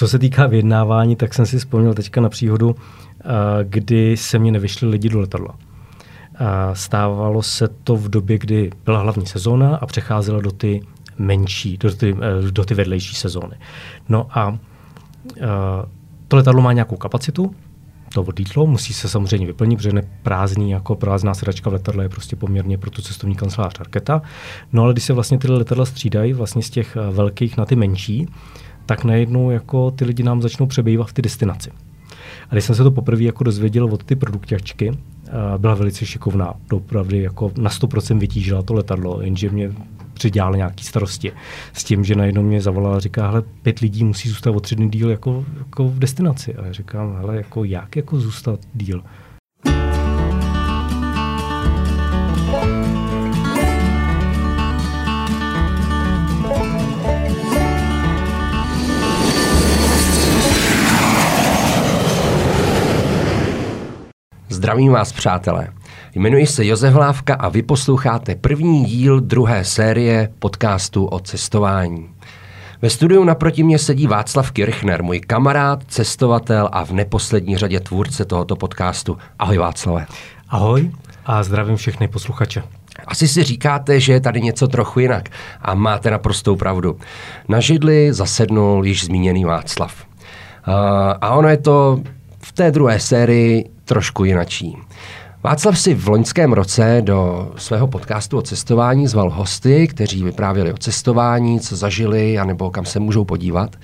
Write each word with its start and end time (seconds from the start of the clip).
Co 0.00 0.08
se 0.08 0.18
týká 0.18 0.46
vyjednávání, 0.46 1.16
tak 1.16 1.34
jsem 1.34 1.46
si 1.46 1.58
vzpomněl 1.58 1.94
teďka 1.94 2.20
na 2.20 2.28
příhodu, 2.28 2.76
kdy 3.62 4.16
se 4.16 4.38
mě 4.38 4.52
nevyšli 4.52 4.88
lidi 4.88 5.08
do 5.08 5.20
letadla. 5.20 5.54
Stávalo 6.72 7.42
se 7.42 7.68
to 7.68 7.96
v 7.96 8.08
době, 8.08 8.38
kdy 8.38 8.70
byla 8.84 9.00
hlavní 9.00 9.26
sezóna 9.26 9.76
a 9.76 9.86
přecházela 9.86 10.40
do 10.40 10.50
ty 10.50 10.82
menší, 11.18 11.76
do 11.76 11.96
ty, 11.96 12.16
eh, 12.20 12.50
do 12.50 12.64
ty 12.64 12.74
vedlejší 12.74 13.14
sezóny. 13.14 13.56
No 14.08 14.26
a 14.38 14.58
to 16.28 16.36
letadlo 16.36 16.62
má 16.62 16.72
nějakou 16.72 16.96
kapacitu, 16.96 17.54
to 18.14 18.22
odlítlo, 18.22 18.66
musí 18.66 18.92
se 18.92 19.08
samozřejmě 19.08 19.46
vyplnit, 19.46 19.76
protože 19.76 19.92
neprázdný 19.92 20.70
jako 20.70 20.94
prázdná 20.94 21.34
sedačka 21.34 21.70
v 21.70 21.72
letadle 21.72 22.04
je 22.04 22.08
prostě 22.08 22.36
poměrně 22.36 22.78
pro 22.78 22.90
tu 22.90 23.02
cestovní 23.02 23.36
kancelář 23.36 23.78
raketa. 23.78 24.22
No 24.72 24.82
ale 24.82 24.92
když 24.92 25.04
se 25.04 25.12
vlastně 25.12 25.38
ty 25.38 25.48
letadla 25.48 25.84
střídají 25.84 26.32
vlastně 26.32 26.62
z 26.62 26.70
těch 26.70 26.96
eh, 26.96 27.10
velkých 27.10 27.56
na 27.56 27.66
ty 27.66 27.76
menší, 27.76 28.28
tak 28.86 29.04
najednou 29.04 29.50
jako 29.50 29.90
ty 29.90 30.04
lidi 30.04 30.22
nám 30.22 30.42
začnou 30.42 30.66
přebývat 30.66 31.08
v 31.08 31.12
ty 31.12 31.22
destinaci. 31.22 31.70
A 32.50 32.54
když 32.54 32.64
jsem 32.64 32.74
se 32.74 32.82
to 32.82 32.90
poprvé 32.90 33.22
jako 33.22 33.44
dozvěděl 33.44 33.84
od 33.84 34.04
ty 34.04 34.16
produktěčky, 34.16 34.90
eh, 34.90 35.30
byla 35.58 35.74
velice 35.74 36.06
šikovná, 36.06 36.54
opravdu 36.72 37.16
jako 37.16 37.52
na 37.58 37.70
100% 37.70 38.18
vytížila 38.18 38.62
to 38.62 38.74
letadlo, 38.74 39.20
jenže 39.22 39.50
mě 39.50 39.72
přidělal 40.14 40.56
nějaký 40.56 40.84
starosti. 40.84 41.32
S 41.72 41.84
tím, 41.84 42.04
že 42.04 42.14
najednou 42.14 42.42
mě 42.42 42.60
zavolala 42.60 42.96
a 42.96 43.00
říká, 43.00 43.28
hele, 43.28 43.42
pět 43.62 43.78
lidí 43.78 44.04
musí 44.04 44.28
zůstat 44.28 44.50
o 44.50 44.60
tři 44.60 44.76
dny 44.76 44.88
díl 44.88 45.10
jako, 45.10 45.44
jako 45.58 45.88
v 45.88 45.98
destinaci. 45.98 46.54
A 46.54 46.66
já 46.66 46.72
říkám, 46.72 47.16
hele, 47.16 47.36
jako 47.36 47.64
jak 47.64 47.96
jako 47.96 48.20
zůstat 48.20 48.60
díl? 48.74 49.02
Zdravím 64.60 64.92
vás, 64.92 65.12
přátelé. 65.12 65.68
Jmenuji 66.14 66.46
se 66.46 66.66
Josef 66.66 66.94
Hlávka 66.94 67.34
a 67.34 67.48
vy 67.48 67.62
posloucháte 67.62 68.34
první 68.34 68.84
díl 68.84 69.20
druhé 69.20 69.64
série 69.64 70.28
podcastu 70.38 71.04
o 71.04 71.18
cestování. 71.18 72.08
Ve 72.82 72.90
studiu 72.90 73.24
naproti 73.24 73.62
mě 73.62 73.78
sedí 73.78 74.06
Václav 74.06 74.50
Kirchner, 74.50 75.02
můj 75.02 75.20
kamarád, 75.20 75.84
cestovatel 75.88 76.68
a 76.72 76.84
v 76.84 76.90
neposlední 76.90 77.56
řadě 77.56 77.80
tvůrce 77.80 78.24
tohoto 78.24 78.56
podcastu. 78.56 79.18
Ahoj 79.38 79.58
Václave. 79.58 80.06
Ahoj 80.48 80.90
a 81.26 81.42
zdravím 81.42 81.76
všechny 81.76 82.08
posluchače. 82.08 82.62
Asi 83.06 83.28
si 83.28 83.42
říkáte, 83.42 84.00
že 84.00 84.12
je 84.12 84.20
tady 84.20 84.40
něco 84.40 84.68
trochu 84.68 85.00
jinak 85.00 85.28
a 85.62 85.74
máte 85.74 86.10
naprostou 86.10 86.56
pravdu. 86.56 86.98
Na 87.48 87.60
židli 87.60 88.12
zasednul 88.12 88.86
již 88.86 89.04
zmíněný 89.04 89.44
Václav. 89.44 89.94
A 91.20 91.30
ono 91.30 91.48
je 91.48 91.56
to 91.56 92.00
v 92.40 92.52
té 92.52 92.70
druhé 92.70 93.00
sérii 93.00 93.70
trošku 93.90 94.24
jinačí. 94.24 94.76
Václav 95.42 95.78
si 95.78 95.94
v 95.94 96.08
loňském 96.08 96.52
roce 96.52 97.02
do 97.04 97.50
svého 97.56 97.86
podcastu 97.86 98.38
o 98.38 98.42
cestování 98.42 99.06
zval 99.06 99.30
hosty, 99.30 99.88
kteří 99.88 100.24
vyprávěli 100.24 100.72
o 100.72 100.76
cestování, 100.76 101.60
co 101.60 101.76
zažili, 101.76 102.38
anebo 102.38 102.70
kam 102.70 102.84
se 102.84 103.00
můžou 103.00 103.24
podívat. 103.24 103.76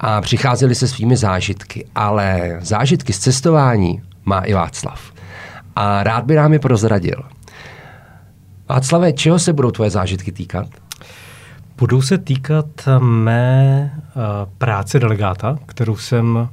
A 0.00 0.20
přicházeli 0.20 0.74
se 0.74 0.88
svými 0.88 1.16
zážitky. 1.16 1.86
Ale 1.94 2.58
zážitky 2.60 3.12
z 3.12 3.18
cestování 3.18 4.02
má 4.24 4.40
i 4.40 4.54
Václav. 4.54 5.12
A 5.76 6.02
rád 6.02 6.24
by 6.24 6.34
nám 6.34 6.52
je 6.52 6.58
prozradil. 6.58 7.22
Václave, 8.68 9.12
čeho 9.12 9.38
se 9.38 9.52
budou 9.52 9.70
tvoje 9.70 9.90
zážitky 9.90 10.32
týkat? 10.32 10.66
Budou 11.78 12.02
se 12.02 12.18
týkat 12.18 12.66
mé 12.98 13.90
uh, 13.94 14.22
práce 14.58 15.00
delegáta, 15.00 15.58
kterou 15.66 15.96
jsem 15.96 16.48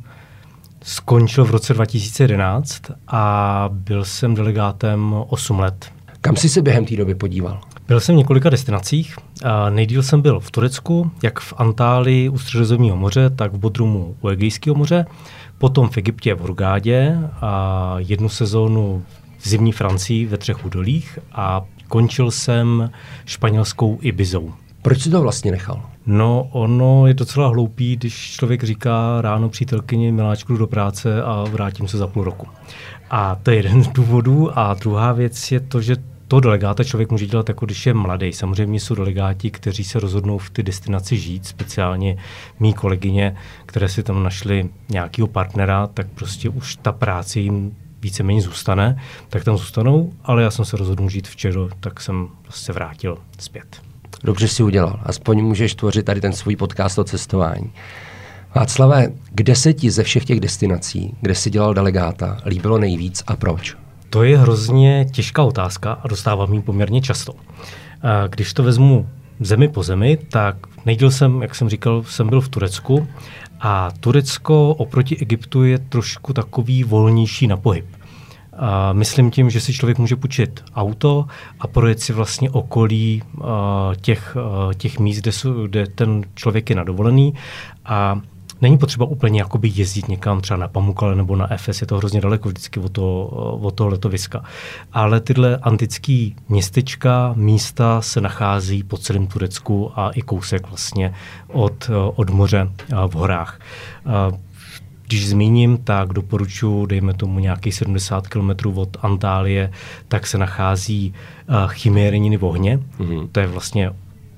skončil 0.83 1.45
v 1.45 1.51
roce 1.51 1.73
2011 1.73 2.81
a 3.07 3.65
byl 3.73 4.05
jsem 4.05 4.35
delegátem 4.35 5.15
8 5.27 5.59
let. 5.59 5.91
Kam 6.21 6.35
jsi 6.35 6.49
se 6.49 6.61
během 6.61 6.85
té 6.85 6.95
doby 6.95 7.15
podíval? 7.15 7.61
Byl 7.87 7.99
jsem 7.99 8.15
v 8.15 8.17
několika 8.17 8.49
destinacích. 8.49 9.15
Nejdíl 9.69 10.03
jsem 10.03 10.21
byl 10.21 10.39
v 10.39 10.51
Turecku, 10.51 11.11
jak 11.23 11.39
v 11.39 11.53
Antálii 11.57 12.29
u 12.29 12.37
Středozemního 12.37 12.97
moře, 12.97 13.29
tak 13.29 13.53
v 13.53 13.57
Bodrumu 13.57 14.15
u 14.21 14.27
Egejského 14.27 14.75
moře, 14.75 15.05
potom 15.57 15.89
v 15.89 15.97
Egyptě 15.97 16.33
v 16.33 16.39
Hurgádě 16.39 17.17
a 17.41 17.95
jednu 17.97 18.29
sezónu 18.29 19.03
v 19.37 19.49
zimní 19.49 19.71
Francii 19.71 20.25
ve 20.25 20.37
třech 20.37 20.65
údolích 20.65 21.19
a 21.31 21.61
končil 21.87 22.31
jsem 22.31 22.91
španělskou 23.25 23.97
Ibizou. 24.01 24.53
Proč 24.83 25.01
jsi 25.01 25.09
to 25.09 25.21
vlastně 25.21 25.51
nechal? 25.51 25.81
No, 26.05 26.47
ono 26.51 27.07
je 27.07 27.13
docela 27.13 27.47
hloupý, 27.47 27.95
když 27.95 28.31
člověk 28.31 28.63
říká 28.63 29.21
ráno 29.21 29.49
přítelkyni 29.49 30.11
miláčku 30.11 30.57
do 30.57 30.67
práce 30.67 31.23
a 31.23 31.43
vrátím 31.43 31.87
se 31.87 31.97
za 31.97 32.07
půl 32.07 32.23
roku. 32.23 32.47
A 33.09 33.35
to 33.35 33.51
je 33.51 33.57
jeden 33.57 33.83
z 33.83 33.87
důvodů. 33.87 34.59
A 34.59 34.73
druhá 34.73 35.11
věc 35.11 35.51
je 35.51 35.59
to, 35.59 35.81
že 35.81 35.95
to 36.27 36.39
delegáta 36.39 36.83
člověk 36.83 37.11
může 37.11 37.25
dělat 37.25 37.49
jako 37.49 37.65
když 37.65 37.85
je 37.85 37.93
mladý. 37.93 38.33
Samozřejmě 38.33 38.79
jsou 38.79 38.95
delegáti, 38.95 39.51
kteří 39.51 39.83
se 39.83 39.99
rozhodnou 39.99 40.37
v 40.37 40.49
ty 40.49 40.63
destinaci 40.63 41.17
žít, 41.17 41.45
speciálně 41.45 42.17
mý 42.59 42.73
kolegyně, 42.73 43.35
které 43.65 43.89
si 43.89 44.03
tam 44.03 44.23
našli 44.23 44.69
nějakého 44.89 45.27
partnera, 45.27 45.87
tak 45.87 46.07
prostě 46.07 46.49
už 46.49 46.75
ta 46.75 46.91
práce 46.91 47.39
jim 47.39 47.75
víceméně 48.01 48.41
zůstane, 48.41 49.01
tak 49.29 49.43
tam 49.43 49.57
zůstanou, 49.57 50.13
ale 50.23 50.43
já 50.43 50.51
jsem 50.51 50.65
se 50.65 50.77
rozhodl 50.77 51.09
žít 51.09 51.27
včera, 51.27 51.61
tak 51.79 52.01
jsem 52.01 52.27
se 52.49 52.73
vrátil 52.73 53.17
zpět. 53.39 53.92
Dobře 54.23 54.47
si 54.47 54.63
udělal. 54.63 54.99
Aspoň 55.03 55.43
můžeš 55.43 55.75
tvořit 55.75 56.05
tady 56.05 56.21
ten 56.21 56.33
svůj 56.33 56.55
podcast 56.55 56.99
o 56.99 57.03
cestování. 57.03 57.71
Václave, 58.55 59.07
kde 59.31 59.55
se 59.55 59.73
ti 59.73 59.91
ze 59.91 60.03
všech 60.03 60.25
těch 60.25 60.39
destinací, 60.39 61.15
kde 61.21 61.35
jsi 61.35 61.49
dělal 61.49 61.73
delegáta, 61.73 62.37
líbilo 62.45 62.77
nejvíc 62.77 63.23
a 63.27 63.35
proč? 63.35 63.75
To 64.09 64.23
je 64.23 64.37
hrozně 64.37 65.05
těžká 65.11 65.43
otázka 65.43 65.93
a 65.93 66.07
dostávám 66.07 66.53
ji 66.53 66.61
poměrně 66.61 67.01
často. 67.01 67.33
Když 68.29 68.53
to 68.53 68.63
vezmu 68.63 69.09
zemi 69.39 69.67
po 69.67 69.83
zemi, 69.83 70.17
tak 70.31 70.55
nejdíl 70.85 71.11
jsem, 71.11 71.41
jak 71.41 71.55
jsem 71.55 71.69
říkal, 71.69 72.03
jsem 72.03 72.29
byl 72.29 72.41
v 72.41 72.49
Turecku 72.49 73.07
a 73.59 73.91
Turecko 73.99 74.69
oproti 74.69 75.17
Egyptu 75.17 75.63
je 75.63 75.79
trošku 75.79 76.33
takový 76.33 76.83
volnější 76.83 77.47
na 77.47 77.57
pohyb. 77.57 77.85
A 78.57 78.93
myslím 78.93 79.31
tím, 79.31 79.49
že 79.49 79.61
si 79.61 79.73
člověk 79.73 79.97
může 79.97 80.15
půjčit 80.15 80.63
auto 80.75 81.25
a 81.59 81.67
projet 81.67 81.99
si 81.99 82.13
vlastně 82.13 82.49
okolí 82.49 83.21
uh, 83.37 83.45
těch, 84.01 84.37
uh, 84.65 84.73
těch 84.73 84.99
míst, 84.99 85.19
kde, 85.19 85.31
jsou, 85.31 85.67
kde 85.67 85.87
ten 85.87 86.21
člověk 86.35 86.69
je 86.69 86.75
nadovolený 86.75 87.33
a 87.85 88.21
Není 88.63 88.77
potřeba 88.77 89.05
úplně 89.05 89.39
jakoby 89.39 89.71
jezdit 89.73 90.07
někam 90.07 90.41
třeba 90.41 90.57
na 90.57 90.67
Pamukale 90.67 91.15
nebo 91.15 91.35
na 91.35 91.53
Efes, 91.53 91.81
je 91.81 91.87
to 91.87 91.97
hrozně 91.97 92.21
daleko 92.21 92.49
vždycky 92.49 92.79
od 92.79 92.91
toho, 92.91 93.25
od 93.61 93.75
toho 93.75 93.89
letoviska. 93.89 94.43
Ale 94.93 95.19
tyhle 95.19 95.57
antické 95.57 96.29
městečka, 96.49 97.33
místa 97.37 98.01
se 98.01 98.21
nachází 98.21 98.83
po 98.83 98.97
celém 98.97 99.27
Turecku 99.27 99.91
a 99.95 100.09
i 100.09 100.21
kousek 100.21 100.67
vlastně 100.67 101.13
od, 101.47 101.89
od 102.15 102.29
moře 102.29 102.69
v 103.07 103.13
horách. 103.13 103.59
Když 105.07 105.29
zmíním, 105.29 105.77
tak 105.77 106.13
doporučuji, 106.13 106.85
dejme 106.85 107.13
tomu 107.13 107.39
nějakých 107.39 107.75
70 107.75 108.27
km 108.27 108.49
od 108.75 108.97
Antálie, 109.01 109.71
tak 110.07 110.27
se 110.27 110.37
nachází 110.37 111.13
uh, 111.49 111.55
chiméreniny 111.71 112.37
v 112.37 112.45
ohně. 112.45 112.79
Mm-hmm. 112.99 113.29
To 113.31 113.39
je 113.39 113.47
vlastně 113.47 113.91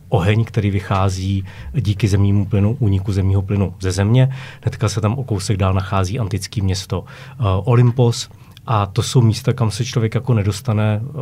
oheň, 0.09 0.45
který 0.45 0.71
vychází 0.71 1.45
díky 1.73 2.07
zemnímu 2.07 2.45
plynu, 2.45 2.77
úniku 2.79 3.11
zemního 3.11 3.41
plynu 3.41 3.73
ze 3.79 3.91
země. 3.91 4.35
Hnedka 4.61 4.89
se 4.89 5.01
tam 5.01 5.13
o 5.13 5.23
kousek 5.23 5.57
dál 5.57 5.73
nachází 5.73 6.19
antické 6.19 6.61
město 6.61 6.99
uh, 6.99 7.05
Olympos. 7.63 8.29
A 8.67 8.85
to 8.85 9.03
jsou 9.03 9.21
místa, 9.21 9.53
kam 9.53 9.71
se 9.71 9.85
člověk 9.85 10.15
jako 10.15 10.33
nedostane 10.33 11.01
uh, 11.03 11.13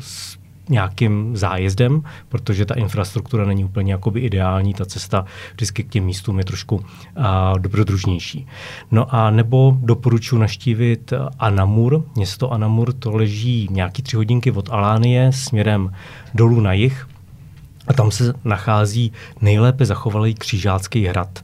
s 0.00 0.41
nějakým 0.72 1.36
zájezdem, 1.36 2.02
protože 2.28 2.66
ta 2.66 2.74
infrastruktura 2.74 3.44
není 3.44 3.64
úplně 3.64 3.92
jakoby 3.92 4.20
ideální, 4.20 4.74
ta 4.74 4.84
cesta 4.84 5.24
vždycky 5.54 5.82
k 5.84 5.88
těm 5.88 6.04
místům 6.04 6.38
je 6.38 6.44
trošku 6.44 6.76
uh, 6.76 6.84
dobrodružnější. 7.58 8.46
No 8.90 9.14
a 9.14 9.30
nebo 9.30 9.76
doporučuji 9.80 10.38
naštívit 10.38 11.12
Anamur, 11.38 12.04
město 12.16 12.52
Anamur, 12.52 12.92
to 12.92 13.10
leží 13.10 13.68
nějaký 13.70 14.02
tři 14.02 14.16
hodinky 14.16 14.50
od 14.50 14.68
Alánie 14.70 15.32
směrem 15.32 15.92
dolů 16.34 16.60
na 16.60 16.72
jih 16.72 17.08
a 17.88 17.92
tam 17.92 18.10
se 18.10 18.34
nachází 18.44 19.12
nejlépe 19.40 19.86
zachovalý 19.86 20.34
křižácký 20.34 21.06
hrad. 21.06 21.42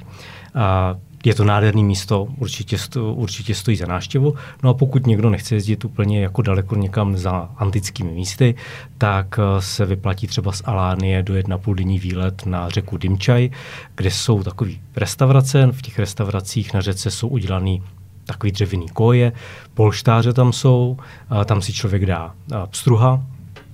Uh, 0.55 1.08
je 1.25 1.35
to 1.35 1.45
nádherné 1.45 1.83
místo, 1.83 2.29
určitě, 2.39 2.79
sto, 2.79 3.15
určitě 3.15 3.55
stojí 3.55 3.77
za 3.77 3.87
návštěvu. 3.87 4.35
No 4.63 4.71
a 4.71 4.75
pokud 4.75 5.07
někdo 5.07 5.31
nechce 5.31 5.55
jezdit 5.55 5.85
úplně 5.85 6.23
jako 6.23 6.43
daleko 6.43 6.77
někam 6.77 7.17
za 7.17 7.51
antickými 7.57 8.13
místy, 8.13 8.55
tak 8.99 9.39
eh, 9.39 9.63
se 9.63 9.87
vyplatí 9.87 10.27
třeba 10.27 10.53
z 10.53 10.63
Alánie 10.65 11.23
do 11.23 11.35
jedna 11.35 11.59
půl 11.59 11.75
denní 11.75 11.99
výlet 11.99 12.47
na 12.47 12.69
řeku 12.69 12.97
Dimčaj, 12.97 13.51
kde 13.95 14.11
jsou 14.11 14.43
takové 14.43 14.73
restaurace. 14.97 15.69
V 15.73 15.83
těch 15.83 15.99
restauracích 15.99 16.75
na 16.75 16.81
řece 16.81 17.11
jsou 17.11 17.29
udělané 17.29 17.77
takový 18.27 18.53
dřevěný 18.53 18.87
koje, 18.89 19.33
polštáře 19.75 20.33
tam 20.33 20.53
jsou, 20.53 20.97
tam 21.45 21.63
si 21.63 21.73
člověk 21.73 22.07
dá 22.07 22.35
pstruha, 22.71 23.23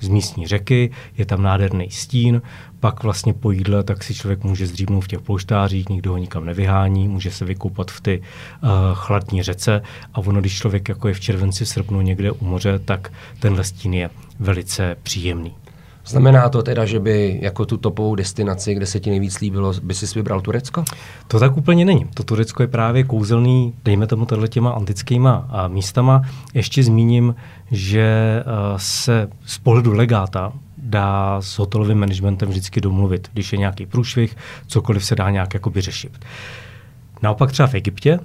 z 0.01 0.09
místní 0.09 0.47
řeky, 0.47 0.91
je 1.19 1.27
tam 1.27 1.43
nádherný 1.43 1.91
stín, 1.91 2.43
pak 2.81 3.03
vlastně 3.03 3.33
po 3.35 3.51
jídle 3.51 3.85
tak 3.85 4.05
si 4.05 4.15
člověk 4.15 4.45
může 4.45 4.67
zdřímnout 4.67 5.05
v 5.05 5.09
těch 5.09 5.21
polštářích, 5.21 5.89
nikdo 5.89 6.11
ho 6.11 6.17
nikam 6.17 6.45
nevyhání, 6.45 7.09
může 7.09 7.31
se 7.31 7.45
vykoupat 7.45 7.91
v 7.91 8.01
ty 8.01 8.21
uh, 8.21 8.69
chladní 8.93 9.43
řece 9.43 9.83
a 10.15 10.19
ono, 10.19 10.41
když 10.41 10.59
člověk 10.59 10.89
jako 10.89 11.09
je 11.09 11.15
v 11.15 11.21
červenci, 11.21 11.65
v 11.65 11.69
srpnu 11.69 12.01
někde 12.01 12.31
u 12.31 12.45
moře, 12.45 12.79
tak 12.79 13.13
tenhle 13.39 13.65
stín 13.65 13.95
je 13.95 14.11
velice 14.39 14.97
příjemný. 15.03 15.64
Znamená 16.07 16.49
to 16.49 16.63
teda, 16.63 16.85
že 16.85 17.01
by 17.01 17.39
jako 17.43 17.67
tu 17.67 17.77
topovou 17.77 18.15
destinaci, 18.15 18.75
kde 18.75 18.87
se 18.87 19.01
ti 19.01 19.11
nejvíc 19.11 19.41
líbilo, 19.41 19.73
by 19.83 19.95
si 19.95 20.19
vybral 20.19 20.41
Turecko? 20.41 20.85
To 21.29 21.41
tak 21.41 21.57
úplně 21.57 21.85
není. 21.85 22.07
To 22.15 22.23
Turecko 22.23 22.63
je 22.63 22.67
právě 22.67 23.05
kouzelný, 23.05 23.75
dejme 23.85 24.07
tomu 24.07 24.27
tohle 24.27 24.49
těma 24.49 24.71
antickýma 24.71 25.49
místama. 25.69 26.23
Ještě 26.55 26.83
zmíním, 26.83 27.35
že 27.71 28.43
se 28.77 29.29
z 29.47 29.59
pohledu 29.59 29.93
legáta 29.93 30.53
dá 30.79 31.41
s 31.41 31.59
hotelovým 31.59 31.99
managementem 31.99 32.49
vždycky 32.49 32.81
domluvit. 32.81 33.29
Když 33.33 33.53
je 33.53 33.59
nějaký 33.59 33.87
průšvih, 33.87 34.37
cokoliv 34.67 35.05
se 35.05 35.15
dá 35.15 35.31
nějak 35.31 35.55
jakoby 35.55 35.81
řešit. 35.81 36.13
Naopak 37.23 37.53
třeba 37.53 37.69
v 37.69 37.75
Egyptě 37.75 38.21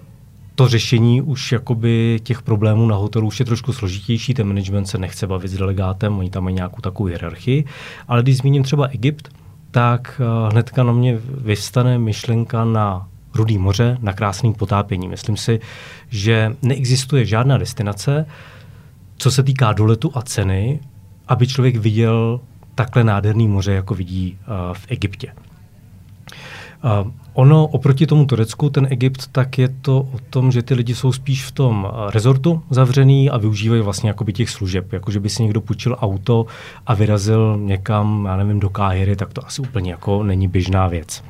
to 0.60 0.68
řešení 0.68 1.22
už 1.22 1.52
jakoby 1.52 2.20
těch 2.24 2.42
problémů 2.42 2.88
na 2.88 2.96
hotelu 2.96 3.28
už 3.28 3.40
je 3.40 3.46
trošku 3.46 3.74
složitější, 3.74 4.34
ten 4.34 4.48
management 4.48 4.86
se 4.86 4.98
nechce 4.98 5.28
bavit 5.28 5.48
s 5.48 5.58
delegátem, 5.58 6.20
oni 6.20 6.30
tam 6.30 6.44
mají 6.44 6.56
nějakou 6.56 6.82
takovou 6.82 7.08
hierarchii, 7.08 7.66
ale 8.08 8.22
když 8.24 8.38
zmíním 8.38 8.64
třeba 8.64 8.88
Egypt, 8.88 9.30
tak 9.72 10.22
uh, 10.22 10.52
hnedka 10.52 10.84
na 10.84 10.94
mě 10.94 11.18
vystane 11.24 11.98
myšlenka 11.98 12.66
na 12.66 13.08
Rudý 13.36 13.58
moře, 13.58 13.98
na 14.02 14.14
krásným 14.14 14.54
potápění. 14.54 15.08
Myslím 15.08 15.38
si, 15.38 15.60
že 16.10 16.56
neexistuje 16.62 17.26
žádná 17.26 17.58
destinace, 17.58 18.26
co 19.18 19.32
se 19.32 19.44
týká 19.44 19.74
doletu 19.74 20.12
a 20.14 20.22
ceny, 20.22 20.80
aby 21.28 21.48
člověk 21.48 21.76
viděl 21.76 22.42
takhle 22.76 23.04
nádherný 23.04 23.48
moře, 23.48 23.72
jako 23.72 23.96
vidí 23.96 24.38
uh, 24.40 24.74
v 24.74 24.86
Egyptě. 24.90 25.34
Ono 27.34 27.68
oproti 27.68 28.08
tomu 28.08 28.26
Turecku, 28.26 28.70
ten 28.70 28.88
Egypt, 28.90 29.28
tak 29.32 29.58
je 29.58 29.70
to 29.82 30.00
o 30.00 30.20
tom, 30.30 30.52
že 30.52 30.64
ty 30.64 30.74
lidi 30.74 30.96
jsou 30.96 31.12
spíš 31.12 31.46
v 31.46 31.52
tom 31.52 31.84
uh, 31.84 32.12
rezortu 32.12 32.62
zavřený 32.70 33.30
a 33.30 33.38
využívají 33.38 33.82
vlastně 33.82 34.10
jakoby 34.10 34.34
těch 34.34 34.50
služeb. 34.50 34.94
Jako, 34.94 35.12
že 35.12 35.20
by 35.20 35.30
si 35.30 35.44
někdo 35.44 35.62
půjčil 35.62 35.98
auto 36.00 36.46
a 36.88 36.94
vyrazil 36.94 37.58
někam, 37.58 38.26
já 38.26 38.38
nevím, 38.38 38.60
do 38.60 38.70
Káhyry, 38.70 39.16
tak 39.16 39.34
to 39.34 39.48
asi 39.48 39.62
úplně 39.62 39.92
jako 39.92 40.24
není 40.24 40.48
běžná 40.48 40.88
věc. 40.88 41.24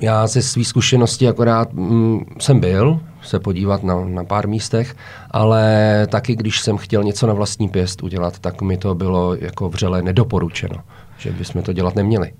Já 0.00 0.26
ze 0.26 0.42
své 0.42 0.64
zkušenosti 0.64 1.28
akorát 1.28 1.72
mm, 1.72 2.24
jsem 2.38 2.60
byl 2.60 3.00
se 3.22 3.40
podívat 3.40 3.82
na, 3.82 4.04
na 4.04 4.24
pár 4.24 4.48
místech, 4.48 4.96
ale 5.30 6.06
taky, 6.10 6.36
když 6.36 6.60
jsem 6.60 6.76
chtěl 6.76 7.04
něco 7.04 7.26
na 7.26 7.32
vlastní 7.32 7.68
pěst 7.68 8.02
udělat, 8.02 8.38
tak 8.38 8.62
mi 8.62 8.76
to 8.76 8.94
bylo 8.94 9.34
jako 9.34 9.68
vřele 9.68 10.02
nedoporučeno, 10.02 10.76
že 11.18 11.32
bychom 11.32 11.62
to 11.62 11.72
dělat 11.72 11.94
neměli. 11.94 12.32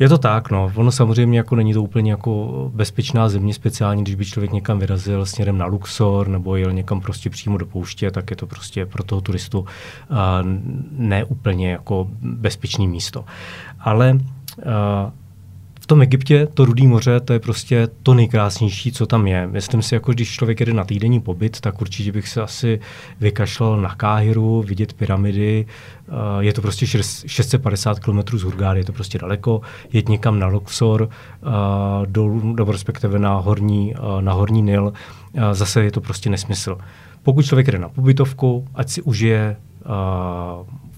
Je 0.00 0.08
to 0.08 0.18
tak, 0.18 0.50
no. 0.50 0.72
Ono 0.74 0.92
samozřejmě 0.92 1.38
jako 1.38 1.56
není 1.56 1.72
to 1.72 1.82
úplně 1.82 2.10
jako 2.10 2.70
bezpečná 2.74 3.28
země, 3.28 3.54
speciálně 3.54 4.02
když 4.02 4.14
by 4.14 4.24
člověk 4.24 4.52
někam 4.52 4.78
vyrazil 4.78 5.26
směrem 5.26 5.58
na 5.58 5.66
Luxor 5.66 6.28
nebo 6.28 6.56
jel 6.56 6.72
někam 6.72 7.00
prostě 7.00 7.30
přímo 7.30 7.58
do 7.58 7.66
pouště, 7.66 8.10
tak 8.10 8.30
je 8.30 8.36
to 8.36 8.46
prostě 8.46 8.86
pro 8.86 9.04
toho 9.04 9.20
turistu 9.20 9.60
uh, 9.60 9.66
ne 10.90 11.24
úplně 11.24 11.70
jako 11.70 12.08
bezpečné 12.22 12.86
místo. 12.86 13.24
Ale 13.80 14.12
uh, 14.12 14.62
tom 15.90 16.02
Egyptě 16.02 16.46
to 16.54 16.64
Rudý 16.64 16.86
moře, 16.86 17.20
to 17.20 17.32
je 17.32 17.38
prostě 17.38 17.88
to 18.02 18.14
nejkrásnější, 18.14 18.92
co 18.92 19.06
tam 19.06 19.26
je. 19.26 19.46
Myslím 19.46 19.82
si, 19.82 19.94
jako 19.94 20.12
když 20.12 20.30
člověk 20.30 20.60
jede 20.60 20.72
na 20.72 20.84
týdenní 20.84 21.20
pobyt, 21.20 21.60
tak 21.60 21.80
určitě 21.80 22.12
bych 22.12 22.28
se 22.28 22.42
asi 22.42 22.80
vykašlal 23.20 23.80
na 23.80 23.94
Káhiru, 23.94 24.62
vidět 24.62 24.92
pyramidy. 24.92 25.66
Eh, 26.08 26.12
je 26.40 26.52
to 26.52 26.62
prostě 26.62 26.86
650 26.86 27.98
km 27.98 28.38
z 28.38 28.42
Hurgády, 28.42 28.80
je 28.80 28.84
to 28.84 28.92
prostě 28.92 29.18
daleko. 29.18 29.60
Jet 29.92 30.08
někam 30.08 30.38
na 30.38 30.46
Luxor, 30.46 31.08
eh, 31.10 31.46
dolů, 32.06 32.54
nebo 32.56 32.72
respektive 32.72 33.18
na 33.18 33.34
horní, 33.34 33.94
eh, 33.94 34.22
na 34.22 34.32
horní 34.32 34.62
Nil, 34.62 34.92
zase 35.52 35.84
je 35.84 35.90
to 35.90 36.00
prostě 36.00 36.30
nesmysl. 36.30 36.78
Pokud 37.22 37.46
člověk 37.46 37.66
jde 37.66 37.78
na 37.78 37.88
pobytovku, 37.88 38.66
ať 38.74 38.90
si 38.90 39.02
užije 39.02 39.56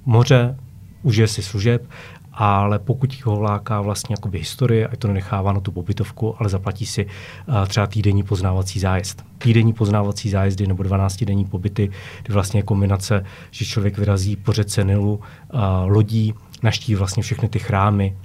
moře, 0.05 0.57
užije 1.03 1.29
si 1.29 1.43
služeb 1.43 1.83
ale 2.33 2.79
pokud 2.79 3.23
ho 3.25 3.41
láká 3.41 3.81
vlastně 3.81 4.13
jakoby 4.13 4.39
historie, 4.39 4.89
ať 4.89 4.99
to 4.99 5.09
nenechává 5.09 5.53
na 5.53 5.61
tu 5.61 5.73
pobytovku, 5.73 6.35
ale 6.39 6.49
zaplatí 6.49 6.87
si 6.87 7.07
uh, 7.07 7.67
třeba 7.67 7.87
týdenní 7.87 8.23
poznávací 8.23 8.81
zájezd. 8.81 9.25
Týdenní 9.39 9.73
poznávací 9.73 10.31
zájezdy 10.31 10.67
nebo 10.67 10.83
12-denní 10.83 11.45
pobyty, 11.45 11.91
kdy 12.23 12.35
vlastně 12.35 12.59
je 12.59 12.65
kombinace, 12.65 13.25
že 13.51 13.65
člověk 13.65 13.99
vyrazí 13.99 14.37
po 14.37 14.53
řece 14.53 14.85
Nilu, 14.85 15.15
uh, 15.15 15.61
lodí, 15.85 16.35
naštíví 16.63 16.97
vlastně 16.97 17.23
všechny 17.23 17.49
ty 17.49 17.59
chrámy, 17.59 18.17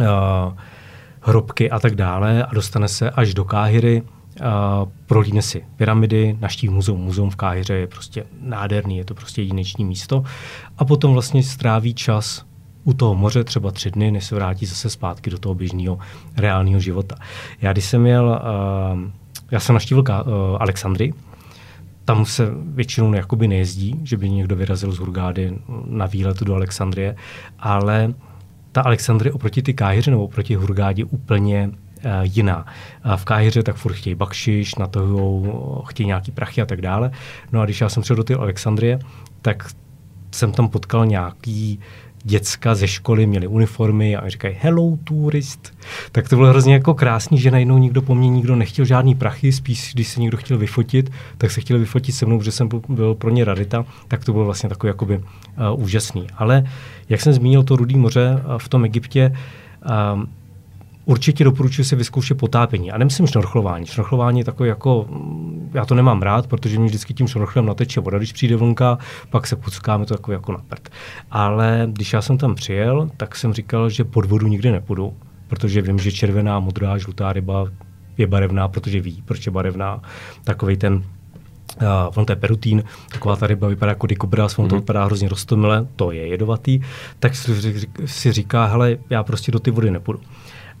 uh, 0.00 0.06
hrobky 1.20 1.70
a 1.70 1.78
tak 1.78 1.94
dále 1.94 2.44
a 2.44 2.54
dostane 2.54 2.88
se 2.88 3.10
až 3.10 3.34
do 3.34 3.44
Káhyry, 3.44 4.02
Uh, 4.40 4.90
prolíne 5.06 5.42
si 5.42 5.64
pyramidy, 5.76 6.36
naštíví 6.40 6.74
muzeum. 6.74 7.00
Muzeum 7.00 7.30
v 7.30 7.36
Káhyře 7.36 7.74
je 7.74 7.86
prostě 7.86 8.26
nádherný, 8.40 8.96
je 8.96 9.04
to 9.04 9.14
prostě 9.14 9.42
jedinečné 9.42 9.84
místo. 9.84 10.24
A 10.78 10.84
potom 10.84 11.12
vlastně 11.12 11.42
stráví 11.42 11.94
čas 11.94 12.44
u 12.84 12.92
toho 12.92 13.14
moře 13.14 13.44
třeba 13.44 13.70
tři 13.70 13.90
dny, 13.90 14.10
než 14.10 14.24
se 14.24 14.34
vrátí 14.34 14.66
zase 14.66 14.90
zpátky 14.90 15.30
do 15.30 15.38
toho 15.38 15.54
běžného 15.54 15.98
reálného 16.36 16.80
života. 16.80 17.16
Já 17.60 17.72
když 17.72 17.84
jsem 17.84 18.02
měl, 18.02 18.40
uh, 18.94 19.00
já 19.50 19.60
jsem 19.60 19.74
naštívil 19.74 20.00
uh, 20.02 20.06
Alexandrii, 20.60 21.12
tam 22.04 22.24
se 22.24 22.48
většinou 22.64 23.12
jakoby 23.14 23.48
nejezdí, 23.48 24.00
že 24.02 24.16
by 24.16 24.30
někdo 24.30 24.56
vyrazil 24.56 24.92
z 24.92 24.98
Hurgády 24.98 25.58
na 25.86 26.06
výlet 26.06 26.40
do 26.40 26.54
Alexandrie, 26.54 27.16
ale 27.58 28.14
ta 28.72 28.82
Alexandrie 28.82 29.32
oproti 29.32 29.62
ty 29.62 29.74
Káhyře 29.74 30.10
nebo 30.10 30.24
oproti 30.24 30.54
Hurgádě 30.54 31.04
úplně 31.04 31.68
uh, 31.68 32.10
jiná. 32.22 32.66
Uh, 33.06 33.16
v 33.16 33.24
Káhyře 33.24 33.62
tak 33.62 33.76
furt 33.76 33.92
chtějí 33.92 34.14
bakšiš, 34.14 34.74
na 34.74 34.86
to 34.86 35.82
chtějí 35.86 36.06
nějaký 36.06 36.32
prachy 36.32 36.62
a 36.62 36.66
tak 36.66 36.80
dále. 36.80 37.10
No 37.52 37.60
a 37.60 37.64
když 37.64 37.80
já 37.80 37.88
jsem 37.88 38.02
přišel 38.02 38.16
do 38.16 38.24
té 38.24 38.34
Alexandrie, 38.34 38.98
tak 39.42 39.68
jsem 40.30 40.52
tam 40.52 40.68
potkal 40.68 41.06
nějaký 41.06 41.80
děcka 42.24 42.74
ze 42.74 42.88
školy 42.88 43.26
měli 43.26 43.46
uniformy 43.46 44.16
a 44.16 44.28
říkají 44.28 44.56
hello 44.60 44.98
turist. 45.04 45.74
Tak 46.12 46.28
to 46.28 46.36
bylo 46.36 46.48
hrozně 46.48 46.74
jako 46.74 46.94
krásný, 46.94 47.38
že 47.38 47.50
najednou 47.50 47.78
nikdo 47.78 48.02
po 48.02 48.14
mně 48.14 48.28
nikdo 48.28 48.56
nechtěl 48.56 48.84
žádný 48.84 49.14
prachy, 49.14 49.52
spíš 49.52 49.90
když 49.94 50.08
se 50.08 50.20
někdo 50.20 50.36
chtěl 50.36 50.58
vyfotit, 50.58 51.10
tak 51.38 51.50
se 51.50 51.60
chtěli 51.60 51.80
vyfotit 51.80 52.14
se 52.14 52.26
mnou, 52.26 52.38
protože 52.38 52.52
jsem 52.52 52.68
byl 52.88 53.14
pro 53.14 53.30
ně 53.30 53.44
rarita, 53.44 53.84
tak 54.08 54.24
to 54.24 54.32
bylo 54.32 54.44
vlastně 54.44 54.68
takový 54.68 54.88
jakoby 54.88 55.18
uh, 55.18 55.82
úžasný. 55.82 56.26
Ale 56.36 56.64
jak 57.08 57.20
jsem 57.20 57.32
zmínil 57.32 57.62
to 57.62 57.76
Rudý 57.76 57.96
moře 57.96 58.42
uh, 58.46 58.58
v 58.58 58.68
tom 58.68 58.84
Egyptě, 58.84 59.36
uh, 60.14 60.22
Určitě 61.04 61.44
doporučuji 61.44 61.84
si 61.84 61.96
vyzkoušet 61.96 62.38
potápění. 62.38 62.92
A 62.92 62.98
nemyslím 62.98 63.26
šnorchlování. 63.26 63.86
Šnorchlování 63.86 64.38
je 64.38 64.44
takové 64.44 64.68
jako, 64.68 65.06
já 65.74 65.84
to 65.84 65.94
nemám 65.94 66.22
rád, 66.22 66.46
protože 66.46 66.78
mi 66.78 66.86
vždycky 66.86 67.14
tím 67.14 67.28
šnorchlem 67.28 67.66
nateče 67.66 68.00
voda, 68.00 68.18
když 68.18 68.32
přijde 68.32 68.56
vlnka, 68.56 68.98
pak 69.30 69.46
se 69.46 69.56
puckáme 69.56 70.06
to 70.06 70.14
takové 70.14 70.34
jako 70.34 70.52
na 70.52 70.58
prd. 70.68 70.88
Ale 71.30 71.88
když 71.92 72.12
já 72.12 72.22
jsem 72.22 72.38
tam 72.38 72.54
přijel, 72.54 73.10
tak 73.16 73.36
jsem 73.36 73.52
říkal, 73.52 73.90
že 73.90 74.04
pod 74.04 74.24
vodu 74.24 74.46
nikdy 74.46 74.72
nepůjdu, 74.72 75.14
protože 75.48 75.82
vím, 75.82 75.98
že 75.98 76.12
červená, 76.12 76.60
modrá, 76.60 76.98
žlutá 76.98 77.32
ryba 77.32 77.66
je 78.18 78.26
barevná, 78.26 78.68
protože 78.68 79.00
ví, 79.00 79.22
proč 79.24 79.46
je 79.46 79.52
barevná. 79.52 80.02
Takový 80.44 80.76
ten 80.76 81.02
Uh, 81.82 81.88
on 82.14 82.24
to 82.24 82.32
je 82.32 82.36
perutín, 82.36 82.84
taková 83.12 83.36
ta 83.36 83.46
ryba 83.46 83.68
vypadá 83.68 83.90
jako 83.90 84.06
dikobraz, 84.06 84.58
on 84.58 84.64
mm-hmm. 84.64 84.68
to 84.68 84.74
mhm. 84.74 84.82
vypadá 84.82 85.04
hrozně 85.04 85.28
rostomile, 85.28 85.86
to 85.96 86.12
je 86.12 86.26
jedovatý, 86.26 86.80
tak 87.18 87.32
si 88.04 88.32
říká, 88.32 88.66
hele, 88.66 88.96
já 89.10 89.22
prostě 89.22 89.52
do 89.52 89.58
ty 89.58 89.70
vody 89.70 89.90
nepůjdu. 89.90 90.20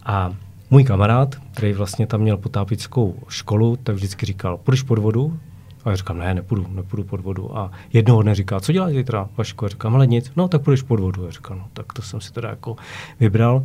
A 0.04 0.34
můj 0.70 0.84
kamarád, 0.84 1.34
který 1.52 1.72
vlastně 1.72 2.06
tam 2.06 2.20
měl 2.20 2.36
potápickou 2.36 3.14
školu, 3.28 3.76
tak 3.76 3.94
vždycky 3.94 4.26
říkal, 4.26 4.56
půjdeš 4.56 4.82
pod 4.82 4.98
vodu? 4.98 5.38
A 5.84 5.90
já 5.90 5.96
říkám, 5.96 6.18
ne, 6.18 6.34
nepůjdu, 6.34 6.66
nepůjdu 6.74 7.04
pod 7.04 7.20
vodu. 7.20 7.58
A 7.58 7.70
jednoho 7.92 8.22
dne 8.22 8.34
říká, 8.34 8.60
co 8.60 8.72
děláš 8.72 8.94
zítra, 8.94 9.28
Vašku? 9.36 9.64
A 9.64 9.68
říkám, 9.68 9.94
ale 9.94 10.06
nic, 10.06 10.32
no 10.36 10.48
tak 10.48 10.62
půjdeš 10.62 10.82
pod 10.82 11.00
vodu. 11.00 11.26
A 11.26 11.30
říkám, 11.30 11.58
no 11.58 11.64
tak 11.72 11.92
to 11.92 12.02
jsem 12.02 12.20
si 12.20 12.32
teda 12.32 12.48
jako 12.48 12.76
vybral. 13.20 13.62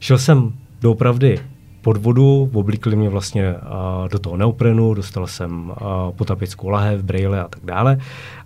Šel 0.00 0.18
jsem 0.18 0.52
doopravdy 0.80 1.40
pod 1.82 1.96
vodu, 1.96 2.50
oblíkli 2.52 2.96
mě 2.96 3.08
vlastně 3.08 3.54
uh, 3.54 4.08
do 4.08 4.18
toho 4.18 4.36
neoprenu, 4.36 4.94
dostal 4.94 5.26
jsem 5.26 5.70
uh, 5.70 5.76
potapickou 6.16 6.68
lahev, 6.68 7.02
brejle 7.02 7.40
a 7.40 7.48
tak 7.48 7.64
dále. 7.64 7.98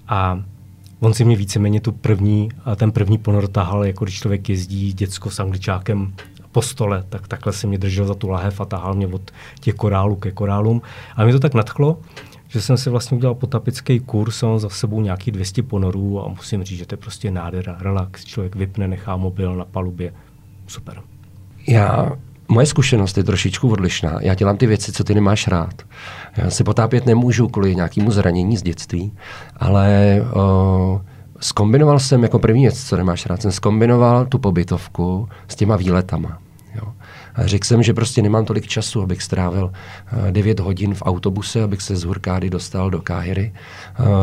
A 0.09 0.41
on 1.01 1.15
si 1.15 1.25
mě 1.25 1.37
víceméně 1.37 1.81
tu 1.81 1.93
první, 1.93 2.49
ten 2.77 2.93
první 2.93 3.19
ponor 3.19 3.49
tahal, 3.49 3.85
jako 3.85 4.05
když 4.05 4.19
člověk 4.19 4.49
jezdí 4.49 4.93
děcko 4.93 5.31
s 5.31 5.41
angličákem 5.41 6.13
po 6.57 6.63
stole, 6.63 7.05
tak 7.09 7.29
takhle 7.29 7.53
si 7.53 7.67
mě 7.67 7.79
držel 7.79 8.07
za 8.07 8.15
tu 8.15 8.29
lahev 8.29 8.61
a 8.61 8.65
tahal 8.65 8.95
mě 8.95 9.07
od 9.07 9.31
těch 9.61 9.75
korálů 9.75 10.17
ke 10.17 10.31
korálům. 10.31 10.83
A 11.17 11.25
mě 11.25 11.33
to 11.33 11.41
tak 11.41 11.55
nadchlo, 11.55 11.99
že 12.49 12.61
jsem 12.61 12.77
si 12.77 12.91
vlastně 12.91 13.17
udělal 13.17 13.35
potapický 13.35 14.01
kurz, 14.01 14.43
mám 14.43 14.59
za 14.59 14.69
sebou 14.69 15.01
nějaký 15.01 15.31
200 15.31 15.63
ponorů 15.63 16.25
a 16.25 16.29
musím 16.29 16.65
říct, 16.65 16.79
že 16.79 16.87
to 16.87 16.93
je 16.95 16.97
prostě 16.97 17.31
nádhera, 17.31 17.77
relax, 17.81 18.25
člověk 18.25 18.57
vypne, 18.57 18.89
nechá 18.89 19.17
mobil 19.17 19.57
na 19.57 19.65
palubě, 19.65 20.13
super. 20.67 21.01
Já 21.67 22.13
Moje 22.49 22.67
zkušenost 22.67 23.17
je 23.17 23.25
trošičku 23.25 23.71
odlišná. 23.71 24.19
Já 24.21 24.35
dělám 24.35 24.57
ty 24.57 24.67
věci, 24.67 24.93
co 24.93 25.05
ty 25.05 25.15
nemáš 25.15 25.49
rád. 25.49 25.83
Já 26.37 26.51
si 26.51 26.65
potápět 26.65 27.07
nemůžu 27.07 27.49
kvůli 27.49 27.77
nějakému 27.77 28.11
zranění 28.11 28.57
z 28.57 28.63
dětství, 28.63 29.13
ale 29.57 30.19
uh, 30.35 31.01
skombinoval 31.41 31.99
jsem 31.99 32.23
jako 32.23 32.39
první 32.39 32.63
věc, 32.63 32.85
co 32.85 32.97
nemáš 32.97 33.27
rád, 33.27 33.43
jsem 33.43 33.53
skombinoval 33.53 34.27
tu 34.27 34.39
pobytovku 34.39 35.29
s 35.49 35.55
těma 35.55 35.77
výletama. 35.77 36.46
Řekl 37.39 37.67
jsem, 37.67 37.83
že 37.83 37.95
prostě 37.95 38.23
nemám 38.23 38.45
tolik 38.45 38.67
času, 38.67 39.03
abych 39.03 39.23
strávil 39.23 39.73
9 40.31 40.61
hodin 40.61 40.95
v 40.95 41.03
autobuse, 41.03 41.63
abych 41.63 41.83
se 41.83 41.97
z 41.97 42.05
Hurkády 42.05 42.51
dostal 42.51 42.91
do 42.91 43.01
Káhyry. 43.01 43.53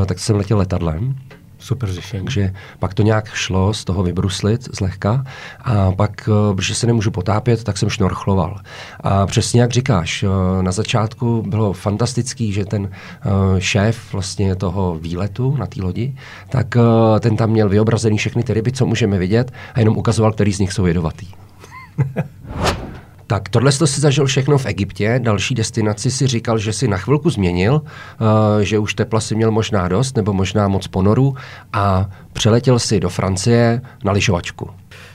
Tak 0.06 0.20
jsem 0.20 0.36
letěl 0.36 0.58
letadlem. 0.58 1.16
Super 1.64 1.92
řešení. 1.92 2.24
Takže 2.24 2.54
pak 2.80 2.94
to 2.94 3.04
nějak 3.04 3.34
šlo 3.34 3.74
z 3.74 3.84
toho 3.84 4.04
vybruslit 4.04 4.76
zlehka 4.76 5.26
a 5.62 5.92
pak, 5.92 6.30
eh, 6.52 6.56
protože 6.56 6.76
se 6.76 6.88
nemůžu 6.88 7.12
potápět, 7.12 7.64
tak 7.64 7.78
jsem 7.78 7.90
šnorchloval. 7.90 8.60
A 9.00 9.26
přesně 9.26 9.62
jak 9.62 9.72
říkáš, 9.72 10.24
eh, 10.24 10.64
na 10.64 10.72
začátku 10.72 11.44
bylo 11.48 11.74
fantastický, 11.74 12.54
že 12.54 12.66
ten 12.66 12.90
eh, 12.92 13.62
šéf 13.62 14.14
vlastně 14.14 14.56
toho 14.56 15.00
výletu 15.00 15.56
na 15.58 15.66
té 15.66 15.82
lodi, 15.82 16.16
tak 16.50 16.76
ten 17.20 17.38
tam 17.38 17.50
měl 17.50 17.70
vyobrazený 17.70 18.18
všechny 18.18 18.44
ty 18.44 18.54
ryby, 18.54 18.72
co 18.72 18.86
můžeme 18.86 19.18
vidět 19.18 19.52
a 19.74 19.80
jenom 19.80 19.98
ukazoval, 19.98 20.34
který 20.34 20.54
z 20.54 20.60
nich 20.60 20.74
jsou 20.74 20.86
jedovatý. 20.86 21.28
Tak 23.28 23.50
tohle 23.50 23.72
jsi 23.72 23.88
si 23.88 24.02
zažil 24.02 24.26
všechno 24.26 24.58
v 24.58 24.66
Egyptě, 24.66 25.20
další 25.24 25.56
destinaci 25.56 26.12
si 26.12 26.28
říkal, 26.28 26.58
že 26.58 26.74
si 26.74 26.88
na 26.88 26.98
chvilku 26.98 27.30
změnil, 27.30 27.74
uh, 27.74 28.60
že 28.62 28.80
už 28.80 28.94
tepla 28.94 29.20
si 29.20 29.36
měl 29.36 29.52
možná 29.52 29.88
dost, 29.88 30.18
nebo 30.18 30.34
možná 30.34 30.68
moc 30.68 30.88
ponoru 30.88 31.36
a 31.74 32.10
přeletěl 32.34 32.80
si 32.80 33.00
do 33.00 33.10
Francie 33.10 33.82
na 34.04 34.12
lyžovačku. 34.12 34.70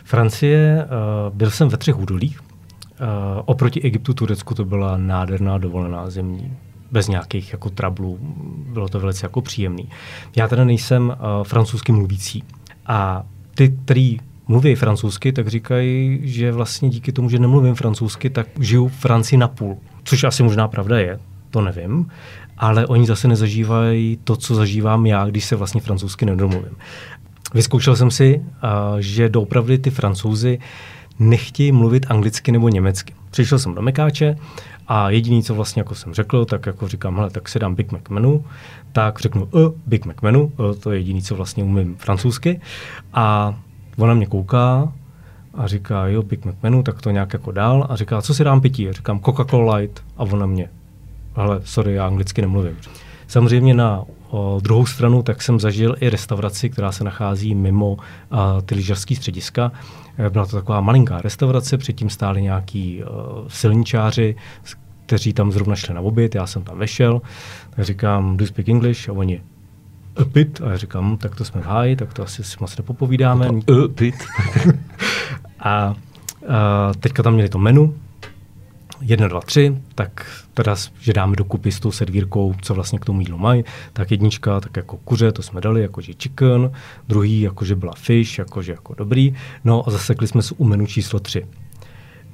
Francie, 0.05 0.85
uh, 0.85 1.37
byl 1.37 1.51
jsem 1.51 1.69
ve 1.69 1.77
třech 1.77 1.99
údolích. 1.99 2.41
Uh, 2.41 3.07
oproti 3.45 3.83
Egyptu, 3.83 4.15
Turecku 4.15 4.55
to 4.55 4.65
byla 4.65 4.97
nádherná 4.97 5.59
dovolená 5.59 6.11
zemní 6.11 6.57
bez 6.91 7.09
nějakých 7.09 7.53
jako 7.53 7.71
trablů. 7.71 8.19
Bylo 8.73 8.89
to 8.89 9.01
velice 9.01 9.27
jako 9.27 9.41
příjemný. 9.41 9.89
Já 10.37 10.49
teda 10.49 10.65
nejsem 10.65 11.09
uh, 11.09 11.45
francouzsky 11.45 11.93
mluvící 11.93 12.45
a 12.87 13.23
ty, 13.55 13.69
který 13.85 14.19
mluví 14.49 14.75
francouzsky, 14.75 15.33
tak 15.33 15.49
říkají, 15.49 16.21
že 16.23 16.53
vlastně 16.53 16.89
díky 16.89 17.13
tomu, 17.13 17.31
že 17.31 17.39
nemluvím 17.39 17.75
francouzsky, 17.75 18.31
tak 18.31 18.47
žiju 18.61 18.89
v 18.89 18.97
Francii 18.97 19.39
na 19.39 19.49
půl. 19.49 19.79
Což 20.05 20.25
asi 20.25 20.43
možná 20.43 20.69
pravda 20.69 20.99
je, 20.99 21.19
to 21.51 21.61
nevím, 21.61 22.11
ale 22.59 22.87
oni 22.87 23.07
zase 23.07 23.29
nezažívají 23.29 24.19
to, 24.25 24.37
co 24.37 24.55
zažívám 24.55 25.07
já, 25.07 25.27
když 25.27 25.45
se 25.45 25.57
vlastně 25.57 25.81
francouzsky 25.81 26.27
nedomluvím. 26.27 26.77
Vyzkoušel 27.55 27.97
jsem 27.97 28.11
si, 28.11 28.43
že 28.99 29.29
doopravdy 29.29 29.79
ty 29.79 29.91
francouzi 29.91 30.59
nechtějí 31.19 31.73
mluvit 31.73 32.07
anglicky 32.09 32.53
nebo 32.53 32.69
německy. 32.69 33.15
Přišel 33.31 33.59
jsem 33.59 33.75
do 33.75 33.83
Mekáče 33.83 34.37
a 34.89 35.11
jediný, 35.11 35.43
co 35.43 35.55
vlastně 35.55 35.81
jako 35.81 35.95
jsem 35.95 36.15
řekl, 36.15 36.45
tak 36.45 36.67
jako 36.67 36.89
říkám, 36.89 37.17
hele, 37.17 37.31
tak 37.31 37.49
si 37.49 37.59
dám 37.59 37.75
Big 37.75 37.93
Mac 37.93 38.03
menu, 38.09 38.45
tak 38.93 39.21
řeknu 39.21 39.49
uh, 39.51 39.73
Big 39.87 40.05
Mac 40.05 40.17
menu, 40.23 40.53
uh, 40.57 40.75
to 40.75 40.93
je 40.93 40.99
jediný, 40.99 41.23
co 41.23 41.37
vlastně 41.37 41.65
umím 41.65 41.97
francouzsky. 41.97 42.61
A 43.13 43.55
Ona 43.99 44.15
mě 44.15 44.27
kouká 44.27 44.93
a 45.55 45.67
říká, 45.67 46.07
jo, 46.07 46.23
Big 46.23 46.45
Mac 46.45 46.55
menu, 46.63 46.83
tak 46.83 47.03
to 47.03 47.11
nějak 47.11 47.33
jako 47.33 47.53
dál 47.53 47.87
a 47.91 47.97
říká, 47.97 48.23
co 48.23 48.35
si 48.35 48.45
dám 48.45 48.61
pití? 48.61 48.89
A 48.89 48.93
říkám 48.93 49.19
Coca-Cola 49.19 49.75
Light 49.75 50.05
a 50.17 50.23
ona 50.23 50.47
mě, 50.47 50.71
ale 51.35 51.61
sorry, 51.65 51.95
já 51.95 52.07
anglicky 52.07 52.41
nemluvím. 52.41 52.77
Samozřejmě 53.27 53.75
na 53.75 54.05
o, 54.31 54.61
druhou 54.63 54.87
stranu 54.87 55.23
tak 55.23 55.43
jsem 55.43 55.61
zažil 55.61 55.97
i 56.01 56.11
restauraci, 56.11 56.71
která 56.71 56.93
se 56.93 57.05
nachází 57.05 57.55
mimo 57.55 57.97
a, 58.31 58.61
ty 58.61 58.75
lyžařské 58.75 59.17
střediska. 59.17 59.73
E, 60.19 60.31
byla 60.31 60.47
to 60.47 60.57
taková 60.57 60.81
malinká 60.81 61.21
restaurace, 61.21 61.79
předtím 61.79 62.11
stáli 62.11 62.43
nějaký 62.43 63.05
o, 63.05 63.45
silničáři, 63.49 64.37
kteří 65.07 65.33
tam 65.33 65.53
zrovna 65.53 65.77
šli 65.77 65.95
na 65.95 66.01
oběd, 66.01 66.35
já 66.35 66.47
jsem 66.47 66.63
tam 66.63 66.79
vešel, 66.79 67.23
tak 67.71 67.85
říkám, 67.85 68.37
do 68.37 68.45
you 68.45 68.49
speak 68.49 68.69
English? 68.69 69.09
A 69.09 69.13
oni, 69.13 69.43
a 70.19 70.25
bit. 70.25 70.61
A 70.61 70.71
já 70.71 70.77
říkám, 70.77 71.13
hm, 71.13 71.17
tak 71.17 71.35
to 71.35 71.45
jsme 71.45 71.61
v 71.61 71.65
háji, 71.65 71.97
tak 71.97 72.15
to 72.15 72.23
asi 72.23 72.45
si 72.45 72.57
moc 72.61 72.77
nepopovídáme. 72.77 73.49
A 73.49 73.53
bit. 73.89 74.15
a, 75.61 75.71
a 75.71 75.95
teďka 77.01 77.23
tam 77.23 77.35
měli 77.35 77.49
to 77.49 77.59
menu, 77.59 77.95
jedna, 79.01 79.29
dva, 79.29 79.41
tři, 79.41 79.77
tak 79.95 80.43
teda, 80.55 80.77
že 81.01 81.13
dáme 81.13 81.37
dokupy 81.37 81.73
s 81.73 81.81
tou 81.81 81.93
servírkou, 81.93 82.55
co 82.63 82.75
vlastně 82.75 82.99
k 82.99 83.05
tomu 83.05 83.21
jídlu 83.21 83.39
mají, 83.39 83.65
tak 83.93 84.11
jednička, 84.11 84.61
tak 84.61 84.77
jako 84.77 84.97
kuře, 84.97 85.33
to 85.33 85.43
jsme 85.43 85.61
dali, 85.61 85.83
jakože 85.83 86.13
chicken, 86.13 86.71
druhý, 87.09 87.41
jakože 87.41 87.77
byla 87.77 87.93
fish, 87.97 88.39
jakože 88.39 88.73
jako 88.73 88.95
dobrý, 88.95 89.35
no 89.65 89.89
a 89.89 89.91
zasekli 89.91 90.27
jsme 90.27 90.43
se 90.43 90.55
u 90.59 90.65
menu 90.65 90.87
číslo 90.87 91.21
tři. 91.21 91.47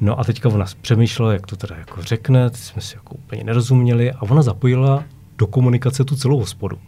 No 0.00 0.20
a 0.20 0.24
teďka 0.24 0.48
ona 0.48 0.64
přemýšlela, 0.80 1.32
jak 1.32 1.46
to 1.46 1.56
teda 1.56 1.76
jako 1.76 2.02
řekne, 2.02 2.50
jsme 2.54 2.82
si 2.82 2.96
jako 2.96 3.14
úplně 3.14 3.44
nerozuměli 3.44 4.12
a 4.12 4.22
ona 4.22 4.42
zapojila 4.42 5.04
do 5.38 5.46
komunikace 5.46 6.04
tu 6.04 6.16
celou 6.16 6.38
hospodu 6.38 6.78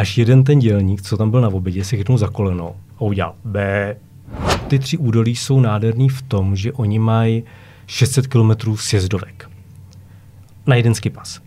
až 0.00 0.18
jeden 0.18 0.44
ten 0.44 0.58
dělník, 0.58 1.02
co 1.02 1.16
tam 1.16 1.30
byl 1.30 1.40
na 1.40 1.48
obědě, 1.48 1.84
se 1.84 1.96
chytnul 1.96 2.18
za 2.18 2.28
koleno 2.28 2.76
a 2.96 3.00
udělal 3.00 3.34
B. 3.44 3.96
Ty 4.68 4.78
tři 4.78 4.96
údolí 4.96 5.36
jsou 5.36 5.60
nádherný 5.60 6.08
v 6.08 6.22
tom, 6.22 6.56
že 6.56 6.72
oni 6.72 6.98
mají 6.98 7.44
600 7.86 8.26
km 8.26 8.76
sjezdovek 8.76 9.50
na 10.66 10.76
jeden 10.76 10.94
skipas. 10.94 11.40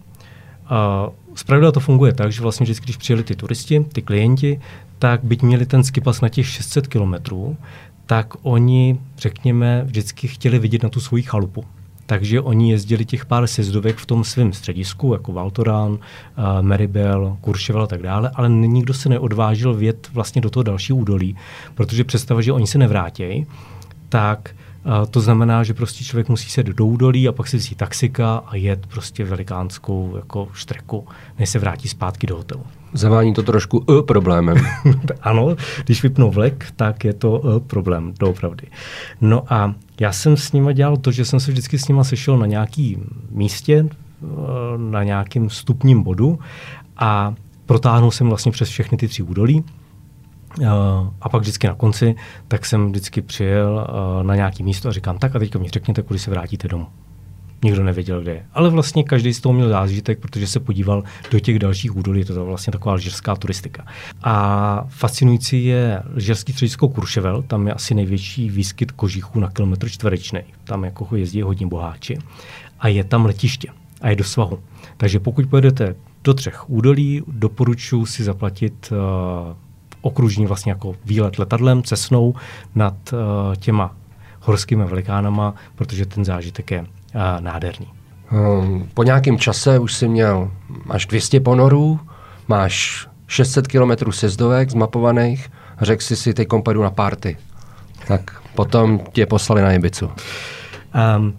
Zpravidla 1.36 1.72
to 1.72 1.80
funguje 1.80 2.14
tak, 2.14 2.32
že 2.32 2.42
vlastně 2.42 2.64
vždycky, 2.64 2.84
když 2.84 2.98
přijeli 2.98 3.24
ty 3.24 3.36
turisti, 3.36 3.80
ty 3.80 4.02
klienti, 4.02 4.62
tak 5.00 5.24
byť 5.24 5.42
měli 5.42 5.66
ten 5.66 5.84
skipas 5.84 6.22
na 6.22 6.30
těch 6.30 6.48
600 6.48 6.88
kilometrů, 6.88 7.58
tak 8.06 8.34
oni, 8.42 9.00
řekněme, 9.18 9.84
vždycky 9.86 10.28
chtěli 10.28 10.60
vidět 10.60 10.84
na 10.84 10.90
tu 10.90 11.00
svoji 11.00 11.24
chalupu. 11.24 11.66
Takže 12.06 12.42
oni 12.42 12.72
jezdili 12.72 13.06
těch 13.06 13.26
pár 13.26 13.48
sjezdovek 13.48 13.98
v 13.98 14.06
tom 14.06 14.24
svém 14.24 14.54
středisku, 14.54 15.14
jako 15.14 15.32
Valtorán, 15.32 15.92
uh, 15.92 16.00
Meribel, 16.62 17.38
Kurševal 17.42 17.84
a 17.84 17.88
tak 17.88 18.02
dále, 18.02 18.32
ale 18.36 18.50
nikdo 18.50 18.94
se 18.94 19.10
neodvážil 19.10 19.74
vět 19.74 20.10
vlastně 20.14 20.42
do 20.42 20.50
toho 20.50 20.64
dalšího 20.64 20.98
údolí, 20.98 21.36
protože 21.76 22.04
představa, 22.04 22.42
že 22.42 22.54
oni 22.54 22.68
se 22.68 22.78
nevrátí, 22.78 23.46
tak 24.10 24.56
uh, 24.86 25.06
to 25.10 25.22
znamená, 25.22 25.64
že 25.64 25.74
prostě 25.74 26.04
člověk 26.04 26.30
musí 26.30 26.50
se 26.50 26.64
do 26.64 26.86
údolí 26.86 27.28
a 27.28 27.32
pak 27.32 27.48
si 27.48 27.58
vzít 27.58 27.76
taxika 27.76 28.36
a 28.36 28.56
jet 28.56 28.88
prostě 28.88 29.26
velikánskou 29.26 30.14
jako 30.16 30.48
štreku, 30.54 31.08
než 31.40 31.50
se 31.50 31.60
vrátí 31.60 31.88
zpátky 31.88 32.28
do 32.28 32.38
hotelu. 32.38 32.64
Zavání 32.94 33.34
to 33.34 33.44
trošku 33.44 33.78
uh, 33.78 34.02
problémem. 34.02 34.58
ano, 35.22 35.56
když 35.86 36.04
vypnou 36.04 36.32
vlek, 36.32 36.68
tak 36.76 37.06
je 37.06 37.14
to 37.14 37.40
uh, 37.40 37.60
problém, 37.60 38.14
doopravdy. 38.20 38.68
No 39.22 39.54
a 39.54 39.76
já 40.00 40.12
jsem 40.12 40.38
s 40.38 40.52
nima 40.52 40.72
dělal 40.72 40.98
to, 40.98 41.12
že 41.12 41.26
jsem 41.26 41.40
se 41.40 41.52
vždycky 41.52 41.80
s 41.80 41.88
nima 41.88 42.04
sešel 42.04 42.38
na 42.38 42.46
nějakém 42.46 43.04
místě, 43.30 43.86
uh, 44.22 44.30
na 44.78 45.04
nějakém 45.04 45.50
stupním 45.50 46.04
bodu 46.04 46.40
a 46.98 47.34
protáhnul 47.66 48.12
jsem 48.12 48.28
vlastně 48.28 48.52
přes 48.52 48.70
všechny 48.70 48.98
ty 48.98 49.08
tři 49.08 49.24
údolí. 49.24 49.64
Uh, 50.60 50.66
a 51.22 51.30
pak 51.30 51.42
vždycky 51.42 51.68
na 51.68 51.76
konci, 51.76 52.16
tak 52.48 52.66
jsem 52.66 52.90
vždycky 52.90 53.22
přijel 53.22 53.88
uh, 53.90 54.24
na 54.24 54.36
nějaké 54.36 54.64
místo 54.64 54.90
a 54.90 54.92
říkám, 54.92 55.18
tak 55.18 55.36
a 55.36 55.40
teďka 55.40 55.60
mi 55.60 55.70
řekněte, 55.70 56.02
kudy 56.02 56.20
se 56.20 56.32
vrátíte 56.32 56.68
domů 56.68 56.88
nikdo 57.64 57.84
nevěděl, 57.84 58.22
kde 58.22 58.32
je. 58.32 58.46
Ale 58.54 58.70
vlastně 58.70 59.04
každý 59.04 59.34
z 59.34 59.42
toho 59.42 59.54
měl 59.54 59.70
zážitek, 59.70 60.20
protože 60.20 60.48
se 60.48 60.60
podíval 60.60 61.04
do 61.32 61.40
těch 61.40 61.60
dalších 61.60 61.96
údolí, 61.96 62.26
to 62.26 62.34
je 62.34 62.40
vlastně 62.40 62.72
taková 62.72 62.96
lyžerská 62.96 63.36
turistika. 63.36 63.86
A 64.24 64.86
fascinující 64.90 65.66
je 65.66 66.04
lyžerský 66.14 66.54
středisko 66.54 66.90
Kurševel, 66.90 67.42
tam 67.42 67.68
je 67.68 67.74
asi 67.74 67.96
největší 67.96 68.50
výskyt 68.50 68.92
kožichů 68.92 69.40
na 69.40 69.50
kilometr 69.50 69.90
čtverečný. 69.90 70.40
Tam 70.64 70.84
jako 70.84 71.16
jezdí 71.16 71.42
hodně 71.42 71.68
boháči. 71.68 72.18
A 72.80 72.88
je 72.88 73.04
tam 73.04 73.26
letiště 73.26 73.68
a 74.02 74.10
je 74.10 74.16
do 74.16 74.24
svahu. 74.24 74.60
Takže 74.98 75.20
pokud 75.20 75.50
pojedete 75.50 75.96
do 76.24 76.34
třech 76.34 76.70
údolí, 76.70 77.24
doporučuji 77.28 78.06
si 78.06 78.24
zaplatit 78.24 78.92
uh, 78.92 78.98
okružní 80.04 80.46
vlastně 80.46 80.72
jako 80.72 80.96
výlet 81.06 81.40
letadlem, 81.40 81.84
cesnou 81.84 82.36
nad 82.76 82.94
uh, 83.14 83.20
těma 83.56 83.96
horskými 84.42 84.86
velikánama, 84.86 85.56
protože 85.76 86.06
ten 86.06 86.26
zážitek 86.26 86.72
je 86.72 86.86
nádherný. 87.40 87.88
Hm, 88.32 88.90
po 88.94 89.04
nějakém 89.04 89.38
čase 89.38 89.80
už 89.80 89.94
si 89.94 90.08
měl, 90.08 90.52
máš 90.86 91.06
200 91.06 91.40
ponorů, 91.40 92.00
máš 92.48 93.08
600 93.28 93.68
kilometrů 93.68 94.12
sezdovek 94.12 94.70
zmapovaných, 94.70 95.52
řekl 95.82 96.04
si 96.04 96.16
si, 96.16 96.34
teď 96.34 96.48
pojedu 96.64 96.84
na 96.84 96.90
party. 96.90 97.38
Tak 98.08 98.42
potom 98.56 99.00
tě 99.12 99.26
poslali 99.26 99.62
na 99.62 99.72
Ibizu. 99.72 100.12
Um, 101.18 101.34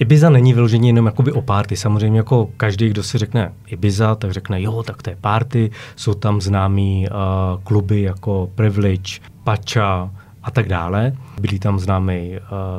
Ibiza 0.00 0.30
není 0.30 0.54
vyloženě 0.54 0.88
jenom 0.88 1.06
jakoby 1.06 1.32
o 1.32 1.42
party. 1.42 1.76
Samozřejmě 1.76 2.18
jako 2.18 2.50
každý, 2.56 2.88
kdo 2.88 3.02
si 3.02 3.18
řekne 3.18 3.52
Ibiza, 3.66 4.14
tak 4.14 4.30
řekne, 4.30 4.62
jo, 4.62 4.82
tak 4.82 5.02
to 5.02 5.10
je 5.10 5.16
party. 5.20 5.70
Jsou 5.96 6.14
tam 6.14 6.40
známí 6.40 7.06
uh, 7.08 7.62
kluby 7.62 8.02
jako 8.02 8.50
Privilege, 8.54 9.20
Pacha 9.44 10.10
a 10.42 10.50
tak 10.50 10.68
dále. 10.68 11.12
Byli 11.40 11.58
tam 11.58 11.78
známý 11.78 12.30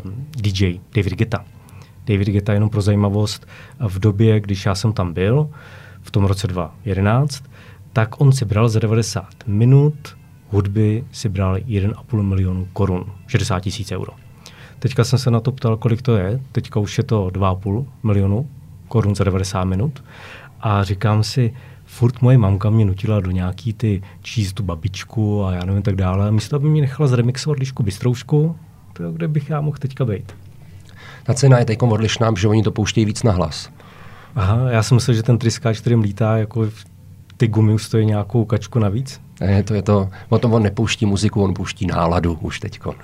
uh, 0.03 0.11
DJ 0.37 0.79
David 0.95 1.13
Guetta. 1.13 1.45
David 2.05 2.27
Geta 2.27 2.53
jenom 2.53 2.69
pro 2.69 2.81
zajímavost, 2.81 3.47
v 3.79 3.99
době, 3.99 4.39
když 4.39 4.65
já 4.65 4.75
jsem 4.75 4.93
tam 4.93 5.13
byl, 5.13 5.49
v 6.01 6.11
tom 6.11 6.25
roce 6.25 6.47
2011, 6.47 7.43
tak 7.93 8.21
on 8.21 8.31
si 8.31 8.45
bral 8.45 8.69
za 8.69 8.79
90 8.79 9.25
minut 9.47 10.17
hudby 10.49 11.03
si 11.11 11.29
bral 11.29 11.55
1,5 11.55 12.21
milionu 12.21 12.67
korun, 12.73 13.05
60 13.27 13.59
tisíc 13.59 13.91
euro. 13.91 14.26
Teďka 14.79 15.03
jsem 15.03 15.19
se 15.19 15.31
na 15.31 15.39
to 15.39 15.51
ptal, 15.51 15.77
kolik 15.77 16.01
to 16.01 16.17
je. 16.17 16.39
Teďka 16.51 16.79
už 16.79 16.97
je 16.97 17.03
to 17.03 17.27
2,5 17.27 17.85
milionu 18.03 18.49
korun 18.87 19.15
za 19.15 19.23
90 19.23 19.63
minut. 19.63 20.03
A 20.61 20.83
říkám 20.83 21.23
si, 21.23 21.53
furt 21.85 22.21
moje 22.21 22.37
mamka 22.37 22.69
mě 22.69 22.85
nutila 22.85 23.19
do 23.19 23.31
nějaký 23.31 23.73
ty 23.73 24.01
číst 24.21 24.53
tu 24.53 24.63
babičku 24.63 25.45
a 25.45 25.53
já 25.53 25.65
nevím 25.65 25.81
tak 25.81 25.95
dále. 25.95 26.31
Místo, 26.31 26.55
aby 26.55 26.69
mě 26.69 26.81
nechala 26.81 27.07
zremixovat 27.07 27.59
lišku 27.59 27.83
bystroušku, 27.83 28.55
to 28.93 29.11
kde 29.11 29.27
bych 29.27 29.49
já 29.49 29.61
mohl 29.61 29.77
teďka 29.77 30.05
být. 30.05 30.35
Ta 31.23 31.33
cena 31.33 31.59
je 31.59 31.65
teď 31.65 31.81
odlišná, 31.81 32.31
že 32.37 32.47
oni 32.47 32.63
to 32.63 32.71
pouštějí 32.71 33.05
víc 33.05 33.23
na 33.23 33.31
hlas. 33.31 33.69
Aha, 34.35 34.71
já 34.71 34.83
jsem 34.83 34.95
myslel, 34.95 35.15
že 35.15 35.23
ten 35.23 35.37
tryskáč, 35.37 35.79
kterým 35.79 36.01
lítá, 36.01 36.37
jako 36.37 36.67
ty 37.37 37.47
gumy 37.47 37.73
už 37.73 37.83
stojí 37.83 38.05
nějakou 38.05 38.45
kačku 38.45 38.79
navíc. 38.79 39.21
Ne, 39.41 39.63
to 39.63 39.73
je 39.73 39.81
to, 39.81 40.09
o 40.29 40.39
tom 40.39 40.53
on 40.53 40.63
nepouští 40.63 41.05
muziku, 41.05 41.43
on 41.43 41.53
pouští 41.53 41.87
náladu 41.87 42.37
už 42.41 42.59
teďko. 42.59 42.95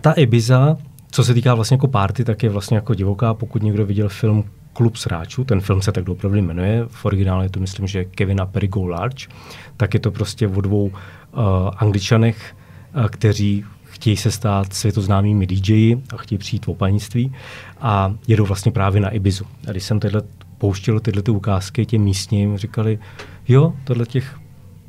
Ta 0.00 0.12
Ibiza, 0.12 0.76
co 1.10 1.24
se 1.24 1.34
týká 1.34 1.54
vlastně 1.54 1.74
jako 1.74 1.88
party, 1.88 2.24
tak 2.24 2.42
je 2.42 2.50
vlastně 2.50 2.76
jako 2.76 2.94
divoká. 2.94 3.34
Pokud 3.34 3.62
někdo 3.62 3.86
viděl 3.86 4.08
film 4.08 4.44
Klub 4.72 4.96
sráčů, 4.96 5.44
ten 5.44 5.60
film 5.60 5.82
se 5.82 5.92
tak 5.92 6.08
opravdu 6.08 6.38
jmenuje, 6.38 6.84
v 6.88 7.04
originále 7.04 7.44
je 7.44 7.50
to 7.50 7.60
myslím, 7.60 7.86
že 7.86 8.04
Kevina 8.04 8.46
Perigo 8.46 8.86
Large, 8.86 9.26
tak 9.76 9.94
je 9.94 10.00
to 10.00 10.10
prostě 10.10 10.48
o 10.48 10.60
dvou 10.60 10.84
uh, 10.84 10.92
angličanech, 11.76 12.56
uh, 12.96 13.06
kteří 13.06 13.64
chtějí 13.84 14.16
se 14.16 14.30
stát 14.30 14.72
světoznámými 14.72 15.46
DJi 15.46 16.02
a 16.14 16.16
chtějí 16.16 16.38
přijít 16.38 16.66
v 16.66 16.68
opanictví 16.68 17.32
a 17.80 18.14
jedou 18.28 18.46
vlastně 18.46 18.72
právě 18.72 19.00
na 19.00 19.08
Ibizu. 19.08 19.44
A 19.68 19.70
když 19.70 19.84
jsem 19.84 20.00
tyhle 20.00 20.22
pouštěl 20.58 21.00
tyhle 21.00 21.22
ty 21.22 21.30
ukázky 21.30 21.86
těm 21.86 22.02
místním, 22.02 22.58
říkali, 22.58 22.98
jo, 23.48 23.72
tohle 23.84 24.06
těch 24.06 24.36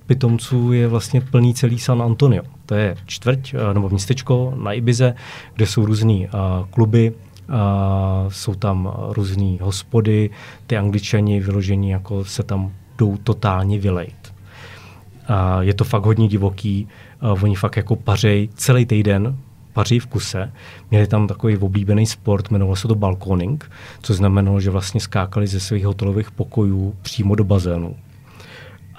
pitomců 0.05 0.73
je 0.73 0.87
vlastně 0.87 1.21
plný 1.21 1.53
celý 1.53 1.79
San 1.79 2.01
Antonio. 2.01 2.43
To 2.69 2.75
je 2.75 2.95
čtvrť 3.05 3.53
eh, 3.53 3.73
nebo 3.73 3.89
městečko 3.89 4.53
na 4.55 4.73
Ibize, 4.73 5.15
kde 5.55 5.65
jsou 5.67 5.85
různý 5.85 6.27
uh, 6.27 6.67
kluby, 6.69 7.11
uh, 7.11 7.55
jsou 8.29 8.53
tam 8.53 8.93
různé 9.09 9.57
hospody, 9.61 10.29
ty 10.67 10.77
angličani 10.77 11.39
vyložení 11.39 11.89
jako 11.89 12.25
se 12.25 12.43
tam 12.43 12.71
jdou 12.97 13.17
totálně 13.17 13.79
vylejt. 13.79 14.33
Uh, 15.29 15.59
je 15.59 15.73
to 15.73 15.83
fakt 15.83 16.05
hodně 16.05 16.27
divoký, 16.27 16.87
oni 17.21 17.55
fakt 17.55 17.77
jako 17.77 17.95
pařej 17.95 18.49
celý 18.55 18.85
týden, 18.85 19.37
paří 19.73 19.99
v 19.99 20.05
kuse. 20.05 20.51
Měli 20.91 21.07
tam 21.07 21.27
takový 21.27 21.57
oblíbený 21.57 22.05
sport, 22.05 22.51
jmenovalo 22.51 22.75
se 22.75 22.87
to 22.87 22.95
balkoning, 22.95 23.71
což 24.01 24.15
znamenalo, 24.15 24.59
že 24.59 24.69
vlastně 24.69 25.01
skákali 25.01 25.47
ze 25.47 25.59
svých 25.59 25.85
hotelových 25.85 26.31
pokojů 26.31 26.95
přímo 27.01 27.35
do 27.35 27.43
bazénu. 27.43 27.95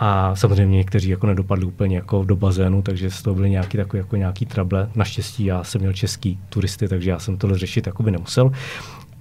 A 0.03 0.37
samozřejmě 0.37 0.77
někteří 0.77 1.09
jako 1.09 1.27
nedopadli 1.27 1.65
úplně 1.65 1.97
jako 1.97 2.25
do 2.25 2.37
bazénu, 2.37 2.83
takže 2.83 3.11
z 3.11 3.23
toho 3.23 3.35
byly 3.35 3.51
nějaký 3.51 3.77
takový 3.77 3.99
jako 3.99 4.17
nějaký 4.17 4.47
trable. 4.47 4.91
Naštěstí 4.95 5.45
já 5.45 5.65
jsem 5.65 5.81
měl 5.81 5.93
český 5.93 6.39
turisty, 6.49 6.89
takže 6.89 7.11
já 7.11 7.19
jsem 7.19 7.37
tohle 7.37 7.59
řešit 7.59 7.89
by 8.01 8.11
nemusel. 8.11 8.53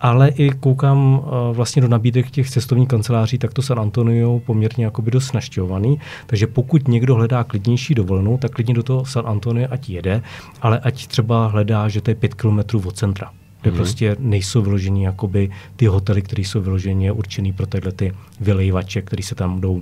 Ale 0.02 0.30
i 0.30 0.50
koukám 0.50 1.20
uh, 1.20 1.56
vlastně 1.56 1.82
do 1.82 1.88
nabídek 1.88 2.32
těch 2.32 2.50
cestovních 2.50 2.88
kanceláří, 2.88 3.38
tak 3.38 3.54
to 3.54 3.62
San 3.62 3.80
Antonio 3.80 4.40
poměrně 4.46 4.86
jakoby 4.86 5.12
dost 5.12 5.34
naštěvovaný. 5.34 6.00
Takže 6.26 6.48
pokud 6.48 6.88
někdo 6.88 7.16
hledá 7.16 7.44
klidnější 7.44 7.96
dovolenou, 7.96 8.38
tak 8.38 8.52
klidně 8.52 8.74
do 8.74 8.84
toho 8.84 9.06
San 9.06 9.28
Antonio 9.28 9.68
ať 9.72 9.90
jede, 9.90 10.22
ale 10.62 10.80
ať 10.80 11.08
třeba 11.08 11.48
hledá, 11.48 11.90
že 11.90 12.02
to 12.02 12.12
je 12.12 12.16
pět 12.16 12.34
kilometrů 12.34 12.84
od 12.86 12.98
centra 12.98 13.32
kde 13.62 13.72
mm-hmm. 13.72 13.76
prostě 13.76 14.16
nejsou 14.20 14.62
vyložení 14.62 15.04
jakoby 15.04 15.50
ty 15.76 15.86
hotely, 15.86 16.22
které 16.22 16.42
jsou 16.42 16.62
vyloženě 16.62 17.12
určený 17.12 17.54
pro 17.54 17.68
tyhle 17.68 17.92
ty 17.92 18.14
vylejvače, 18.40 19.02
které 19.02 19.24
se 19.24 19.36
tam 19.36 19.62
jdou 19.62 19.82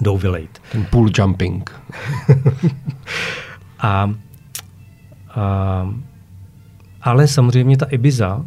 jdou 0.00 0.18
vylejt. 0.18 0.62
Ten 0.72 0.86
pool 0.90 1.10
jumping. 1.18 1.70
a, 3.78 4.10
a, 5.34 5.94
ale 7.02 7.28
samozřejmě 7.28 7.76
ta 7.76 7.86
Ibiza, 7.86 8.44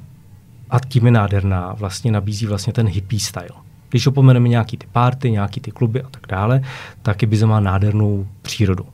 a 0.70 0.80
tím 0.80 1.06
je 1.06 1.12
nádherná, 1.12 1.74
vlastně 1.74 2.12
nabízí 2.12 2.46
vlastně 2.46 2.74
ten 2.74 2.88
hippie 2.88 3.20
style. 3.20 3.66
Když 3.90 4.08
opomeneme 4.08 4.50
nějaký 4.50 4.78
ty 4.78 4.88
párty, 4.92 5.32
nějaký 5.32 5.60
ty 5.60 5.72
kluby 5.72 6.02
a 6.02 6.10
tak 6.10 6.28
dále, 6.30 6.62
tak 7.02 7.24
Ibiza 7.24 7.48
má 7.48 7.60
nádhernou 7.60 8.28
přírodu. 8.42 8.86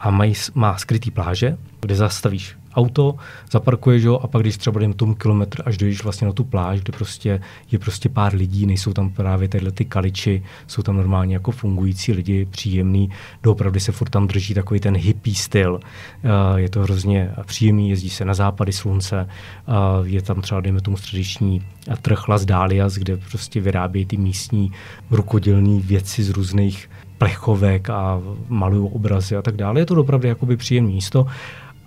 A 0.00 0.10
mají, 0.10 0.34
má 0.54 0.78
skrytý 0.78 1.10
pláže, 1.10 1.58
kde 1.80 1.94
zastavíš 1.94 2.56
auto, 2.78 3.14
zaparkuješ 3.50 4.04
ho 4.04 4.24
a 4.24 4.26
pak 4.26 4.42
když 4.42 4.56
třeba 4.56 4.80
jdeme 4.80 4.94
tomu 4.94 5.14
kilometr, 5.14 5.62
až 5.66 5.76
dojdeš 5.76 6.02
vlastně 6.02 6.26
na 6.26 6.32
tu 6.32 6.44
pláž, 6.44 6.80
kde 6.80 6.92
prostě 6.92 7.40
je 7.72 7.78
prostě 7.78 8.08
pár 8.08 8.34
lidí, 8.34 8.66
nejsou 8.66 8.92
tam 8.92 9.10
právě 9.10 9.48
tyhle 9.48 9.72
ty 9.72 9.84
kaliči, 9.84 10.42
jsou 10.66 10.82
tam 10.82 10.96
normálně 10.96 11.34
jako 11.34 11.50
fungující 11.50 12.12
lidi, 12.12 12.44
příjemný, 12.44 13.10
doopravdy 13.42 13.80
se 13.80 13.92
furt 13.92 14.10
tam 14.10 14.26
drží 14.26 14.54
takový 14.54 14.80
ten 14.80 14.96
hippie 14.96 15.36
styl. 15.36 15.74
Uh, 15.74 16.56
je 16.56 16.68
to 16.68 16.80
hrozně 16.80 17.30
příjemný, 17.46 17.90
jezdí 17.90 18.10
se 18.10 18.24
na 18.24 18.34
západy 18.34 18.72
slunce, 18.72 19.28
uh, 19.68 20.06
je 20.06 20.22
tam 20.22 20.40
třeba, 20.40 20.60
dejme 20.60 20.80
tomu, 20.80 20.96
středeční 20.96 21.62
trh 22.02 22.28
Las 22.28 22.44
Dalias, 22.44 22.94
kde 22.94 23.16
prostě 23.16 23.60
vyrábějí 23.60 24.06
ty 24.06 24.16
místní 24.16 24.72
rukodělné 25.10 25.80
věci 25.80 26.22
z 26.22 26.30
různých 26.30 26.90
plechovek 27.18 27.90
a 27.90 28.20
malují 28.48 28.90
obrazy 28.92 29.36
a 29.36 29.42
tak 29.42 29.56
dále. 29.56 29.80
Je 29.80 29.86
to 29.86 30.00
opravdu 30.00 30.28
jakoby 30.28 30.56
příjemné 30.56 30.92
místo. 30.92 31.26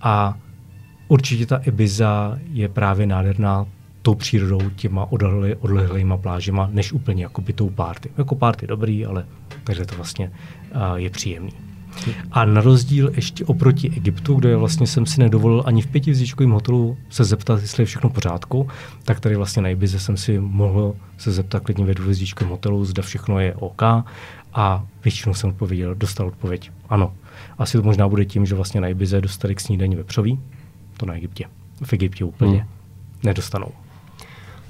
A 0.02 0.34
Určitě 1.12 1.46
ta 1.46 1.56
Ibiza 1.56 2.38
je 2.52 2.68
právě 2.68 3.06
nádherná 3.06 3.66
tou 4.02 4.14
přírodou, 4.14 4.70
těma 4.70 5.12
odlehlý, 5.12 5.54
odlehlýma 5.54 6.16
plážema, 6.16 6.68
než 6.72 6.92
úplně 6.92 7.22
jako 7.22 7.40
by 7.40 7.52
tou 7.52 7.70
párty. 7.70 8.10
Jako 8.18 8.34
párty 8.34 8.66
dobrý, 8.66 9.06
ale 9.06 9.26
takže 9.64 9.84
to 9.84 9.96
vlastně 9.96 10.30
uh, 10.74 10.94
je 10.94 11.10
příjemný. 11.10 11.52
A 12.30 12.44
na 12.44 12.60
rozdíl 12.60 13.12
ještě 13.14 13.44
oproti 13.44 13.90
Egyptu, 13.96 14.34
kde 14.34 14.56
vlastně 14.56 14.86
jsem 14.86 15.06
si 15.06 15.20
nedovolil 15.20 15.62
ani 15.66 15.82
v 15.82 15.86
pětivzdičkovém 15.86 16.50
hotelu 16.50 16.96
se 17.10 17.24
zeptat, 17.24 17.60
jestli 17.60 17.82
je 17.82 17.86
všechno 17.86 18.10
v 18.10 18.12
pořádku, 18.12 18.68
tak 19.04 19.20
tady 19.20 19.36
vlastně 19.36 19.62
na 19.62 19.68
Ibize 19.68 19.98
jsem 19.98 20.16
si 20.16 20.40
mohl 20.40 20.94
se 21.18 21.32
zeptat 21.32 21.62
klidně 21.62 21.84
ve 21.84 21.94
dvouhvězdičkovém 21.94 22.50
hotelu, 22.50 22.84
zda 22.84 23.02
všechno 23.02 23.40
je 23.40 23.54
OK. 23.54 23.82
A 24.54 24.86
většinou 25.04 25.34
jsem 25.34 25.50
odpověděl, 25.50 25.94
dostal 25.94 26.26
odpověď 26.26 26.70
ano. 26.88 27.14
Asi 27.58 27.78
to 27.78 27.82
možná 27.82 28.08
bude 28.08 28.24
tím, 28.24 28.46
že 28.46 28.54
vlastně 28.54 28.80
na 28.80 28.88
Ibize 28.88 29.20
dostali 29.20 29.54
k 29.54 29.60
snídaní 29.60 29.96
vepřový, 29.96 30.38
to 31.02 31.06
na 31.06 31.14
Egyptě. 31.14 31.44
V 31.84 31.92
Egyptě 31.92 32.24
úplně 32.24 32.58
hmm. 32.58 32.68
nedostanou. 33.22 33.68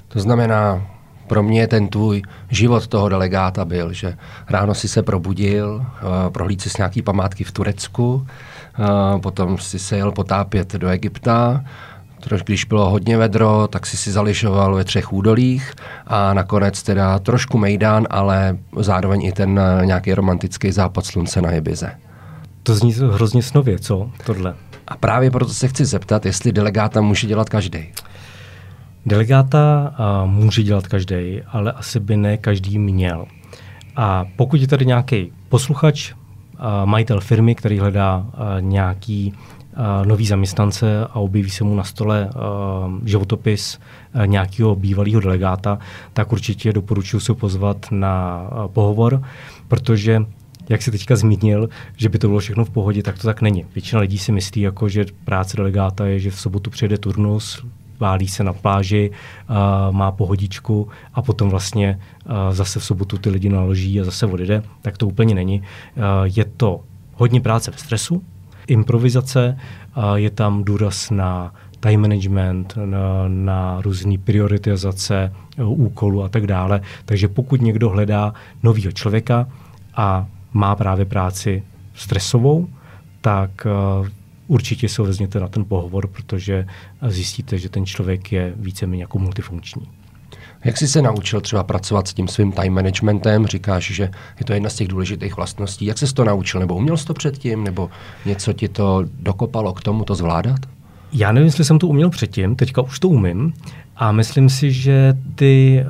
To 0.07 0.19
znamená, 0.19 0.87
pro 1.27 1.43
mě 1.43 1.67
ten 1.67 1.87
tvůj 1.87 2.21
život 2.49 2.87
toho 2.87 3.09
delegáta 3.09 3.65
byl, 3.65 3.93
že 3.93 4.17
ráno 4.49 4.73
si 4.73 4.87
se 4.87 5.03
probudil, 5.03 5.75
uh, 5.75 6.29
prohlíd 6.29 6.61
si 6.61 6.69
nějaký 6.77 7.01
památky 7.01 7.43
v 7.43 7.51
Turecku, 7.51 8.13
uh, 8.13 9.21
potom 9.21 9.57
si 9.57 9.79
se 9.79 9.97
jel 9.97 10.11
potápět 10.11 10.73
do 10.73 10.89
Egypta, 10.89 11.63
Troš, 12.19 12.41
když 12.43 12.65
bylo 12.65 12.89
hodně 12.89 13.17
vedro, 13.17 13.67
tak 13.67 13.85
si 13.85 13.97
si 13.97 14.11
zališoval 14.11 14.75
ve 14.75 14.83
třech 14.83 15.13
údolích 15.13 15.73
a 16.07 16.33
nakonec 16.33 16.83
teda 16.83 17.19
trošku 17.19 17.57
mejdán, 17.57 18.07
ale 18.09 18.57
zároveň 18.79 19.25
i 19.25 19.31
ten 19.31 19.59
uh, 19.59 19.85
nějaký 19.85 20.13
romantický 20.13 20.71
západ 20.71 21.05
slunce 21.05 21.41
na 21.41 21.51
Ibize. 21.51 21.91
To 22.63 22.75
zní 22.75 22.93
hrozně 22.93 23.43
snově, 23.43 23.79
co 23.79 24.11
tohle? 24.25 24.55
A 24.87 24.97
právě 24.97 25.31
proto 25.31 25.53
se 25.53 25.67
chci 25.67 25.85
zeptat, 25.85 26.25
jestli 26.25 26.51
delegáta 26.51 27.01
může 27.01 27.27
dělat 27.27 27.49
každý. 27.49 27.79
Delegáta 29.05 29.93
uh, 29.99 30.31
může 30.31 30.63
dělat 30.63 30.87
každý, 30.87 31.41
ale 31.47 31.71
asi 31.71 31.99
by 31.99 32.17
ne 32.17 32.37
každý 32.37 32.79
měl. 32.79 33.25
A 33.95 34.25
pokud 34.35 34.61
je 34.61 34.67
tady 34.67 34.85
nějaký 34.85 35.31
posluchač, 35.49 36.11
uh, 36.11 36.17
majitel 36.85 37.19
firmy, 37.19 37.55
který 37.55 37.79
hledá 37.79 38.17
uh, 38.17 38.43
nějaký 38.59 39.33
nový 40.05 40.25
zaměstnance 40.25 41.05
a 41.05 41.15
objeví 41.15 41.49
se 41.49 41.63
mu 41.63 41.75
na 41.75 41.83
stole 41.83 42.29
životopis 43.05 43.79
nějakého 44.25 44.75
bývalého 44.75 45.21
delegáta, 45.21 45.79
tak 46.13 46.31
určitě 46.31 46.73
doporučuji 46.73 47.19
se 47.19 47.33
pozvat 47.33 47.85
na 47.91 48.47
pohovor, 48.67 49.23
protože 49.67 50.25
jak 50.69 50.81
si 50.81 50.91
teďka 50.91 51.15
zmínil, 51.15 51.69
že 51.97 52.09
by 52.09 52.19
to 52.19 52.27
bylo 52.27 52.39
všechno 52.39 52.65
v 52.65 52.69
pohodě, 52.69 53.03
tak 53.03 53.17
to 53.19 53.27
tak 53.27 53.41
není. 53.41 53.65
Většina 53.75 54.01
lidí 54.01 54.17
si 54.17 54.31
myslí, 54.31 54.61
jako, 54.61 54.89
že 54.89 55.05
práce 55.25 55.57
delegáta 55.57 56.05
je, 56.05 56.19
že 56.19 56.31
v 56.31 56.39
sobotu 56.39 56.69
přijede 56.69 56.97
turnus, 56.97 57.65
válí 57.99 58.27
se 58.27 58.43
na 58.43 58.53
pláži, 58.53 59.11
uh, 59.11 59.95
má 59.95 60.11
pohodičku 60.11 60.87
a 61.13 61.21
potom 61.21 61.49
vlastně 61.49 61.99
uh, 62.25 62.31
zase 62.51 62.79
v 62.79 62.83
sobotu 62.83 63.17
ty 63.17 63.29
lidi 63.29 63.49
naloží 63.49 64.01
a 64.01 64.03
zase 64.03 64.25
odjede. 64.25 64.63
Tak 64.81 64.97
to 64.97 65.07
úplně 65.07 65.35
není. 65.35 65.59
Uh, 65.59 66.03
je 66.23 66.45
to 66.45 66.81
hodně 67.13 67.41
práce 67.41 67.71
v 67.71 67.79
stresu, 67.79 68.23
improvizace, 68.67 69.57
uh, 69.97 70.13
je 70.13 70.29
tam 70.29 70.63
důraz 70.63 71.09
na 71.11 71.53
time 71.79 72.01
management, 72.01 72.77
na, 72.85 73.27
na 73.27 73.81
různé 73.81 74.17
prioritizace 74.17 75.33
uh, 75.59 75.81
úkolů 75.81 76.23
a 76.23 76.29
tak 76.29 76.47
dále. 76.47 76.81
Takže 77.05 77.27
pokud 77.27 77.61
někdo 77.61 77.89
hledá 77.89 78.33
nového 78.63 78.91
člověka 78.91 79.47
a 79.95 80.27
má 80.53 80.75
právě 80.75 81.05
práci 81.05 81.63
stresovou, 81.93 82.67
tak 83.21 83.67
uh, 83.99 84.07
určitě 84.47 84.89
se 84.89 85.01
vezměte 85.01 85.39
na 85.39 85.47
ten 85.47 85.65
pohovor, 85.65 86.07
protože 86.07 86.67
zjistíte, 87.07 87.57
že 87.57 87.69
ten 87.69 87.85
člověk 87.85 88.31
je 88.31 88.53
víceméně 88.55 89.03
jako 89.03 89.19
multifunkční. 89.19 89.87
Jak 90.63 90.77
jsi 90.77 90.87
se 90.87 91.01
naučil 91.01 91.41
třeba 91.41 91.63
pracovat 91.63 92.07
s 92.07 92.13
tím 92.13 92.27
svým 92.27 92.51
time 92.51 92.73
managementem? 92.73 93.47
Říkáš, 93.47 93.91
že 93.91 94.03
je 94.39 94.45
to 94.45 94.53
jedna 94.53 94.69
z 94.69 94.75
těch 94.75 94.87
důležitých 94.87 95.35
vlastností. 95.35 95.85
Jak 95.85 95.97
jsi 95.97 96.13
to 96.13 96.23
naučil? 96.23 96.59
Nebo 96.59 96.75
uměl 96.75 96.97
jsi 96.97 97.05
to 97.05 97.13
předtím? 97.13 97.63
Nebo 97.63 97.89
něco 98.25 98.53
ti 98.53 98.67
to 98.67 99.03
dokopalo 99.19 99.73
k 99.73 99.81
tomu 99.81 100.03
to 100.03 100.15
zvládat? 100.15 100.59
Já 101.13 101.31
nevím, 101.31 101.45
jestli 101.45 101.65
jsem 101.65 101.79
to 101.79 101.87
uměl 101.87 102.09
předtím, 102.09 102.55
teďka 102.55 102.81
už 102.81 102.99
to 102.99 103.09
umím. 103.09 103.53
A 103.95 104.11
myslím 104.11 104.49
si, 104.49 104.71
že 104.71 105.13
ty 105.35 105.83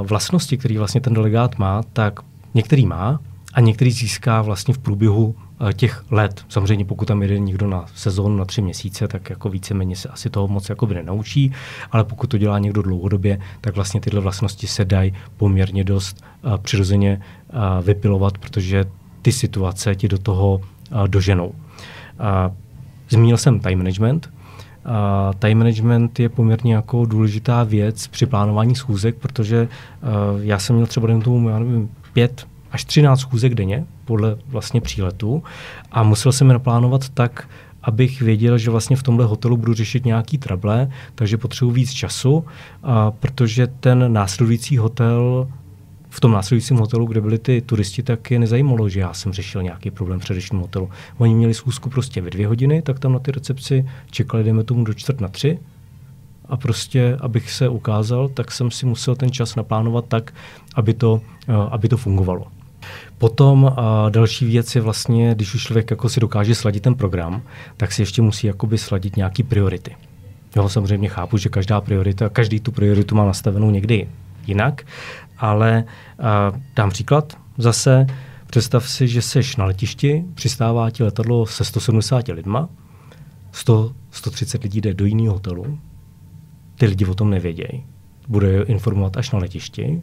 uh, 0.00 0.06
vlastnosti, 0.06 0.56
které 0.56 0.78
vlastně 0.78 1.00
ten 1.00 1.14
delegát 1.14 1.58
má, 1.58 1.82
tak 1.92 2.20
některý 2.54 2.86
má 2.86 3.20
a 3.54 3.60
některý 3.60 3.90
získá 3.90 4.42
vlastně 4.42 4.74
v 4.74 4.78
průběhu 4.78 5.34
eh, 5.68 5.72
těch 5.72 6.04
let. 6.10 6.44
Samozřejmě 6.48 6.84
pokud 6.84 7.08
tam 7.08 7.22
jede 7.22 7.38
někdo 7.38 7.66
na 7.66 7.84
sezónu 7.94 8.36
na 8.36 8.44
tři 8.44 8.62
měsíce, 8.62 9.08
tak 9.08 9.30
jako 9.30 9.48
víceméně 9.48 9.96
se 9.96 10.08
asi 10.08 10.30
toho 10.30 10.48
moc 10.48 10.68
jako 10.68 10.86
by 10.86 10.94
nenaučí, 10.94 11.52
ale 11.92 12.04
pokud 12.04 12.26
to 12.26 12.38
dělá 12.38 12.58
někdo 12.58 12.82
dlouhodobě, 12.82 13.38
tak 13.60 13.74
vlastně 13.74 14.00
tyhle 14.00 14.20
vlastnosti 14.20 14.66
se 14.66 14.84
dají 14.84 15.14
poměrně 15.36 15.84
dost 15.84 16.24
uh, 16.42 16.56
přirozeně 16.56 17.20
uh, 17.20 17.84
vypilovat, 17.84 18.38
protože 18.38 18.84
ty 19.22 19.32
situace 19.32 19.94
ti 19.94 20.08
do 20.08 20.18
toho 20.18 20.54
uh, 20.54 21.08
doženou. 21.08 21.48
Uh, 21.48 21.54
zmínil 23.08 23.36
jsem 23.36 23.60
time 23.60 23.78
management, 23.78 24.30
Uh, 24.86 25.34
time 25.38 25.58
management 25.58 26.20
je 26.20 26.28
poměrně 26.28 26.74
jako 26.74 27.04
důležitá 27.04 27.62
věc 27.62 28.06
při 28.06 28.26
plánování 28.26 28.74
schůzek, 28.74 29.16
protože 29.16 29.62
uh, 29.62 30.42
já 30.42 30.58
jsem 30.58 30.76
měl 30.76 30.86
třeba 30.86 31.20
tomu, 31.20 31.48
já 31.48 31.58
nevím, 31.58 31.90
pět 32.12 32.46
až 32.74 32.84
13 32.84 33.20
schůzek 33.20 33.54
denně 33.54 33.84
podle 34.04 34.36
vlastně 34.46 34.80
příletu 34.80 35.42
a 35.92 36.02
musel 36.02 36.32
jsem 36.32 36.46
je 36.46 36.52
naplánovat 36.52 37.08
tak, 37.08 37.48
abych 37.82 38.22
věděl, 38.22 38.58
že 38.58 38.70
vlastně 38.70 38.96
v 38.96 39.02
tomhle 39.02 39.26
hotelu 39.26 39.56
budu 39.56 39.74
řešit 39.74 40.04
nějaký 40.04 40.38
trable, 40.38 40.88
takže 41.14 41.38
potřebuji 41.38 41.70
víc 41.70 41.92
času, 41.92 42.44
a 42.82 43.10
protože 43.10 43.66
ten 43.66 44.12
následující 44.12 44.76
hotel 44.76 45.48
v 46.08 46.20
tom 46.20 46.32
následujícím 46.32 46.76
hotelu, 46.76 47.06
kde 47.06 47.20
byli 47.20 47.38
ty 47.38 47.60
turisti, 47.60 48.02
tak 48.02 48.30
je 48.30 48.38
nezajímalo, 48.38 48.88
že 48.88 49.00
já 49.00 49.14
jsem 49.14 49.32
řešil 49.32 49.62
nějaký 49.62 49.90
problém 49.90 50.20
v 50.20 50.22
předešlém 50.22 50.60
hotelu. 50.60 50.90
Oni 51.18 51.34
měli 51.34 51.54
schůzku 51.54 51.90
prostě 51.90 52.20
ve 52.20 52.30
dvě 52.30 52.46
hodiny, 52.46 52.82
tak 52.82 52.98
tam 52.98 53.12
na 53.12 53.18
ty 53.18 53.30
recepci 53.30 53.86
čekali, 54.10 54.44
dejme 54.44 54.64
tomu, 54.64 54.84
do 54.84 54.94
čtvrt 54.94 55.20
na 55.20 55.28
tři. 55.28 55.58
A 56.48 56.56
prostě, 56.56 57.16
abych 57.20 57.50
se 57.50 57.68
ukázal, 57.68 58.28
tak 58.28 58.52
jsem 58.52 58.70
si 58.70 58.86
musel 58.86 59.16
ten 59.16 59.30
čas 59.30 59.56
naplánovat 59.56 60.04
tak, 60.08 60.34
aby 60.74 60.94
to, 60.94 61.20
eh, 61.48 61.52
aby 61.70 61.88
to 61.88 61.96
fungovalo. 61.96 62.46
Potom 63.18 63.72
a 63.76 64.08
další 64.08 64.46
věc 64.46 64.74
je 64.74 64.80
vlastně, 64.80 65.34
když 65.34 65.54
už 65.54 65.62
člověk 65.62 65.90
jako 65.90 66.08
si 66.08 66.20
dokáže 66.20 66.54
sladit 66.54 66.82
ten 66.82 66.94
program, 66.94 67.42
tak 67.76 67.92
si 67.92 68.02
ještě 68.02 68.22
musí 68.22 68.46
jakoby 68.46 68.78
sladit 68.78 69.16
nějaký 69.16 69.42
priority. 69.42 69.96
Jo, 70.56 70.68
samozřejmě 70.68 71.08
chápu, 71.08 71.36
že 71.36 71.48
každá 71.48 71.80
priorita, 71.80 72.28
každý 72.28 72.60
tu 72.60 72.72
prioritu 72.72 73.14
má 73.14 73.24
nastavenou 73.24 73.70
někdy 73.70 74.08
jinak, 74.46 74.86
ale 75.38 75.84
a, 76.18 76.52
dám 76.76 76.90
příklad 76.90 77.36
zase, 77.58 78.06
představ 78.46 78.88
si, 78.88 79.08
že 79.08 79.22
seš 79.22 79.56
na 79.56 79.64
letišti, 79.64 80.24
přistává 80.34 80.90
ti 80.90 81.02
letadlo 81.02 81.46
se 81.46 81.64
170 81.64 82.28
lidma, 82.28 82.68
100, 83.52 83.92
130 84.10 84.62
lidí 84.62 84.80
jde 84.80 84.94
do 84.94 85.04
jiného 85.04 85.34
hotelu, 85.34 85.78
ty 86.76 86.86
lidi 86.86 87.06
o 87.06 87.14
tom 87.14 87.30
nevědějí, 87.30 87.84
bude 88.28 88.48
je 88.48 88.62
informovat 88.62 89.16
až 89.16 89.30
na 89.30 89.38
letišti, 89.38 90.02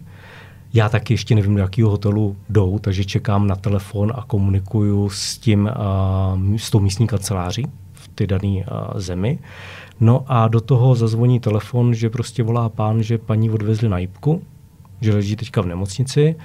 já 0.74 0.90
taky 0.90 1.14
ještě 1.14 1.36
nevím, 1.36 1.56
do 1.56 1.62
jakého 1.62 1.90
hotelu 1.90 2.36
jdou, 2.50 2.80
takže 2.80 3.06
čekám 3.06 3.48
na 3.48 3.56
telefon 3.56 4.14
a 4.16 4.24
komunikuju 4.28 5.10
s 5.10 5.38
tím, 5.38 5.70
s 6.58 6.70
tou 6.72 6.80
místní 6.80 7.08
kanceláří 7.08 7.68
v 7.94 8.08
té 8.08 8.28
dané 8.28 8.66
zemi. 8.96 9.40
No 10.00 10.24
a 10.28 10.48
do 10.48 10.62
toho 10.62 10.96
zazvoní 10.96 11.40
telefon, 11.40 11.94
že 11.94 12.10
prostě 12.10 12.44
volá 12.44 12.70
pán, 12.70 13.04
že 13.04 13.18
paní 13.18 13.50
odvezli 13.50 13.90
na 13.90 13.98
jibku, 13.98 14.42
že 15.02 15.14
leží 15.14 15.36
teďka 15.36 15.62
v 15.62 15.66
nemocnici. 15.66 16.36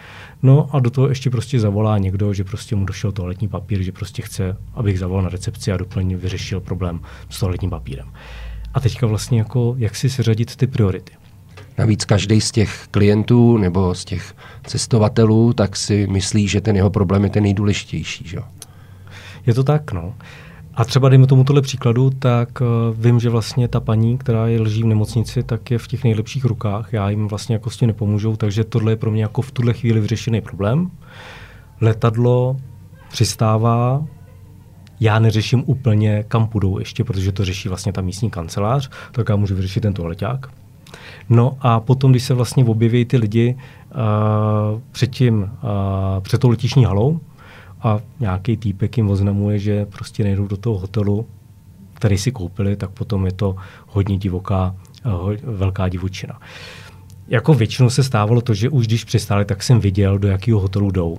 No 0.42 0.68
a 0.72 0.80
do 0.80 0.90
toho 0.90 1.08
ještě 1.08 1.30
prostě 1.30 1.60
zavolá 1.60 1.98
někdo, 1.98 2.34
že 2.34 2.44
prostě 2.44 2.76
mu 2.76 2.84
došel 2.84 3.12
toaletní 3.12 3.48
papír, 3.48 3.82
že 3.82 3.92
prostě 3.92 4.22
chce, 4.22 4.56
abych 4.74 4.98
zavolal 4.98 5.22
na 5.22 5.28
recepci 5.28 5.72
a 5.72 5.76
doplně 5.76 6.16
vyřešil 6.16 6.60
problém 6.60 7.00
s 7.30 7.40
toaletním 7.40 7.70
papírem. 7.70 8.12
A 8.74 8.80
teďka 8.80 9.06
vlastně 9.06 9.38
jako, 9.38 9.74
jak 9.78 9.96
si 9.96 10.10
seřadit 10.10 10.56
ty 10.56 10.66
priority. 10.66 11.12
Navíc 11.78 12.04
každý 12.04 12.40
z 12.40 12.50
těch 12.50 12.86
klientů 12.90 13.58
nebo 13.58 13.94
z 13.94 14.04
těch 14.04 14.34
cestovatelů 14.66 15.52
tak 15.52 15.76
si 15.76 16.06
myslí, 16.06 16.48
že 16.48 16.60
ten 16.60 16.76
jeho 16.76 16.90
problém 16.90 17.24
je 17.24 17.30
ten 17.30 17.42
nejdůležitější. 17.42 18.28
Že? 18.28 18.38
Je 19.46 19.54
to 19.54 19.64
tak, 19.64 19.92
no. 19.92 20.14
A 20.74 20.84
třeba 20.84 21.08
dejme 21.08 21.26
tomu 21.26 21.44
tohle 21.44 21.62
příkladu, 21.62 22.10
tak 22.10 22.60
uh, 22.60 22.66
vím, 23.04 23.20
že 23.20 23.30
vlastně 23.30 23.68
ta 23.68 23.80
paní, 23.80 24.18
která 24.18 24.46
je 24.46 24.60
leží 24.60 24.82
v 24.82 24.86
nemocnici, 24.86 25.42
tak 25.42 25.70
je 25.70 25.78
v 25.78 25.88
těch 25.88 26.04
nejlepších 26.04 26.44
rukách. 26.44 26.92
Já 26.92 27.10
jim 27.10 27.28
vlastně 27.28 27.54
jako 27.54 27.70
s 27.70 27.76
tím 27.76 27.86
nepomůžu, 27.86 28.36
takže 28.36 28.64
tohle 28.64 28.92
je 28.92 28.96
pro 28.96 29.10
mě 29.10 29.22
jako 29.22 29.42
v 29.42 29.50
tuhle 29.50 29.72
chvíli 29.72 30.00
vyřešený 30.00 30.40
problém. 30.40 30.90
Letadlo 31.80 32.56
přistává, 33.10 34.04
já 35.00 35.18
neřeším 35.18 35.62
úplně, 35.66 36.24
kam 36.28 36.46
půjdou 36.46 36.78
ještě, 36.78 37.04
protože 37.04 37.32
to 37.32 37.44
řeší 37.44 37.68
vlastně 37.68 37.92
ta 37.92 38.00
místní 38.00 38.30
kancelář, 38.30 38.90
tak 39.12 39.28
já 39.28 39.36
můžu 39.36 39.54
vyřešit 39.54 39.80
ten 39.80 39.94
toaleťák. 39.94 40.46
No 41.28 41.56
a 41.60 41.80
potom, 41.80 42.10
když 42.10 42.22
se 42.22 42.34
vlastně 42.34 42.64
objeví 42.64 43.04
ty 43.04 43.16
lidi 43.16 43.56
uh, 43.56 44.80
před, 44.92 45.06
tím, 45.06 45.42
uh, 45.42 45.48
před 46.20 46.38
tou 46.38 46.48
letišní 46.48 46.84
halou 46.84 47.20
a 47.82 48.00
nějaký 48.20 48.56
týpek 48.56 48.96
jim 48.96 49.10
oznamuje, 49.10 49.58
že 49.58 49.86
prostě 49.86 50.24
nejdou 50.24 50.46
do 50.46 50.56
toho 50.56 50.78
hotelu, 50.78 51.26
který 51.94 52.18
si 52.18 52.32
koupili, 52.32 52.76
tak 52.76 52.90
potom 52.90 53.26
je 53.26 53.32
to 53.32 53.56
hodně 53.86 54.18
divoká, 54.18 54.74
uh, 55.06 55.32
velká 55.42 55.88
divočina. 55.88 56.40
Jako 57.28 57.54
většinou 57.54 57.90
se 57.90 58.02
stávalo 58.02 58.40
to, 58.40 58.54
že 58.54 58.68
už 58.68 58.86
když 58.86 59.04
přistáli, 59.04 59.44
tak 59.44 59.62
jsem 59.62 59.80
viděl, 59.80 60.18
do 60.18 60.28
jakého 60.28 60.60
hotelu 60.60 60.90
jdou. 60.90 61.18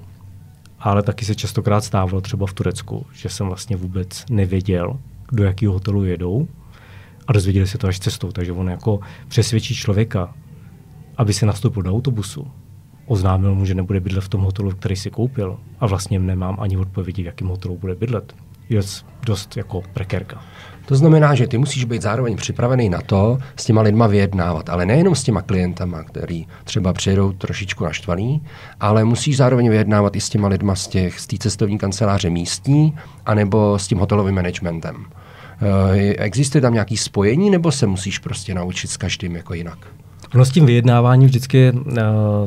Ale 0.80 1.04
taky 1.04 1.26
se 1.26 1.36
častokrát 1.36 1.84
stávalo 1.84 2.22
třeba 2.22 2.48
v 2.48 2.54
Turecku, 2.54 3.06
že 3.14 3.30
jsem 3.30 3.48
vlastně 3.48 3.76
vůbec 3.76 4.26
nevěděl, 4.30 5.00
do 5.32 5.44
jakého 5.44 5.74
hotelu 5.74 6.04
jedou 6.04 6.48
a 7.28 7.34
dozvěděli 7.34 7.68
se 7.68 7.78
to 7.78 7.88
až 7.88 8.00
cestou. 8.00 8.32
Takže 8.32 8.52
on 8.52 8.70
jako 8.70 9.00
přesvědčí 9.28 9.76
člověka, 9.76 10.34
aby 11.18 11.34
se 11.34 11.46
nastoupil 11.46 11.84
do 11.84 11.92
autobusu, 11.92 12.48
oznámil 13.06 13.56
mu, 13.56 13.66
že 13.66 13.76
nebude 13.76 14.00
bydlet 14.00 14.24
v 14.24 14.30
tom 14.30 14.42
hotelu, 14.42 14.72
který 14.72 14.96
si 14.96 15.10
koupil 15.10 15.60
a 15.80 15.88
vlastně 15.88 16.20
nemám 16.20 16.58
ani 16.60 16.78
odpovědi, 16.78 17.24
v 17.24 17.26
jakém 17.26 17.48
hotelu 17.48 17.78
bude 17.78 17.96
bydlet. 17.96 18.36
Je 18.70 18.82
dost 19.26 19.58
jako 19.58 19.84
prekérka. 19.94 20.44
To 20.86 20.96
znamená, 20.96 21.36
že 21.36 21.48
ty 21.48 21.58
musíš 21.58 21.86
být 21.86 22.02
zároveň 22.02 22.36
připravený 22.36 22.90
na 22.90 23.02
to 23.02 23.38
s 23.56 23.66
těma 23.66 23.82
lidma 23.82 24.08
vyjednávat, 24.08 24.70
ale 24.70 24.86
nejenom 24.86 25.16
s 25.16 25.24
těma 25.24 25.42
klientama, 25.42 26.04
který 26.04 26.48
třeba 26.64 26.94
přijedou 26.94 27.32
trošičku 27.32 27.84
naštvaný, 27.84 28.42
ale 28.80 29.04
musíš 29.04 29.38
zároveň 29.38 29.70
vyjednávat 29.70 30.16
i 30.16 30.22
s 30.22 30.30
těma 30.30 30.48
lidma 30.48 30.76
z 30.76 30.88
těch 30.88 31.20
z 31.20 31.28
té 31.28 31.38
cestovní 31.38 31.78
kanceláře 31.78 32.30
místní, 32.30 32.98
anebo 33.26 33.80
s 33.80 33.88
tím 33.88 33.98
hotelovým 33.98 34.36
managementem. 34.36 35.06
Eh, 35.62 36.16
existuje 36.18 36.62
tam 36.62 36.74
nějaký 36.74 36.98
spojení, 36.98 37.50
nebo 37.50 37.72
se 37.72 37.88
musíš 37.88 38.20
prostě 38.20 38.54
naučit 38.54 38.88
s 38.88 38.98
každým 38.98 39.36
jako 39.36 39.54
jinak? 39.54 39.88
No 40.36 40.46
s 40.46 40.52
tím 40.52 40.66
vyjednáváním 40.66 41.28
vždycky, 41.28 41.72
eh, 41.98 42.02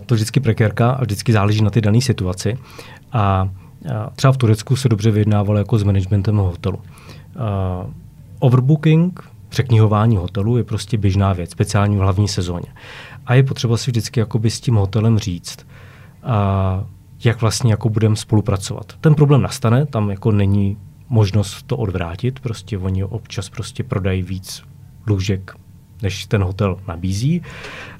to 0.07 0.14
vždycky 0.14 0.40
prekérka 0.40 0.90
a 0.90 1.01
vždycky 1.01 1.33
záleží 1.33 1.62
na 1.62 1.70
ty 1.70 1.81
dané 1.81 2.01
situaci. 2.01 2.59
A 3.12 3.49
třeba 4.16 4.33
v 4.33 4.37
Turecku 4.37 4.77
se 4.77 4.88
dobře 4.88 5.11
vyjednávalo 5.11 5.59
jako 5.59 5.79
s 5.79 5.83
managementem 5.83 6.37
hotelu. 6.37 6.79
Overbooking, 8.38 9.20
překnihování 9.49 10.16
hotelu 10.16 10.57
je 10.57 10.64
prostě 10.64 10.99
běžná 10.99 11.33
věc, 11.33 11.51
speciální 11.51 11.96
v 11.96 12.01
hlavní 12.01 12.29
sezóně. 12.29 12.66
A 13.27 13.35
je 13.35 13.42
potřeba 13.42 13.77
si 13.77 13.90
vždycky 13.90 14.25
s 14.49 14.61
tím 14.61 14.75
hotelem 14.75 15.18
říct, 15.18 15.66
jak 17.25 17.40
vlastně 17.40 17.70
jako 17.70 17.88
budeme 17.88 18.16
spolupracovat. 18.16 18.92
Ten 19.01 19.14
problém 19.14 19.42
nastane, 19.42 19.87
tam 19.87 20.11
jako 20.11 20.33
není 20.33 20.77
možnost 21.11 21.62
to 21.62 21.77
odvrátit, 21.77 22.40
prostě 22.40 22.79
oni 22.79 23.05
občas 23.05 23.49
prostě 23.49 23.85
prodají 23.85 24.23
víc 24.23 24.62
lůžek, 25.07 25.55
než 26.03 26.27
ten 26.27 26.42
hotel 26.42 26.77
nabízí, 26.88 27.42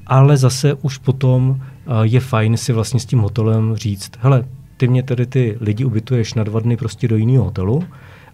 ale 0.07 0.37
zase 0.37 0.75
už 0.75 0.99
potom 0.99 1.51
uh, 1.51 1.57
je 2.03 2.21
fajn 2.21 2.57
si 2.57 2.73
vlastně 2.73 3.01
s 3.01 3.07
tím 3.07 3.19
hotelem 3.19 3.77
říct, 3.77 4.13
hele, 4.21 4.45
ty 4.77 4.89
mě 4.89 5.03
tedy 5.03 5.27
ty 5.27 5.57
lidi 5.61 5.85
ubytuješ 5.85 6.35
na 6.35 6.45
dva 6.45 6.61
dny 6.61 6.77
prostě 6.77 7.09
do 7.09 7.17
jiného 7.17 7.45
hotelu, 7.45 7.85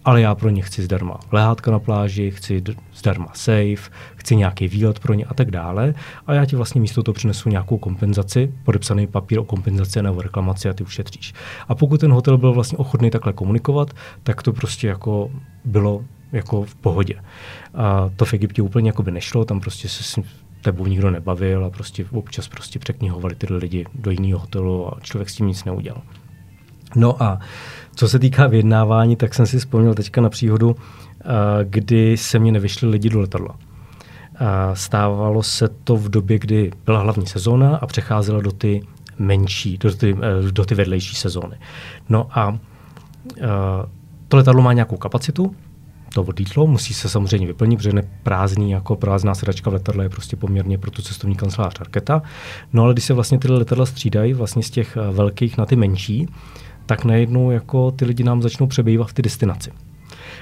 ale 0.07 0.21
já 0.21 0.35
pro 0.35 0.49
ně 0.49 0.61
chci 0.61 0.81
zdarma 0.81 1.19
lehátka 1.31 1.71
na 1.71 1.79
pláži, 1.79 2.31
chci 2.31 2.63
zdarma 2.95 3.27
safe, 3.33 3.91
chci 4.15 4.35
nějaký 4.35 4.67
výlet 4.67 4.99
pro 4.99 5.13
ně 5.13 5.25
a 5.25 5.33
tak 5.33 5.51
dále. 5.51 5.93
A 6.27 6.33
já 6.33 6.45
ti 6.45 6.55
vlastně 6.55 6.81
místo 6.81 7.03
toho 7.03 7.13
přinesu 7.13 7.49
nějakou 7.49 7.77
kompenzaci, 7.77 8.53
podepsaný 8.63 9.07
papír 9.07 9.39
o 9.39 9.43
kompenzaci 9.43 10.01
nebo 10.01 10.21
reklamaci 10.21 10.69
a 10.69 10.73
ty 10.73 10.83
ušetříš. 10.83 11.33
A 11.67 11.75
pokud 11.75 11.99
ten 11.99 12.11
hotel 12.11 12.37
byl 12.37 12.53
vlastně 12.53 12.77
ochotný 12.77 13.09
takhle 13.09 13.33
komunikovat, 13.33 13.93
tak 14.23 14.43
to 14.43 14.53
prostě 14.53 14.87
jako 14.87 15.31
bylo 15.65 16.03
jako 16.31 16.63
v 16.63 16.75
pohodě. 16.75 17.15
A 17.73 18.09
to 18.15 18.25
v 18.25 18.33
Egyptě 18.33 18.61
úplně 18.61 18.89
jako 18.89 19.03
by 19.03 19.11
nešlo, 19.11 19.45
tam 19.45 19.59
prostě 19.59 19.89
se 19.89 20.03
s 20.03 20.19
tebou 20.61 20.85
nikdo 20.85 21.11
nebavil 21.11 21.65
a 21.65 21.69
prostě 21.69 22.05
občas 22.11 22.47
prostě 22.47 22.79
překnihovali 22.79 23.35
tyhle 23.35 23.57
lidi 23.57 23.85
do 23.93 24.11
jiného 24.11 24.39
hotelu 24.39 24.93
a 24.93 24.99
člověk 25.01 25.29
s 25.29 25.35
tím 25.35 25.47
nic 25.47 25.63
neudělal. 25.63 26.01
No 26.95 27.23
a 27.23 27.39
co 27.97 28.07
se 28.07 28.19
týká 28.19 28.47
vyjednávání, 28.47 29.15
tak 29.15 29.33
jsem 29.33 29.45
si 29.45 29.59
vzpomněl 29.59 29.93
teďka 29.93 30.21
na 30.21 30.29
příhodu, 30.29 30.75
kdy 31.63 32.17
se 32.17 32.39
mě 32.39 32.51
nevyšli 32.51 32.89
lidi 32.89 33.09
do 33.09 33.19
letadla. 33.19 33.55
Stávalo 34.73 35.43
se 35.43 35.67
to 35.83 35.97
v 35.97 36.09
době, 36.09 36.39
kdy 36.39 36.71
byla 36.85 36.99
hlavní 36.99 37.27
sezóna 37.27 37.77
a 37.77 37.87
přecházela 37.87 38.41
do 38.41 38.51
ty 38.51 38.81
menší, 39.19 39.77
do 39.77 39.95
ty, 39.95 40.17
e, 40.21 40.51
do 40.51 40.65
ty 40.65 40.75
vedlejší 40.75 41.15
sezóny. 41.15 41.55
No 42.09 42.27
a 42.39 42.57
to 44.27 44.37
letadlo 44.37 44.61
má 44.61 44.73
nějakou 44.73 44.97
kapacitu, 44.97 45.55
to 46.13 46.23
odlítlo, 46.23 46.67
musí 46.67 46.93
se 46.93 47.09
samozřejmě 47.09 47.47
vyplnit, 47.47 47.77
protože 47.77 47.91
prázdný, 48.23 48.71
jako 48.71 48.95
prázdná 48.95 49.35
sedačka 49.35 49.69
v 49.69 49.73
letadle 49.73 50.05
je 50.05 50.09
prostě 50.09 50.35
poměrně 50.35 50.77
pro 50.77 50.91
tu 50.91 51.01
cestovní 51.01 51.35
kancelář 51.35 51.79
raketa. 51.79 52.21
No 52.73 52.83
ale 52.83 52.93
když 52.93 53.05
se 53.05 53.13
vlastně 53.13 53.39
ty 53.39 53.47
letadla 53.47 53.85
střídají 53.85 54.33
vlastně 54.33 54.63
z 54.63 54.69
těch 54.69 54.97
eh, 54.97 55.11
velkých 55.11 55.57
na 55.57 55.65
ty 55.65 55.75
menší, 55.75 56.27
tak 56.87 57.05
najednou 57.05 57.51
jako 57.51 57.91
ty 57.91 58.05
lidi 58.05 58.23
nám 58.23 58.41
začnou 58.41 58.67
přebývat 58.67 59.07
v 59.07 59.13
ty 59.13 59.21
destinaci. 59.21 59.71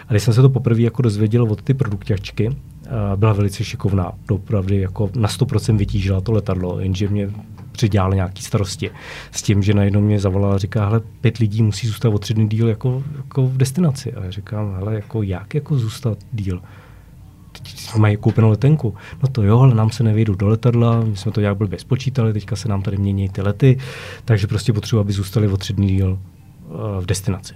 A 0.07 0.11
když 0.13 0.23
jsem 0.23 0.33
se 0.33 0.41
to 0.41 0.49
poprvé 0.49 0.81
jako 0.81 1.01
dozvěděl 1.01 1.43
od 1.43 1.61
ty 1.61 1.73
produkťačky, 1.73 2.49
eh, 2.49 2.89
byla 3.15 3.33
velice 3.33 3.63
šikovná, 3.63 4.11
opravdu 4.29 4.75
jako 4.75 5.09
na 5.15 5.29
100% 5.29 5.77
vytížila 5.77 6.21
to 6.21 6.31
letadlo, 6.31 6.79
jenže 6.79 7.07
mě 7.07 7.29
přidělal 7.71 8.13
nějaký 8.13 8.43
starosti 8.43 8.89
s 9.31 9.41
tím, 9.41 9.63
že 9.63 9.73
najednou 9.73 10.01
mě 10.01 10.19
zavolala 10.19 10.55
a 10.55 10.57
říká, 10.57 10.85
hele, 10.85 11.01
pět 11.21 11.37
lidí 11.37 11.63
musí 11.63 11.87
zůstat 11.87 12.09
o 12.09 12.19
tři 12.19 12.33
dny 12.33 12.47
díl 12.47 12.67
jako, 12.67 13.03
jako 13.17 13.47
v 13.47 13.57
destinaci. 13.57 14.13
A 14.13 14.23
já 14.23 14.31
říkám, 14.31 14.75
hele, 14.75 14.95
jako 14.95 15.23
jak 15.23 15.53
jako 15.53 15.77
zůstat 15.77 16.17
díl? 16.31 16.61
mají 17.97 18.17
koupenou 18.17 18.49
letenku. 18.49 18.95
No 19.23 19.29
to 19.29 19.43
jo, 19.43 19.59
ale 19.59 19.75
nám 19.75 19.89
se 19.89 20.03
nevyjdu 20.03 20.35
do 20.35 20.47
letadla, 20.47 21.01
my 21.01 21.17
jsme 21.17 21.31
to 21.31 21.41
nějak 21.41 21.57
blbě 21.57 21.79
spočítali, 21.79 22.33
teďka 22.33 22.55
se 22.55 22.69
nám 22.69 22.81
tady 22.81 22.97
mění 22.97 23.29
ty 23.29 23.41
lety, 23.41 23.77
takže 24.25 24.47
prostě 24.47 24.73
potřebuji, 24.73 24.99
aby 24.99 25.13
zůstali 25.13 25.47
o 25.47 25.57
tři 25.57 25.73
dny 25.73 25.87
díl 25.87 26.19
v 26.99 27.05
destinaci. 27.05 27.53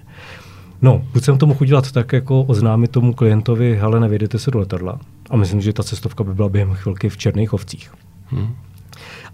No, 0.82 1.02
buď 1.12 1.24
jsem 1.24 1.38
to 1.38 1.46
mohl 1.46 1.62
udělat 1.62 1.92
tak, 1.92 2.12
jako 2.12 2.42
oznámit 2.42 2.90
tomu 2.90 3.14
klientovi, 3.14 3.78
hele, 3.80 4.00
nevěděte 4.00 4.38
se 4.38 4.50
do 4.50 4.58
letadla. 4.58 4.98
A 5.30 5.36
myslím, 5.36 5.60
že 5.60 5.72
ta 5.72 5.82
cestovka 5.82 6.24
by 6.24 6.34
byla 6.34 6.48
během 6.48 6.74
chvilky 6.74 7.08
v 7.08 7.16
černých 7.16 7.52
ovcích. 7.52 7.92
Hmm. 8.26 8.54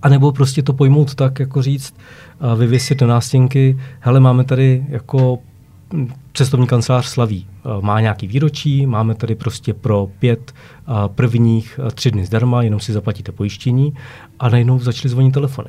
A 0.03 0.09
nebo 0.09 0.33
prostě 0.33 0.62
to 0.62 0.72
pojmout 0.72 1.14
tak, 1.14 1.40
jako 1.40 1.62
říct, 1.62 1.94
a 2.40 2.55
vyvěsit 2.55 3.01
na 3.01 3.07
nástěnky, 3.07 3.79
hele, 4.01 4.20
máme 4.20 4.44
tady 4.44 4.85
jako 4.88 5.38
cestovní 6.35 6.66
kancelář 6.66 7.07
slaví. 7.07 7.46
Má 7.81 8.01
nějaký 8.01 8.27
výročí, 8.27 8.87
máme 8.87 9.14
tady 9.14 9.35
prostě 9.35 9.75
pro 9.75 10.09
pět 10.18 10.55
prvních 11.07 11.81
tři 11.94 12.11
dny 12.11 12.27
zdarma, 12.27 12.62
jenom 12.62 12.81
si 12.81 12.92
zaplatíte 12.92 13.33
pojištění 13.33 13.94
a 14.38 14.49
najednou 14.49 14.79
začaly 14.79 15.11
zvonit 15.11 15.35
telefony. 15.35 15.68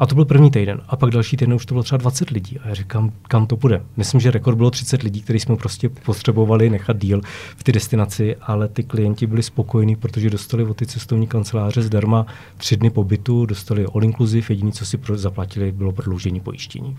A 0.00 0.06
to 0.06 0.14
byl 0.14 0.24
první 0.24 0.50
týden. 0.50 0.80
A 0.88 0.96
pak 0.96 1.10
další 1.10 1.36
týden 1.36 1.54
už 1.54 1.66
to 1.66 1.74
bylo 1.74 1.82
třeba 1.82 1.96
20 1.98 2.30
lidí. 2.30 2.58
A 2.58 2.68
já 2.68 2.74
říkám, 2.74 3.12
kam 3.22 3.46
to 3.46 3.56
půjde. 3.56 3.82
Myslím, 3.96 4.20
že 4.20 4.30
rekord 4.30 4.56
bylo 4.56 4.70
30 4.70 5.02
lidí, 5.02 5.22
který 5.22 5.40
jsme 5.40 5.56
prostě 5.56 5.88
potřebovali 5.88 6.70
nechat 6.70 6.98
díl 6.98 7.20
v 7.56 7.64
ty 7.64 7.72
destinaci, 7.72 8.36
ale 8.36 8.68
ty 8.68 8.82
klienti 8.82 9.26
byli 9.26 9.42
spokojení, 9.42 9.96
protože 9.96 10.30
dostali 10.30 10.64
od 10.64 10.76
ty 10.76 10.86
cestovní 10.86 11.26
kanceláře 11.26 11.82
zdarma 11.82 12.26
tři 12.56 12.76
dny 12.76 12.90
pobytu, 12.90 13.46
dostali 13.46 13.86
all 13.94 14.04
inclusive, 14.04 14.46
jediné, 14.48 14.72
co 14.72 14.86
si 14.86 14.98
zaplatili, 15.14 15.72
bylo 15.72 15.92
prodloužení 15.92 16.40
pojištění. 16.40 16.96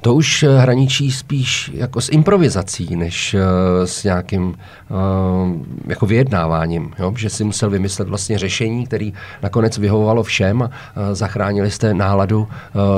To 0.00 0.14
už 0.14 0.42
eh, 0.42 0.58
hraničí 0.58 1.12
spíš 1.12 1.70
jako 1.74 2.00
s 2.00 2.08
improvizací, 2.08 2.96
než 2.96 3.34
uh, 3.34 3.40
s 3.84 4.04
nějakým 4.04 4.42
uh, 4.44 4.54
jako 5.86 6.06
vyjednáváním. 6.06 6.92
Jo? 6.98 7.14
Že 7.16 7.30
si 7.30 7.44
musel 7.44 7.70
vymyslet 7.70 8.08
vlastně 8.08 8.38
řešení, 8.38 8.86
který 8.86 9.12
nakonec 9.42 9.78
vyhovovalo 9.78 10.22
všem 10.22 10.62
a 10.62 10.70
zachránili 11.12 11.70
jste 11.70 11.94
náladu 11.94 12.48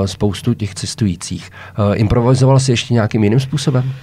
spoustu 0.05 0.53
těch 0.53 0.75
cestujících. 0.75 1.49
Improvizoval 1.93 2.59
si 2.59 2.71
ještě 2.71 2.93
nějakým 2.93 3.23
jiným 3.23 3.39
způsobem? 3.39 3.93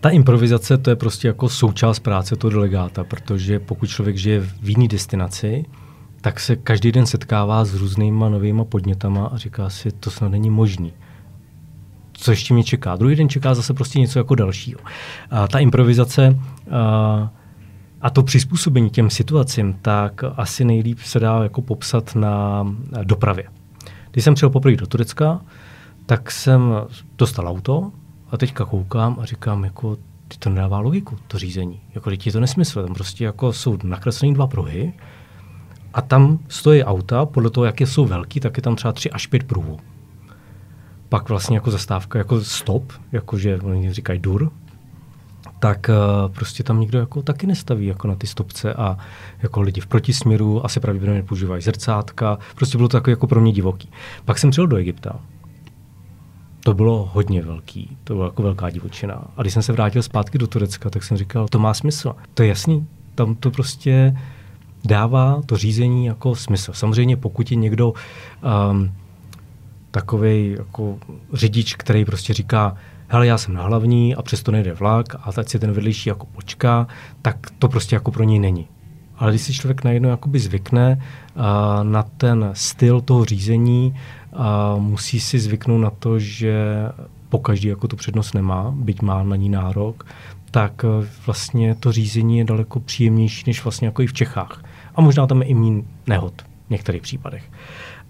Ta 0.00 0.08
improvizace 0.08 0.78
to 0.78 0.90
je 0.90 0.96
prostě 0.96 1.28
jako 1.28 1.48
součást 1.48 1.98
práce 1.98 2.36
toho 2.36 2.50
delegáta, 2.50 3.04
protože 3.04 3.58
pokud 3.58 3.86
člověk 3.86 4.16
žije 4.16 4.40
v 4.40 4.68
jiné 4.68 4.88
destinaci, 4.88 5.64
tak 6.20 6.40
se 6.40 6.56
každý 6.56 6.92
den 6.92 7.06
setkává 7.06 7.64
s 7.64 7.74
různýma 7.74 8.28
novýma 8.28 8.64
podnětama 8.64 9.26
a 9.26 9.36
říká 9.36 9.70
si, 9.70 9.92
to 9.92 10.10
snad 10.10 10.28
není 10.28 10.50
možný 10.50 10.92
co 12.20 12.30
ještě 12.30 12.54
mě 12.54 12.64
čeká. 12.64 12.96
Druhý 12.96 13.16
den 13.16 13.28
čeká 13.28 13.54
zase 13.54 13.74
prostě 13.74 14.00
něco 14.00 14.18
jako 14.18 14.34
dalšího. 14.34 14.80
A 15.30 15.48
ta 15.48 15.58
improvizace 15.58 16.38
a, 16.70 17.30
a 18.00 18.10
to 18.10 18.22
přizpůsobení 18.22 18.90
těm 18.90 19.10
situacím, 19.10 19.78
tak 19.82 20.24
asi 20.36 20.64
nejlíp 20.64 20.98
se 20.98 21.20
dá 21.20 21.42
jako 21.42 21.62
popsat 21.62 22.14
na 22.14 22.66
dopravě. 23.02 23.44
Když 24.10 24.24
jsem 24.24 24.34
přijel 24.34 24.50
poprvé 24.50 24.76
do 24.76 24.86
Turecka, 24.86 25.40
tak 26.06 26.30
jsem 26.30 26.74
dostal 27.18 27.48
auto 27.48 27.92
a 28.30 28.36
teďka 28.36 28.64
koukám 28.64 29.16
a 29.20 29.24
říkám, 29.24 29.64
jako, 29.64 29.96
ty 30.28 30.36
to 30.38 30.50
nedává 30.50 30.78
logiku, 30.78 31.16
to 31.26 31.38
řízení. 31.38 31.80
Jako, 31.94 32.10
je 32.10 32.32
to 32.32 32.40
nesmysl. 32.40 32.82
Tam 32.82 32.94
prostě 32.94 33.24
jako 33.24 33.52
jsou 33.52 33.78
nakreslené 33.82 34.34
dva 34.34 34.46
pruhy 34.46 34.92
a 35.94 36.02
tam 36.02 36.38
stojí 36.48 36.84
auta, 36.84 37.26
podle 37.26 37.50
toho, 37.50 37.64
jak 37.64 37.80
jsou 37.80 38.04
velký, 38.06 38.40
tak 38.40 38.56
je 38.56 38.62
tam 38.62 38.76
třeba 38.76 38.92
tři 38.92 39.10
až 39.10 39.26
pět 39.26 39.44
pruhů 39.44 39.78
pak 41.10 41.28
vlastně 41.28 41.56
jako 41.56 41.70
zastávka, 41.70 42.18
jako 42.18 42.40
stop, 42.44 42.92
jakože 43.12 43.58
oni 43.60 43.92
říkají 43.92 44.18
dur, 44.18 44.50
tak 45.58 45.90
uh, 45.90 46.32
prostě 46.34 46.62
tam 46.62 46.80
nikdo 46.80 46.98
jako 46.98 47.22
taky 47.22 47.46
nestaví 47.46 47.86
jako 47.86 48.08
na 48.08 48.14
ty 48.14 48.26
stopce 48.26 48.74
a 48.74 48.98
jako 49.42 49.60
lidi 49.60 49.80
v 49.80 49.86
protisměru, 49.86 50.64
asi 50.64 50.80
pravděpodobně 50.80 51.22
používají 51.22 51.62
zrcátka, 51.62 52.38
prostě 52.54 52.76
bylo 52.76 52.88
to 52.88 52.96
jako, 52.96 53.10
jako 53.10 53.26
pro 53.26 53.40
mě 53.40 53.52
divoký. 53.52 53.88
Pak 54.24 54.38
jsem 54.38 54.50
přijel 54.50 54.66
do 54.66 54.76
Egypta. 54.76 55.20
To 56.64 56.74
bylo 56.74 57.10
hodně 57.12 57.42
velký, 57.42 57.96
to 58.04 58.14
byla 58.14 58.26
jako 58.26 58.42
velká 58.42 58.70
divočina. 58.70 59.24
A 59.36 59.42
když 59.42 59.54
jsem 59.54 59.62
se 59.62 59.72
vrátil 59.72 60.02
zpátky 60.02 60.38
do 60.38 60.46
Turecka, 60.46 60.90
tak 60.90 61.04
jsem 61.04 61.16
říkal, 61.16 61.48
to 61.48 61.58
má 61.58 61.74
smysl. 61.74 62.14
To 62.34 62.42
je 62.42 62.48
jasný, 62.48 62.86
tam 63.14 63.34
to 63.34 63.50
prostě 63.50 64.16
dává 64.84 65.42
to 65.46 65.56
řízení 65.56 66.06
jako 66.06 66.34
smysl. 66.34 66.72
Samozřejmě 66.72 67.16
pokud 67.16 67.50
je 67.50 67.56
někdo 67.56 67.92
um, 67.92 68.92
takový 69.90 70.54
jako 70.58 70.98
řidič, 71.32 71.74
který 71.74 72.04
prostě 72.04 72.34
říká, 72.34 72.76
hele, 73.08 73.26
já 73.26 73.38
jsem 73.38 73.54
na 73.54 73.62
hlavní 73.62 74.14
a 74.14 74.22
přesto 74.22 74.52
nejde 74.52 74.72
vlak 74.72 75.06
a 75.22 75.32
teď 75.32 75.48
si 75.48 75.58
ten 75.58 75.72
vedlejší 75.72 76.08
jako 76.08 76.26
počká, 76.26 76.86
tak 77.22 77.36
to 77.58 77.68
prostě 77.68 77.96
jako 77.96 78.10
pro 78.10 78.24
něj 78.24 78.38
není. 78.38 78.68
Ale 79.16 79.32
když 79.32 79.42
si 79.42 79.52
člověk 79.52 79.84
najednou 79.84 80.08
jakoby 80.08 80.38
zvykne 80.38 80.98
uh, 81.34 81.42
na 81.82 82.02
ten 82.02 82.50
styl 82.52 83.00
toho 83.00 83.24
řízení, 83.24 83.94
uh, 84.32 84.82
musí 84.82 85.20
si 85.20 85.38
zvyknout 85.38 85.80
na 85.80 85.90
to, 85.90 86.18
že 86.18 86.54
po 87.28 87.38
každý 87.38 87.68
jako 87.68 87.88
tu 87.88 87.96
přednost 87.96 88.34
nemá, 88.34 88.74
byť 88.76 89.02
má 89.02 89.22
na 89.22 89.36
ní 89.36 89.48
nárok, 89.48 90.06
tak 90.50 90.84
uh, 90.84 91.04
vlastně 91.26 91.74
to 91.74 91.92
řízení 91.92 92.38
je 92.38 92.44
daleko 92.44 92.80
příjemnější 92.80 93.44
než 93.46 93.64
vlastně 93.64 93.86
jako 93.86 94.02
i 94.02 94.06
v 94.06 94.12
Čechách. 94.12 94.64
A 94.94 95.00
možná 95.00 95.26
tam 95.26 95.42
je 95.42 95.48
i 95.48 95.54
méně 95.54 95.82
nehod 96.06 96.42
v 96.66 96.70
některých 96.70 97.02
případech. 97.02 97.44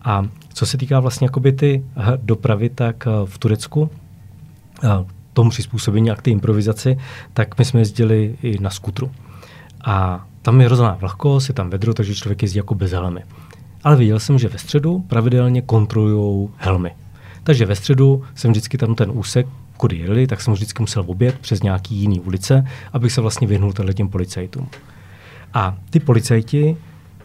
A 0.02 0.26
co 0.52 0.66
se 0.66 0.76
týká 0.76 1.00
vlastně 1.00 1.24
jakoby 1.24 1.52
ty 1.52 1.84
dopravy, 2.22 2.68
tak 2.68 3.06
eh, 3.06 3.10
v 3.26 3.38
Turecku 3.38 3.90
eh, 4.84 4.88
tomu 5.32 5.50
přizpůsobení 5.50 6.10
a 6.10 6.16
k 6.16 6.22
té 6.22 6.30
improvizaci, 6.30 6.98
tak 7.34 7.58
my 7.58 7.64
jsme 7.64 7.80
jezdili 7.80 8.36
i 8.42 8.58
na 8.60 8.70
skutru. 8.70 9.10
A 9.84 10.26
tam 10.42 10.60
je 10.60 10.66
hrozná 10.66 10.96
vlhkost, 11.00 11.48
je 11.48 11.54
tam 11.54 11.70
vedro, 11.70 11.94
takže 11.94 12.14
člověk 12.14 12.42
jezdí 12.42 12.56
jako 12.56 12.74
bez 12.74 12.90
helmy. 12.90 13.22
Ale 13.84 13.96
viděl 13.96 14.18
jsem, 14.20 14.38
že 14.38 14.48
ve 14.48 14.58
středu 14.58 15.04
pravidelně 15.08 15.62
kontrolují 15.62 16.48
helmy. 16.56 16.90
Takže 17.42 17.66
ve 17.66 17.76
středu 17.76 18.22
jsem 18.34 18.50
vždycky 18.50 18.78
tam 18.78 18.94
ten 18.94 19.10
úsek, 19.14 19.46
kudy 19.76 19.96
jeli, 19.96 20.26
tak 20.26 20.40
jsem 20.40 20.54
vždycky 20.54 20.82
musel 20.82 21.04
obět 21.06 21.38
přes 21.38 21.62
nějaký 21.62 21.94
jiný 21.94 22.20
ulice, 22.20 22.64
abych 22.92 23.12
se 23.12 23.20
vlastně 23.20 23.46
vyhnul 23.46 23.72
těm 23.72 24.08
policajtům. 24.08 24.68
A 25.54 25.76
ty 25.90 26.00
policajti 26.00 26.76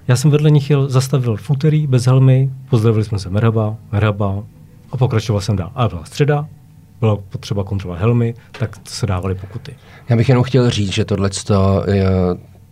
já 0.08 0.16
jsem 0.16 0.32
vedle 0.32 0.52
nich 0.52 0.70
jel, 0.70 0.90
zastavil 0.90 1.36
v 1.36 1.50
úterý 1.50 1.88
bez 1.88 2.06
helmy, 2.06 2.50
pozdravili 2.70 3.06
jsme 3.06 3.20
se 3.20 3.30
merhaba, 3.30 3.76
merhaba 3.92 4.44
a 4.92 4.98
pokračoval 4.98 5.42
jsem 5.42 5.56
dál. 5.56 5.72
Ale 5.76 5.90
byla 5.90 6.06
středa, 6.06 6.48
bylo 7.00 7.18
potřeba 7.18 7.64
kontrolovat 7.64 8.02
helmy, 8.02 8.34
tak 8.60 8.76
se 8.84 9.06
dávaly 9.08 9.36
pokuty. 9.36 9.76
Já 10.10 10.16
bych 10.16 10.30
jenom 10.30 10.44
chtěl 10.44 10.70
říct, 10.70 10.94
že 10.94 11.06
tohle 11.06 11.30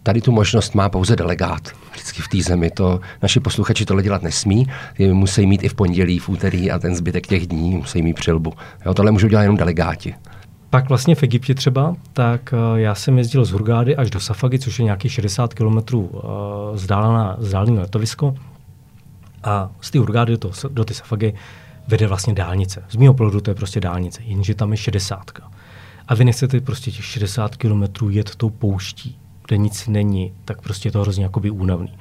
tady 0.03 0.21
tu 0.21 0.31
možnost 0.31 0.75
má 0.75 0.89
pouze 0.89 1.15
delegát. 1.15 1.61
Vždycky 1.91 2.21
v 2.21 2.27
té 2.27 2.41
zemi 2.41 2.69
to 2.69 2.99
naši 3.21 3.39
posluchači 3.39 3.85
tohle 3.85 4.03
dělat 4.03 4.21
nesmí. 4.21 4.67
Musí 5.11 5.45
mít 5.45 5.63
i 5.63 5.69
v 5.69 5.73
pondělí, 5.73 6.19
v 6.19 6.29
úterý 6.29 6.71
a 6.71 6.79
ten 6.79 6.95
zbytek 6.95 7.27
těch 7.27 7.47
dní 7.47 7.75
musí 7.75 8.01
mít 8.01 8.13
přilbu. 8.13 8.53
Jo, 8.85 8.93
tohle 8.93 9.11
můžou 9.11 9.27
dělat 9.27 9.41
jenom 9.41 9.57
delegáti. 9.57 10.15
Pak 10.73 10.89
vlastně 10.89 11.15
v 11.15 11.23
Egyptě 11.23 11.55
třeba, 11.55 11.95
tak 12.13 12.53
uh, 12.53 12.77
já 12.79 12.95
jsem 12.95 13.17
jezdil 13.17 13.45
z 13.45 13.51
Hurgády 13.51 13.95
až 13.95 14.09
do 14.09 14.19
Safagy, 14.19 14.59
což 14.59 14.79
je 14.79 14.85
nějakých 14.85 15.11
60 15.11 15.53
km 15.53 15.95
uh, 15.95 16.11
vzdálené 16.73 17.79
letovisko. 17.79 18.35
A 19.43 19.69
z 19.81 19.91
té 19.91 19.99
Hurgády 19.99 20.37
do, 20.37 20.51
do 20.69 20.85
ty 20.85 20.93
Safagy 20.93 21.33
vede 21.87 22.07
vlastně 22.07 22.33
dálnice. 22.33 22.83
Z 22.89 22.95
mého 22.95 23.13
pohledu 23.13 23.41
to 23.41 23.51
je 23.51 23.55
prostě 23.55 23.79
dálnice, 23.79 24.21
jenže 24.23 24.55
tam 24.55 24.71
je 24.71 24.77
60. 24.77 25.31
A 26.07 26.15
vy 26.15 26.25
nechcete 26.25 26.61
prostě 26.61 26.91
těch 26.91 27.05
60 27.05 27.55
km 27.55 28.09
jet 28.09 28.35
tou 28.35 28.49
pouští, 28.49 29.17
kde 29.47 29.57
nic 29.57 29.87
není, 29.87 30.33
tak 30.45 30.61
prostě 30.61 30.87
je 30.87 30.91
to 30.91 31.01
hrozně 31.01 31.23
jakoby 31.23 31.49
únavný. 31.49 31.93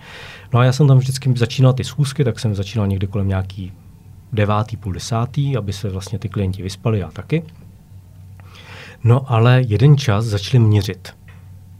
No 0.52 0.60
a 0.60 0.64
já 0.64 0.72
jsem 0.72 0.88
tam 0.88 0.98
vždycky 0.98 1.32
začínal 1.36 1.72
ty 1.72 1.84
schůzky, 1.84 2.24
tak 2.24 2.40
jsem 2.40 2.54
začínal 2.54 2.86
někde 2.86 3.06
kolem 3.06 3.28
nějaký 3.28 3.72
devátý, 4.32 4.76
půl 4.76 4.92
desátý, 4.92 5.56
aby 5.56 5.72
se 5.72 5.90
vlastně 5.90 6.18
ty 6.18 6.28
klienti 6.28 6.62
vyspali, 6.62 6.98
já 6.98 7.10
taky. 7.10 7.42
No 9.04 9.32
ale 9.32 9.62
jeden 9.66 9.96
čas 9.96 10.24
začali 10.24 10.64
měřit. 10.64 11.14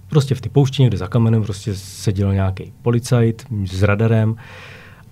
Prostě 0.09 0.35
v 0.35 0.41
ty 0.41 0.49
poušti 0.49 0.83
někde 0.83 0.99
za 0.99 1.09
kamenem 1.09 1.43
prostě 1.43 1.75
seděl 1.75 2.35
nějaký 2.35 2.73
policajt 2.83 3.47
s 3.65 3.83
radarem 3.83 4.37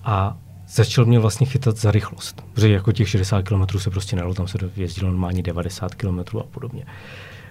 a 0.05 0.39
začal 0.69 1.05
mě 1.05 1.19
vlastně 1.19 1.47
chytat 1.47 1.77
za 1.77 1.91
rychlost. 1.91 2.45
Protože 2.53 2.73
jako 2.73 2.93
těch 2.93 3.09
60 3.09 3.43
km 3.43 3.79
se 3.79 3.91
prostě 3.91 4.17
nedalo, 4.17 4.35
tam 4.35 4.49
se 4.49 4.59
jezdilo 4.77 5.11
normálně 5.11 5.43
90 5.43 5.95
km 5.95 6.19
a 6.19 6.43
podobně. 6.51 6.85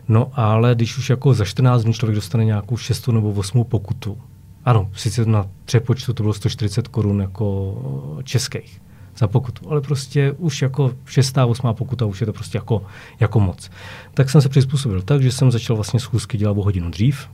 No 0.07 0.31
ale 0.33 0.75
když 0.75 0.97
už 0.97 1.09
jako 1.09 1.33
za 1.33 1.45
14 1.45 1.83
dnů 1.83 1.93
člověk 1.93 2.15
dostane 2.15 2.45
nějakou 2.45 2.77
šestou 2.77 3.11
nebo 3.11 3.31
osmou 3.31 3.63
pokutu, 3.63 4.17
ano, 4.65 4.89
sice 4.93 5.25
na 5.25 5.47
přepočtu 5.65 6.13
to 6.13 6.23
bylo 6.23 6.33
140 6.33 6.87
korun 6.87 7.21
jako 7.21 7.75
českých 8.23 8.81
za 9.19 9.27
pokutu, 9.27 9.71
ale 9.71 9.81
prostě 9.81 10.31
už 10.31 10.61
jako 10.61 10.93
šestá, 11.05 11.45
osmá 11.45 11.73
pokuta 11.73 12.05
už 12.05 12.21
je 12.21 12.25
to 12.25 12.33
prostě 12.33 12.57
jako, 12.57 12.83
jako 13.19 13.39
moc. 13.39 13.71
Tak 14.13 14.29
jsem 14.29 14.41
se 14.41 14.49
přizpůsobil 14.49 15.01
tak, 15.01 15.21
že 15.21 15.31
jsem 15.31 15.51
začal 15.51 15.75
vlastně 15.75 15.99
schůzky 15.99 16.37
dělat 16.37 16.57
o 16.57 16.63
hodinu 16.63 16.89
dřív. 16.89 17.27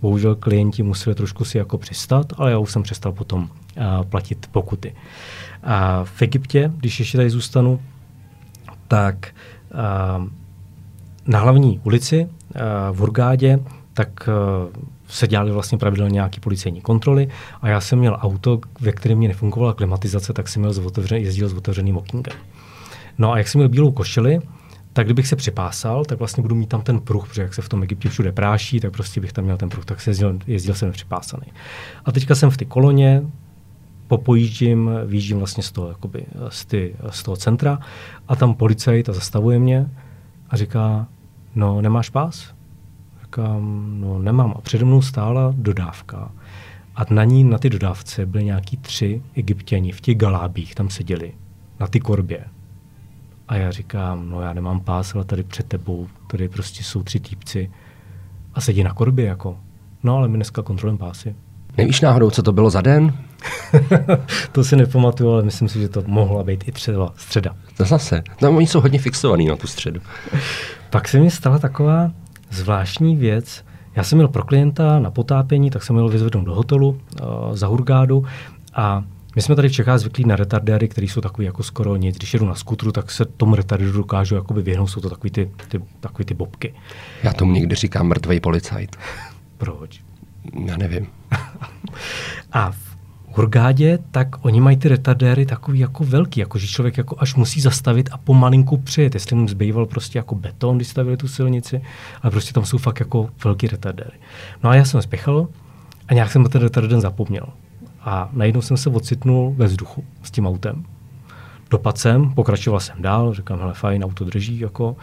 Bohužel 0.00 0.34
klienti 0.34 0.82
museli 0.82 1.14
trošku 1.14 1.44
si 1.44 1.58
jako 1.58 1.78
přistat, 1.78 2.32
ale 2.36 2.50
já 2.50 2.58
už 2.58 2.70
jsem 2.70 2.82
přestal 2.82 3.12
potom 3.12 3.42
uh, 3.42 4.04
platit 4.04 4.46
pokuty. 4.52 4.94
A 5.62 6.04
v 6.04 6.22
Egyptě, 6.22 6.72
když 6.76 6.98
ještě 6.98 7.18
tady 7.18 7.30
zůstanu, 7.30 7.80
tak 8.88 9.28
uh, 9.74 10.28
na 11.26 11.38
hlavní 11.38 11.80
ulici 11.84 12.24
uh, 12.24 12.60
v 12.96 12.98
Hurgádě, 12.98 13.58
tak 13.94 14.28
uh, 14.28 14.82
se 15.08 15.26
dělaly 15.28 15.50
vlastně 15.52 15.78
pravidelně 15.78 16.12
nějaké 16.12 16.40
policejní 16.40 16.80
kontroly 16.80 17.28
a 17.62 17.68
já 17.68 17.80
jsem 17.80 17.98
měl 17.98 18.18
auto, 18.20 18.60
ve 18.80 18.92
kterém 18.92 19.18
mě 19.18 19.28
nefungovala 19.28 19.74
klimatizace, 19.74 20.32
tak 20.32 20.48
jsem 20.48 20.62
měl 20.62 20.72
z 20.72 21.12
jezdil 21.12 21.48
s 21.48 21.54
otevřeným 21.54 21.96
okýnkem. 21.96 22.36
No 23.18 23.32
a 23.32 23.38
jak 23.38 23.48
jsem 23.48 23.58
měl 23.58 23.68
bílou 23.68 23.92
košili, 23.92 24.40
tak 24.92 25.06
kdybych 25.06 25.28
se 25.28 25.36
připásal, 25.36 26.04
tak 26.04 26.18
vlastně 26.18 26.42
budu 26.42 26.54
mít 26.54 26.68
tam 26.68 26.82
ten 26.82 27.00
pruh, 27.00 27.28
protože 27.28 27.42
jak 27.42 27.54
se 27.54 27.62
v 27.62 27.68
tom 27.68 27.82
Egyptě 27.82 28.08
všude 28.08 28.32
práší, 28.32 28.80
tak 28.80 28.92
prostě 28.92 29.20
bych 29.20 29.32
tam 29.32 29.44
měl 29.44 29.56
ten 29.56 29.68
pruh, 29.68 29.84
tak 29.84 30.00
se 30.00 30.10
jezdil, 30.10 30.38
jezdil 30.46 30.74
jsem 30.74 30.92
připásaný. 30.92 31.46
A 32.04 32.12
teďka 32.12 32.34
jsem 32.34 32.50
v 32.50 32.56
ty 32.56 32.66
koloně, 32.66 33.22
popojíždím, 34.08 34.90
výjíždím 35.06 35.38
vlastně 35.38 35.62
z 35.62 35.72
toho, 35.72 35.88
jakoby, 35.88 36.26
z, 36.48 36.64
ty, 36.64 36.96
z 37.10 37.22
toho 37.22 37.36
centra 37.36 37.78
a 38.28 38.36
tam 38.36 38.54
policajt 38.54 39.08
a 39.08 39.12
zastavuje 39.12 39.58
mě 39.58 39.90
a 40.50 40.56
říká, 40.56 41.06
no 41.54 41.80
nemáš 41.80 42.10
pás? 42.10 42.57
Říkám, 43.28 44.00
no 44.00 44.18
nemám. 44.18 44.54
A 44.56 44.60
přede 44.60 44.84
mnou 44.84 45.02
stála 45.02 45.54
dodávka. 45.56 46.30
A 46.96 47.02
na 47.10 47.24
ní, 47.24 47.44
na 47.44 47.58
ty 47.58 47.70
dodávce, 47.70 48.26
byly 48.26 48.44
nějaký 48.44 48.76
tři 48.76 49.22
egyptěni 49.34 49.92
v 49.92 50.00
těch 50.00 50.16
galábích, 50.16 50.74
tam 50.74 50.90
seděli, 50.90 51.32
na 51.80 51.86
ty 51.86 52.00
korbě. 52.00 52.44
A 53.48 53.56
já 53.56 53.70
říkám, 53.70 54.30
no 54.30 54.40
já 54.40 54.52
nemám 54.52 54.80
pás, 54.80 55.14
ale 55.14 55.24
tady 55.24 55.42
před 55.42 55.66
tebou, 55.66 56.08
tady 56.26 56.48
prostě 56.48 56.84
jsou 56.84 57.02
tři 57.02 57.20
týpci 57.20 57.70
a 58.54 58.60
sedí 58.60 58.82
na 58.82 58.94
korbě 58.94 59.26
jako. 59.26 59.58
No 60.02 60.16
ale 60.16 60.28
my 60.28 60.36
dneska 60.36 60.62
kontrolujeme 60.62 60.98
pásy. 60.98 61.34
Nevíš 61.76 62.00
náhodou, 62.00 62.30
co 62.30 62.42
to 62.42 62.52
bylo 62.52 62.70
za 62.70 62.80
den? 62.80 63.18
to 64.52 64.64
si 64.64 64.76
nepamatuju, 64.76 65.30
ale 65.30 65.42
myslím 65.42 65.68
si, 65.68 65.80
že 65.80 65.88
to 65.88 66.02
mohla 66.06 66.42
být 66.42 66.68
i 66.68 66.72
třeba 66.72 67.12
středa. 67.16 67.56
To 67.76 67.84
zase. 67.84 68.22
No, 68.42 68.50
oni 68.50 68.66
jsou 68.66 68.80
hodně 68.80 68.98
fixovaní 68.98 69.46
na 69.46 69.56
tu 69.56 69.66
středu. 69.66 70.00
Pak 70.90 71.08
se 71.08 71.18
mi 71.18 71.30
stala 71.30 71.58
taková 71.58 72.10
zvláštní 72.50 73.16
věc. 73.16 73.64
Já 73.96 74.04
jsem 74.04 74.18
měl 74.18 74.28
pro 74.28 74.44
klienta 74.44 74.98
na 74.98 75.10
potápění, 75.10 75.70
tak 75.70 75.82
jsem 75.82 75.96
měl 75.96 76.08
vyzvednout 76.08 76.44
do 76.44 76.54
hotelu 76.54 76.88
uh, 76.88 76.96
za 77.56 77.66
Hurgádu 77.66 78.24
a 78.74 79.04
my 79.36 79.42
jsme 79.42 79.56
tady 79.56 79.68
v 79.68 79.72
Čechách 79.72 79.98
zvyklí 79.98 80.24
na 80.24 80.36
retardéry, 80.36 80.88
které 80.88 81.06
jsou 81.06 81.20
takový 81.20 81.46
jako 81.46 81.62
skoro 81.62 81.96
nic. 81.96 82.16
Když 82.16 82.34
jedu 82.34 82.46
na 82.46 82.54
skutru, 82.54 82.92
tak 82.92 83.10
se 83.10 83.24
tomu 83.24 83.54
retardéru 83.54 83.92
dokážu 83.92 84.34
jakoby 84.34 84.62
vyhnout, 84.62 84.86
jsou 84.86 85.00
to 85.00 85.10
takový 85.10 85.30
ty, 85.30 85.50
ty, 85.68 85.80
takový 86.00 86.24
ty 86.24 86.34
bobky. 86.34 86.74
Já 87.22 87.32
tomu 87.32 87.52
někdy 87.52 87.74
říkám 87.74 88.06
mrtvý 88.06 88.40
policajt. 88.40 88.96
Proč? 89.58 90.00
Já 90.66 90.76
nevím. 90.76 91.06
a 92.52 92.70
v 92.70 92.87
Hurgádě, 93.38 93.98
tak 94.10 94.44
oni 94.44 94.60
mají 94.60 94.76
ty 94.76 94.88
retardéry 94.88 95.46
takový 95.46 95.78
jako 95.78 96.04
velký, 96.04 96.40
jako 96.40 96.58
že 96.58 96.66
člověk 96.66 96.98
jako 96.98 97.16
až 97.18 97.34
musí 97.34 97.60
zastavit 97.60 98.08
a 98.12 98.18
pomalinku 98.18 98.76
přijet, 98.76 99.14
jestli 99.14 99.36
mu 99.36 99.48
zbýval 99.48 99.86
prostě 99.86 100.18
jako 100.18 100.34
beton, 100.34 100.76
když 100.76 100.88
stavili 100.88 101.16
tu 101.16 101.28
silnici, 101.28 101.82
ale 102.22 102.30
prostě 102.30 102.52
tam 102.52 102.64
jsou 102.64 102.78
fakt 102.78 103.00
jako 103.00 103.30
velký 103.44 103.66
retardéry. 103.66 104.18
No 104.62 104.70
a 104.70 104.74
já 104.74 104.84
jsem 104.84 105.02
spěchal 105.02 105.48
a 106.08 106.14
nějak 106.14 106.32
jsem 106.32 106.44
ten 106.44 106.62
retardér 106.62 107.00
zapomněl. 107.00 107.46
A 108.00 108.28
najednou 108.32 108.62
jsem 108.62 108.76
se 108.76 108.90
ocitnul 108.90 109.54
ve 109.56 109.66
vzduchu 109.66 110.04
s 110.22 110.30
tím 110.30 110.46
autem. 110.46 110.84
Dopad 111.70 111.98
jsem, 111.98 112.30
pokračoval 112.34 112.80
jsem 112.80 113.02
dál, 113.02 113.34
říkám, 113.34 113.58
hele, 113.58 113.74
fajn, 113.74 114.04
auto 114.04 114.24
drží, 114.24 114.60
jako, 114.60 114.96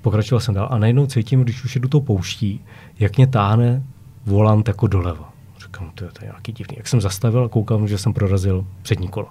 pokračoval 0.00 0.40
jsem 0.40 0.54
dál 0.54 0.68
a 0.70 0.78
najednou 0.78 1.06
cítím, 1.06 1.42
když 1.42 1.64
už 1.64 1.74
jedu 1.74 1.88
tou 1.88 2.00
pouští, 2.00 2.60
jak 2.98 3.16
mě 3.16 3.26
táhne 3.26 3.82
volant 4.26 4.68
jako 4.68 4.86
doleva 4.86 5.31
říkám, 5.82 5.92
to 5.94 6.04
je, 6.04 6.10
to 6.10 6.24
je 6.24 6.26
nějaký 6.26 6.52
divný. 6.52 6.76
Jak 6.76 6.88
jsem 6.88 7.00
zastavil 7.00 7.44
a 7.44 7.48
koukal, 7.48 7.86
že 7.86 7.98
jsem 7.98 8.12
prorazil 8.12 8.66
přední 8.82 9.08
kolo. 9.08 9.28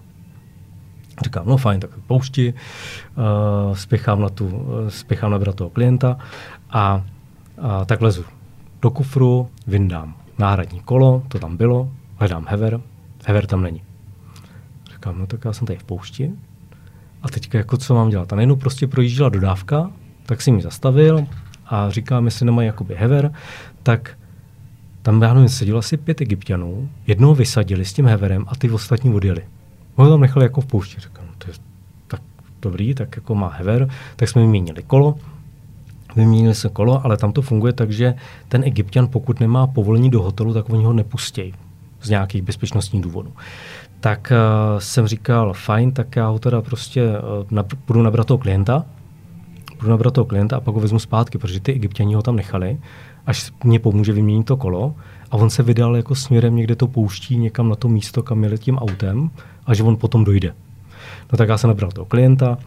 Říkám, 1.23 1.45
no 1.45 1.57
fajn, 1.57 1.79
tak 1.79 1.89
poušti, 2.07 2.53
uh, 2.53 3.75
spěchám 3.75 4.21
na, 4.21 4.29
tu, 4.29 4.67
spěchám 4.89 5.31
na 5.31 5.39
toho 5.39 5.69
klienta 5.69 6.17
a, 6.69 7.05
a 7.61 7.85
tak 7.85 8.01
lezu 8.01 8.25
do 8.81 8.91
kufru, 8.91 9.49
vyndám 9.67 10.15
náhradní 10.39 10.79
kolo, 10.79 11.23
to 11.27 11.39
tam 11.39 11.57
bylo, 11.57 11.91
hledám 12.15 12.45
hever, 12.49 12.81
hever 13.25 13.45
tam 13.45 13.61
není. 13.61 13.83
Říkám, 14.93 15.19
no 15.19 15.27
tak 15.27 15.45
já 15.45 15.53
jsem 15.53 15.67
tady 15.67 15.79
v 15.79 15.83
poušti 15.83 16.31
a 17.21 17.29
teďka 17.29 17.57
jako 17.57 17.77
co 17.77 17.95
mám 17.95 18.09
dělat? 18.09 18.33
A 18.33 18.35
najednou 18.35 18.55
prostě 18.55 18.87
projížděla 18.87 19.29
dodávka, 19.29 19.91
tak 20.25 20.41
si 20.41 20.51
mi 20.51 20.61
zastavil 20.61 21.27
a 21.65 21.89
říkám, 21.89 22.25
jestli 22.25 22.45
nemají 22.45 22.67
jakoby 22.67 22.95
hever, 22.95 23.33
tak 23.83 24.17
tam 25.01 25.21
já 25.21 25.33
nevím, 25.33 25.49
sedělo 25.49 25.79
asi 25.79 25.97
pět 25.97 26.21
egyptianů, 26.21 26.89
jednoho 27.07 27.35
vysadili 27.35 27.85
s 27.85 27.93
tím 27.93 28.05
heverem 28.05 28.45
a 28.47 28.55
ty 28.55 28.69
ostatní 28.69 29.13
odjeli. 29.13 29.41
Ho 29.95 30.09
tam 30.09 30.21
nechali 30.21 30.45
jako 30.45 30.61
v 30.61 30.65
poušti. 30.65 31.01
Říkám, 31.01 31.25
to 31.37 31.47
je 31.47 31.53
tak 32.07 32.21
dobrý, 32.61 32.95
tak 32.95 33.15
jako 33.15 33.35
má 33.35 33.47
hever, 33.49 33.89
tak 34.15 34.29
jsme 34.29 34.41
vyměnili 34.41 34.83
kolo, 34.83 35.15
vyměnili 36.15 36.55
se 36.55 36.69
kolo, 36.69 37.05
ale 37.05 37.17
tam 37.17 37.31
to 37.31 37.41
funguje 37.41 37.73
tak, 37.73 37.91
že 37.91 38.13
ten 38.47 38.63
egyptian, 38.63 39.07
pokud 39.07 39.39
nemá 39.39 39.67
povolení 39.67 40.09
do 40.09 40.21
hotelu, 40.21 40.53
tak 40.53 40.69
oni 40.69 40.83
ho 40.83 40.93
nepustí 40.93 41.53
z 42.01 42.09
nějakých 42.09 42.41
bezpečnostních 42.41 43.01
důvodů. 43.01 43.33
Tak 43.99 44.31
uh, 44.31 44.79
jsem 44.79 45.07
říkal, 45.07 45.53
fajn, 45.53 45.91
tak 45.91 46.15
já 46.15 46.27
ho 46.27 46.39
teda 46.39 46.61
prostě 46.61 47.09
uh, 47.09 47.47
nab- 47.51 47.77
budu 47.87 48.01
nabrat 48.01 48.27
toho 48.27 48.37
klienta, 48.37 48.85
budu 49.79 49.89
nabrat 49.89 50.13
toho 50.13 50.25
klienta 50.25 50.57
a 50.57 50.59
pak 50.59 50.75
ho 50.75 50.81
vezmu 50.81 50.99
zpátky, 50.99 51.37
protože 51.37 51.59
ty 51.59 51.73
egyptiani 51.73 52.13
ho 52.13 52.21
tam 52.21 52.35
nechali 52.35 52.77
až 53.25 53.51
mě 53.63 53.79
pomůže 53.79 54.13
vyměnit 54.13 54.43
to 54.43 54.57
kolo. 54.57 54.95
A 55.31 55.37
on 55.37 55.49
se 55.49 55.63
vydal 55.63 55.95
jako 55.95 56.15
směrem 56.15 56.55
někde 56.55 56.75
to 56.75 56.87
pouští 56.87 57.37
někam 57.37 57.69
na 57.69 57.75
to 57.75 57.89
místo, 57.89 58.23
kam 58.23 58.43
jel 58.43 58.57
tím 58.57 58.77
autem 58.77 59.29
a 59.65 59.73
že 59.73 59.83
on 59.83 59.97
potom 59.97 60.23
dojde. 60.23 60.53
No 61.31 61.37
tak 61.37 61.49
já 61.49 61.57
jsem 61.57 61.67
nabral 61.67 61.91
toho 61.91 62.05
klienta, 62.05 62.57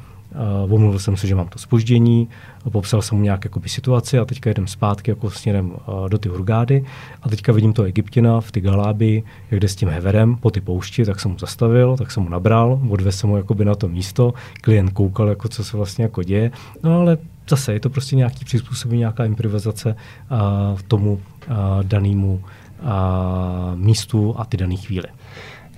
Uh, 0.67 0.75
omluvil 0.75 0.99
jsem 0.99 1.17
se, 1.17 1.27
že 1.27 1.35
mám 1.35 1.49
to 1.49 1.59
spoždění, 1.59 2.29
popsal 2.71 3.03
jsem 3.03 3.19
mu 3.19 3.25
nějak 3.25 3.45
jakoby, 3.45 3.69
situaci 3.69 4.19
a 4.19 4.25
teďka 4.25 4.51
jedem 4.51 4.67
zpátky 4.67 5.11
jako 5.11 5.31
směrem 5.31 5.71
uh, 5.71 6.09
do 6.09 6.19
ty 6.19 6.29
Hurgády 6.29 6.85
a 7.23 7.29
teďka 7.29 7.53
vidím 7.53 7.73
to 7.73 7.83
Egyptina 7.83 8.40
v 8.40 8.53
ty 8.53 8.61
Galáby, 8.61 9.23
jak 9.51 9.61
jde 9.61 9.69
s 9.69 9.77
tím 9.77 9.88
heverem 9.88 10.37
po 10.37 10.51
ty 10.51 10.61
poušti, 10.61 11.05
tak 11.05 11.21
jsem 11.21 11.31
mu 11.31 11.38
zastavil, 11.38 11.97
tak 11.97 12.11
jsem 12.11 12.23
mu 12.23 12.29
nabral, 12.29 12.81
odvezl 12.88 13.19
jsem 13.19 13.31
mu 13.31 13.37
jakoby 13.37 13.64
na 13.64 13.75
to 13.75 13.88
místo, 13.88 14.35
klient 14.61 14.93
koukal, 14.93 15.29
jako 15.29 15.49
co 15.49 15.64
se 15.64 15.77
vlastně 15.77 16.03
jako 16.03 16.23
děje, 16.23 16.51
no 16.83 17.01
ale 17.01 17.19
zase 17.48 17.72
je 17.72 17.80
to 17.80 17.90
prostě 17.90 18.16
nějaký 18.16 18.44
přizpůsobení, 18.44 18.98
nějaká 18.98 19.24
improvizace 19.24 19.96
uh, 20.30 20.80
tomu 20.88 21.12
uh, 21.12 21.54
danému 21.83 22.35
uh, 22.35 22.88
místu 23.74 24.35
a 24.38 24.44
ty 24.44 24.57
dané 24.57 24.76
chvíli. 24.76 25.07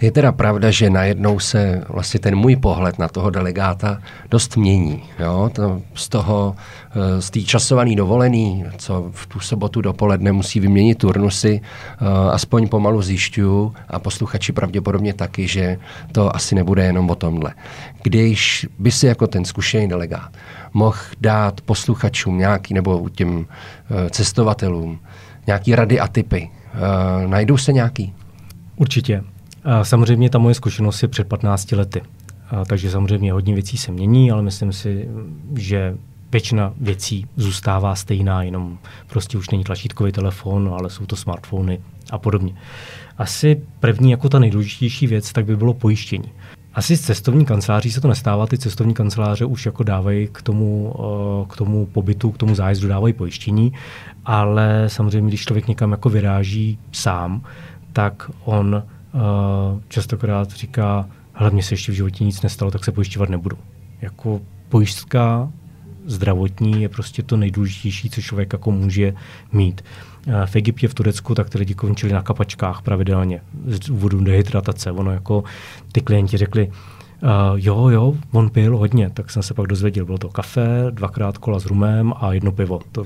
Je 0.01 0.13
teda 0.13 0.33
pravda, 0.33 0.71
že 0.71 0.91
najednou 0.91 1.39
se 1.39 1.83
vlastně 1.89 2.21
ten 2.21 2.37
můj 2.37 2.57
pohled 2.57 2.99
na 2.99 3.09
toho 3.09 3.31
delegáta 3.31 4.01
dost 4.31 4.57
mění. 4.57 5.03
Jo? 5.19 5.51
To 5.53 5.83
z 5.95 6.09
toho, 6.09 6.57
eh, 6.91 7.23
z 7.23 7.31
té 7.31 7.41
časované 7.41 7.97
dovolený, 7.97 8.65
co 8.79 9.11
v 9.13 9.27
tu 9.27 9.41
sobotu 9.41 9.81
dopoledne 9.81 10.33
musí 10.33 10.61
vyměnit 10.61 10.99
turnusy, 10.99 11.61
eh, 11.61 12.05
aspoň 12.31 12.69
pomalu 12.69 13.03
zjišťuju 13.03 13.75
a 13.89 13.99
posluchači 13.99 14.53
pravděpodobně 14.53 15.15
taky, 15.15 15.49
že 15.49 15.79
to 16.13 16.37
asi 16.37 16.55
nebude 16.55 16.85
jenom 16.85 17.11
o 17.11 17.15
tomhle. 17.15 17.55
Když 18.03 18.67
by 18.79 18.93
si 18.93 19.07
jako 19.07 19.27
ten 19.27 19.45
zkušený 19.45 19.89
delegát 19.89 20.31
mohl 20.77 20.99
dát 21.21 21.61
posluchačům 21.61 22.39
nějaký, 22.39 22.75
nebo 22.75 23.09
těm 23.09 23.47
eh, 23.91 24.11
cestovatelům 24.11 24.99
nějaký 25.47 25.75
rady 25.75 26.01
a 26.01 26.09
typy, 26.09 26.51
najdou 27.27 27.57
se 27.57 27.73
nějaký? 27.73 28.15
Určitě. 28.77 29.25
Samozřejmě 29.83 30.31
ta 30.31 30.39
moje 30.39 30.55
zkušenost 30.55 31.03
je 31.03 31.09
před 31.09 31.29
15 31.29 31.73
lety. 31.73 32.03
Takže 32.67 32.91
samozřejmě 32.91 33.33
hodně 33.33 33.55
věcí 33.55 33.77
se 33.77 33.93
mění, 33.93 34.31
ale 34.31 34.43
myslím 34.43 34.73
si, 34.73 35.09
že 35.57 35.97
většina 36.33 36.73
věcí 36.81 37.27
zůstává 37.37 37.95
stejná, 37.95 38.43
jenom 38.43 38.79
prostě 39.07 39.39
už 39.39 39.51
není 39.51 39.65
tlačítkový 39.65 40.13
telefon, 40.13 40.75
ale 40.79 40.91
jsou 40.91 41.07
to 41.07 41.17
smartfony 41.17 41.81
a 42.11 42.19
podobně. 42.19 42.55
Asi 43.19 43.63
první 43.81 44.11
jako 44.11 44.29
ta 44.29 44.39
nejdůležitější 44.39 45.07
věc, 45.07 45.33
tak 45.33 45.45
by 45.45 45.57
bylo 45.57 45.75
pojištění. 45.75 46.33
Asi 46.77 46.97
z 46.97 47.01
cestovní 47.01 47.45
kanceláří 47.45 47.93
se 47.93 48.01
to 48.01 48.09
nestává, 48.09 48.47
ty 48.47 48.59
cestovní 48.59 48.95
kanceláře 48.95 49.45
už 49.45 49.67
jako 49.67 49.83
dávají 49.83 50.29
k 50.33 50.43
tomu, 50.43 50.95
eh, 50.99 51.47
k 51.49 51.57
tomu 51.57 51.87
pobytu, 51.87 52.31
k 52.31 52.39
tomu 52.39 52.55
zájezdu 52.55 52.89
dávají 52.89 53.15
pojištění, 53.15 53.73
ale 54.25 54.85
samozřejmě, 54.87 55.29
když 55.29 55.45
člověk 55.45 55.69
někam 55.69 55.91
jako 55.91 56.09
vyráží 56.09 56.79
sám, 56.93 57.43
tak 57.93 58.31
on 58.45 58.83
uh, 59.13 59.21
častokrát 59.89 60.51
říká, 60.51 61.09
hele, 61.33 61.51
mně 61.51 61.63
se 61.63 61.75
ještě 61.75 61.93
v 61.93 61.95
životě 61.95 62.25
nic 62.25 62.43
nestalo, 62.43 62.71
tak 62.71 62.85
se 62.85 62.93
pojišťovat 62.93 63.29
nebudu. 63.29 63.59
Jako 64.01 64.41
pojistka 64.69 65.51
zdravotní 66.07 66.83
je 66.83 66.89
prostě 66.89 67.23
to 67.23 67.37
nejdůležitější, 67.37 68.11
co 68.11 68.23
člověk 68.23 68.53
jako 68.53 68.71
může 68.71 69.15
mít. 69.53 69.85
V 70.47 70.57
Egyptě, 70.57 70.89
v 70.89 70.95
Turecku, 70.95 71.35
tak 71.35 71.51
ty 71.51 71.59
lidi 71.59 71.75
končili 71.75 72.13
na 72.13 72.23
kapačkách 72.23 72.83
pravidelně 72.83 73.41
z 73.67 73.79
důvodu 73.79 74.21
dehydratace. 74.21 74.93
Ono 74.93 75.13
jako 75.13 75.45
ty 75.93 76.01
klienti 76.01 76.37
řekli, 76.37 76.71
Uh, 77.23 77.31
jo, 77.55 77.89
jo, 77.89 78.15
on 78.33 78.51
pil 78.51 78.79
hodně, 78.79 79.11
tak 79.11 79.31
jsem 79.31 79.43
se 79.43 79.55
pak 79.55 79.67
dozvěděl, 79.67 80.05
bylo 80.05 80.19
to 80.19 80.29
kafe, 80.29 80.87
dvakrát 80.91 81.39
kola 81.39 81.59
s 81.59 81.67
rumem 81.67 82.13
a 82.17 82.33
jedno 82.33 82.53
pivo. 82.53 82.81
To, 82.93 83.05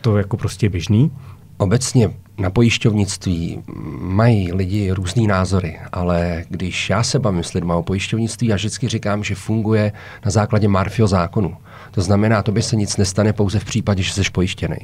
to 0.00 0.18
jako 0.18 0.36
prostě 0.36 0.68
běžný. 0.68 1.10
Obecně 1.56 2.10
na 2.38 2.50
pojišťovnictví 2.50 3.62
mají 4.00 4.52
lidi 4.52 4.90
různý 4.90 5.26
názory, 5.26 5.78
ale 5.92 6.44
když 6.48 6.90
já 6.90 7.02
se 7.02 7.18
bavím 7.18 7.42
s 7.42 7.52
lidmi 7.52 7.72
o 7.72 7.82
pojišťovnictví, 7.82 8.46
já 8.46 8.56
vždycky 8.56 8.88
říkám, 8.88 9.24
že 9.24 9.34
funguje 9.34 9.92
na 10.24 10.30
základě 10.30 10.68
Marfio 10.68 11.06
zákonu. 11.06 11.56
To 11.90 12.02
znamená, 12.02 12.42
to 12.42 12.52
by 12.52 12.62
se 12.62 12.76
nic 12.76 12.96
nestane 12.96 13.32
pouze 13.32 13.58
v 13.58 13.64
případě, 13.64 14.02
že 14.02 14.12
jsi 14.12 14.30
pojištěný. 14.32 14.76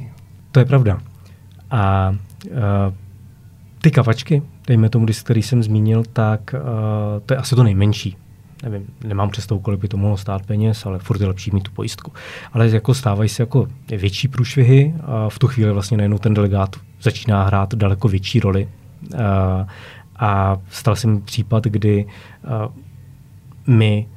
To 0.51 0.59
je 0.59 0.65
pravda. 0.65 0.99
A 1.71 2.15
uh, 2.45 2.57
ty 3.81 3.91
kavačky, 3.91 4.41
dejme 4.67 4.89
tomu, 4.89 5.05
který 5.23 5.41
jsem 5.41 5.63
zmínil, 5.63 6.03
tak 6.13 6.55
uh, 6.57 6.59
to 7.25 7.33
je 7.33 7.37
asi 7.37 7.55
to 7.55 7.63
nejmenší 7.63 8.17
nevím, 8.63 8.87
nemám 9.03 9.29
představu, 9.29 9.61
kolik 9.61 9.79
by 9.79 9.87
to 9.87 9.97
mohlo 9.97 10.17
stát 10.17 10.45
peněz, 10.45 10.85
ale 10.85 10.99
furt 10.99 11.21
je 11.21 11.27
lepší 11.27 11.51
mít 11.51 11.63
tu 11.63 11.71
pojistku. 11.71 12.13
Ale 12.53 12.69
jako 12.69 12.93
stávají 12.93 13.29
se 13.29 13.41
jako 13.43 13.67
větší 13.87 14.27
průšvihy 14.27 14.93
a 15.01 15.29
v 15.29 15.39
tu 15.39 15.47
chvíli 15.47 15.71
vlastně 15.71 15.97
najednou 15.97 16.17
ten 16.17 16.33
delegát 16.33 16.75
začíná 17.01 17.43
hrát 17.43 17.75
daleko 17.75 18.07
větší 18.07 18.39
roli. 18.39 18.69
A, 19.23 19.67
a 20.19 20.57
stal 20.69 20.95
se 20.95 21.07
mi 21.07 21.21
případ, 21.21 21.63
kdy 21.63 22.05
my 23.67 24.07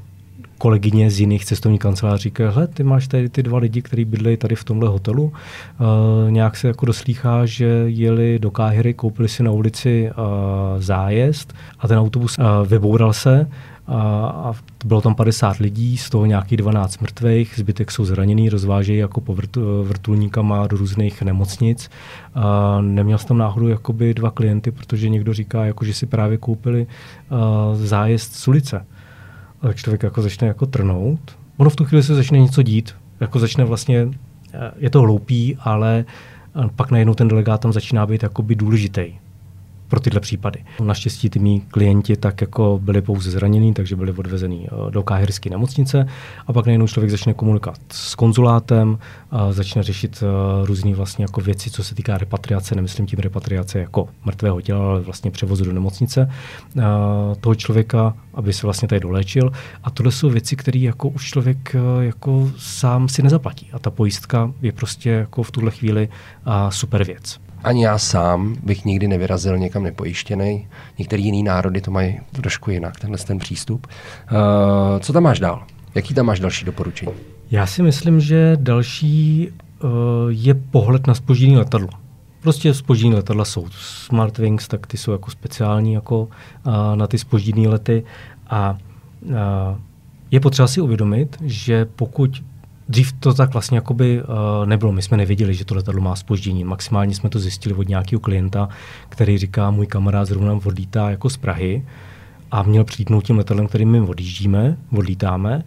kolegyně 0.64 1.10
z 1.10 1.20
jiných 1.20 1.44
cestovních 1.44 1.80
kanceláří 1.80 2.22
říká, 2.22 2.50
hle, 2.50 2.66
ty 2.66 2.84
máš 2.84 3.08
tady 3.08 3.28
ty 3.28 3.42
dva 3.42 3.58
lidi, 3.58 3.82
kteří 3.82 4.04
bydlejí 4.04 4.36
tady 4.36 4.54
v 4.54 4.64
tomhle 4.64 4.88
hotelu. 4.88 5.24
Uh, 5.24 6.30
nějak 6.30 6.56
se 6.56 6.68
jako 6.68 6.86
doslýchá, 6.86 7.46
že 7.46 7.66
jeli 7.86 8.38
do 8.38 8.50
Káhyry, 8.50 8.94
koupili 8.94 9.28
si 9.28 9.42
na 9.42 9.50
ulici 9.50 10.10
uh, 10.10 10.80
zájezd 10.80 11.52
a 11.78 11.88
ten 11.88 11.98
autobus 11.98 12.38
uh, 12.38 12.44
vyboural 12.66 13.12
se 13.12 13.46
a, 13.86 14.00
a 14.26 14.52
bylo 14.84 15.00
tam 15.00 15.14
50 15.14 15.56
lidí, 15.56 15.96
z 15.96 16.10
toho 16.10 16.26
nějakých 16.26 16.58
12 16.58 16.98
mrtvých, 16.98 17.54
zbytek 17.56 17.90
jsou 17.90 18.04
zraněný, 18.04 18.48
rozvážejí 18.48 18.98
jako 18.98 19.20
po 19.20 19.34
vrt, 19.34 19.56
vrtulníkama 19.82 20.66
do 20.66 20.76
různých 20.76 21.22
nemocnic. 21.22 21.90
A 22.34 22.80
neměl 22.80 23.18
jsem 23.18 23.28
tam 23.28 23.38
náhodou 23.38 23.68
jakoby 23.68 24.14
dva 24.14 24.30
klienty, 24.30 24.70
protože 24.70 25.08
někdo 25.08 25.32
říká, 25.32 25.64
jako, 25.64 25.84
že 25.84 25.94
si 25.94 26.06
právě 26.06 26.38
koupili 26.38 26.86
uh, 26.86 27.38
zájezd 27.84 28.34
z 28.34 28.48
ulice. 28.48 28.86
Člověk 29.74 30.02
jako 30.02 30.22
začne 30.22 30.48
jako 30.48 30.66
trnout. 30.66 31.38
Ono 31.56 31.70
v 31.70 31.76
tu 31.76 31.84
chvíli 31.84 32.02
se 32.02 32.14
začne 32.14 32.38
něco 32.38 32.62
dít, 32.62 32.94
jako 33.20 33.38
začne 33.38 33.64
vlastně, 33.64 34.08
je 34.76 34.90
to 34.90 35.00
hloupý, 35.00 35.56
ale 35.60 36.04
pak 36.76 36.90
najednou 36.90 37.14
ten 37.14 37.28
delegát 37.28 37.60
tam 37.60 37.72
začíná 37.72 38.06
být 38.06 38.22
jakoby 38.22 38.54
důležitý 38.54 39.12
pro 39.94 40.00
tyhle 40.00 40.20
případy. 40.20 40.64
Naštěstí 40.82 41.30
ty 41.30 41.38
mý 41.38 41.60
klienti 41.60 42.16
tak 42.16 42.40
jako 42.40 42.80
byli 42.82 43.02
pouze 43.02 43.30
zranění, 43.30 43.74
takže 43.74 43.96
byli 43.96 44.12
odvezení 44.12 44.66
eh, 44.66 44.90
do 44.90 45.02
káhirské 45.02 45.50
nemocnice 45.50 46.06
a 46.46 46.52
pak 46.52 46.66
najednou 46.66 46.86
člověk 46.86 47.10
začne 47.10 47.34
komunikovat 47.34 47.78
s 47.92 48.14
konzulátem, 48.14 48.98
a 49.30 49.52
začne 49.52 49.82
řešit 49.82 50.22
eh, 50.22 50.66
různé 50.66 50.94
vlastně 50.94 51.24
jako 51.24 51.40
věci, 51.40 51.70
co 51.70 51.84
se 51.84 51.94
týká 51.94 52.18
repatriace, 52.18 52.74
nemyslím 52.74 53.06
tím 53.06 53.18
repatriace 53.18 53.78
jako 53.78 54.08
mrtvého 54.24 54.60
těla, 54.60 54.88
ale 54.90 55.00
vlastně 55.00 55.30
převozu 55.30 55.64
do 55.64 55.72
nemocnice 55.72 56.30
eh, 56.30 56.82
toho 57.40 57.54
člověka, 57.54 58.14
aby 58.34 58.52
se 58.52 58.66
vlastně 58.66 58.88
tady 58.88 59.00
doléčil. 59.00 59.52
A 59.84 59.90
tohle 59.90 60.12
jsou 60.12 60.30
věci, 60.30 60.56
které 60.56 60.78
jako 60.78 61.08
už 61.08 61.28
člověk 61.28 61.76
jako 62.00 62.50
sám 62.58 63.08
si 63.08 63.22
nezaplatí. 63.22 63.70
A 63.72 63.78
ta 63.78 63.90
pojistka 63.90 64.52
je 64.62 64.72
prostě 64.72 65.10
jako 65.10 65.42
v 65.42 65.50
tuhle 65.50 65.70
chvíli 65.70 66.08
super 66.70 67.04
věc 67.04 67.43
ani 67.64 67.84
já 67.84 67.98
sám 67.98 68.56
bych 68.62 68.84
nikdy 68.84 69.08
nevyrazil 69.08 69.58
někam 69.58 69.82
nepojištěný. 69.82 70.66
Některý 70.98 71.24
jiný 71.24 71.42
národy 71.42 71.80
to 71.80 71.90
mají 71.90 72.20
trošku 72.32 72.70
jinak, 72.70 73.00
tenhle 73.00 73.18
ten 73.18 73.38
přístup. 73.38 73.86
Uh, 73.86 74.98
co 75.00 75.12
tam 75.12 75.22
máš 75.22 75.40
dál? 75.40 75.62
Jaký 75.94 76.14
tam 76.14 76.26
máš 76.26 76.40
další 76.40 76.64
doporučení? 76.64 77.12
Já 77.50 77.66
si 77.66 77.82
myslím, 77.82 78.20
že 78.20 78.56
další 78.60 79.48
uh, 79.48 79.90
je 80.28 80.54
pohled 80.54 81.06
na 81.06 81.14
spoždění 81.14 81.56
letadlo. 81.56 81.88
Prostě 82.42 82.74
spoždění 82.74 83.14
letadla 83.14 83.44
jsou 83.44 83.66
Smartwings, 83.70 84.68
tak 84.68 84.86
ty 84.86 84.96
jsou 84.96 85.12
jako 85.12 85.30
speciální 85.30 85.92
jako 85.92 86.20
uh, 86.20 86.28
na 86.94 87.06
ty 87.06 87.18
spoždění 87.18 87.68
lety 87.68 88.04
a 88.50 88.78
uh, 89.22 89.34
je 90.30 90.40
potřeba 90.40 90.68
si 90.68 90.80
uvědomit, 90.80 91.36
že 91.42 91.84
pokud 91.84 92.42
Dřív 92.88 93.12
to 93.12 93.34
tak 93.34 93.52
vlastně 93.52 93.78
jakoby 93.78 94.22
uh, 94.22 94.66
nebylo. 94.66 94.92
My 94.92 95.02
jsme 95.02 95.16
nevěděli, 95.16 95.54
že 95.54 95.64
to 95.64 95.74
letadlo 95.74 96.00
má 96.00 96.16
spoždění. 96.16 96.64
Maximálně 96.64 97.14
jsme 97.14 97.30
to 97.30 97.38
zjistili 97.38 97.74
od 97.74 97.88
nějakého 97.88 98.20
klienta, 98.20 98.68
který 99.08 99.38
říká, 99.38 99.70
můj 99.70 99.86
kamarád 99.86 100.28
zrovna 100.28 100.52
odlítá 100.52 101.10
jako 101.10 101.30
z 101.30 101.36
Prahy 101.36 101.86
a 102.50 102.62
měl 102.62 102.84
přilítnout 102.84 103.24
tím 103.24 103.38
letadlem, 103.38 103.66
kterým 103.66 103.90
my 103.90 104.00
odjíždíme, 104.00 104.76
odlítáme, 104.92 105.62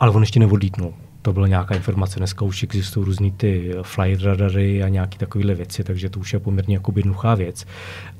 ale 0.00 0.10
on 0.10 0.22
ještě 0.22 0.40
neodlítnul. 0.40 0.94
To 1.22 1.32
byla 1.32 1.46
nějaká 1.46 1.74
informace. 1.74 2.18
Dneska 2.18 2.44
už 2.44 2.62
existují 2.62 3.06
různý 3.06 3.30
ty 3.32 3.74
flight 3.82 4.22
radary 4.22 4.82
a 4.82 4.88
nějaké 4.88 5.18
takovéhle 5.18 5.54
věci, 5.54 5.84
takže 5.84 6.10
to 6.10 6.20
už 6.20 6.32
je 6.32 6.38
poměrně 6.38 6.76
jako 6.76 6.92
jednoduchá 6.96 7.34
věc. 7.34 7.64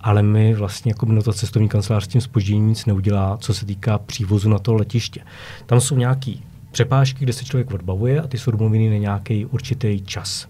Ale 0.00 0.22
my 0.22 0.54
vlastně 0.54 0.90
jako 0.90 1.06
no 1.06 1.22
to 1.22 1.32
cestovní 1.32 1.68
kancelář 1.68 2.04
s 2.04 2.08
tím 2.08 2.20
spožděním 2.20 2.68
nic 2.68 2.86
neudělá, 2.86 3.36
co 3.40 3.54
se 3.54 3.66
týká 3.66 3.98
přívozu 3.98 4.48
na 4.48 4.58
to 4.58 4.74
letiště. 4.74 5.20
Tam 5.66 5.80
jsou 5.80 5.96
nějaký 5.96 6.42
přepážky, 6.70 7.24
kde 7.24 7.32
se 7.32 7.44
člověk 7.44 7.70
odbavuje 7.70 8.20
a 8.20 8.26
ty 8.26 8.38
jsou 8.38 8.50
domluvený 8.50 8.90
na 8.90 8.96
nějaký 8.96 9.46
určitý 9.46 10.00
čas. 10.00 10.48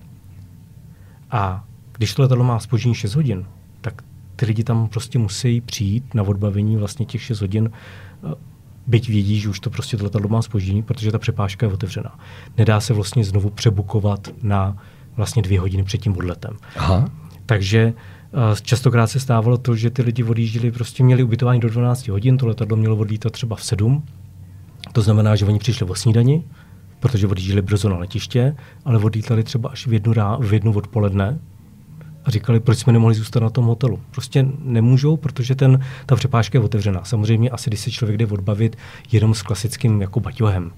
A 1.31 1.65
když 1.93 2.15
to 2.15 2.23
letadlo 2.23 2.45
má 2.45 2.61
spoždění 2.61 2.95
6 2.95 3.15
hodin, 3.15 3.47
tak 3.81 4.03
ty 4.37 4.47
lidi 4.47 4.65
tam 4.65 4.89
prostě 4.89 5.19
musí 5.19 5.61
přijít 5.61 6.15
na 6.15 6.23
odbavení 6.23 6.77
vlastně 6.77 7.07
těch 7.07 7.23
6 7.23 7.41
hodin, 7.41 7.71
eh, 7.71 8.35
byť 8.87 9.09
vědí, 9.09 9.41
že 9.41 9.49
už 9.49 9.61
to 9.61 9.71
prostě 9.71 9.97
to 9.97 10.05
letadlo 10.05 10.29
má 10.29 10.43
spoždění, 10.43 10.83
protože 10.83 11.13
ta 11.13 11.19
přepážka 11.19 11.67
je 11.67 11.73
otevřená. 11.73 12.19
Nedá 12.57 12.81
se 12.81 12.95
vlastně 12.95 13.25
znovu 13.25 13.51
přebukovat 13.51 14.29
na 14.43 14.77
vlastně 15.17 15.43
dvě 15.43 15.61
hodiny 15.61 15.85
před 15.85 15.99
tím 15.99 16.17
odletem. 16.17 16.57
Aha. 16.77 17.09
Takže 17.47 17.93
uh, 18.33 18.57
častokrát 18.63 19.11
se 19.11 19.21
stávalo 19.21 19.59
to, 19.59 19.77
že 19.77 19.91
ty 19.91 20.03
lidi 20.03 20.25
odjížděli, 20.25 20.71
prostě 20.71 21.05
měli 21.05 21.23
ubytování 21.23 21.61
do 21.61 21.69
12 21.69 22.09
hodin, 22.09 22.39
to 22.39 22.47
letadlo 22.47 22.77
mělo 22.77 22.97
odlítat 22.97 23.33
třeba 23.33 23.57
v 23.57 23.65
7, 23.65 24.03
to 24.93 25.03
znamená, 25.03 25.37
že 25.37 25.45
oni 25.45 25.59
přišli 25.59 25.87
o 25.87 25.95
snídani, 25.95 26.45
protože 27.01 27.27
odjížděli 27.27 27.63
brzo 27.63 27.89
na 27.89 27.97
letiště, 27.97 28.57
ale 28.85 28.99
odlítali 28.99 29.45
třeba 29.45 29.69
až 29.69 29.87
v 29.87 29.93
jednu, 29.93 30.13
rá, 30.13 30.37
v 30.41 30.53
jednu 30.53 30.73
odpoledne 30.73 31.39
a 32.25 32.31
říkali, 32.31 32.61
proč 32.61 32.79
jsme 32.79 32.93
nemohli 32.93 33.15
zůstat 33.15 33.41
na 33.41 33.51
tom 33.51 33.65
hotelu. 33.65 34.01
Prostě 34.11 34.47
nemůžou, 34.59 35.17
protože 35.17 35.55
ten, 35.55 35.81
ta 36.07 36.17
přepážka 36.17 36.59
je 36.59 36.65
otevřená. 36.65 37.05
Samozřejmě 37.05 37.51
asi, 37.51 37.71
když 37.71 37.81
se 37.81 37.91
člověk 37.91 38.19
jde 38.19 38.27
odbavit 38.27 38.77
jenom 39.13 39.35
s 39.35 39.43
klasickým 39.43 40.01
jako 40.01 40.21
baťohem, 40.21 40.73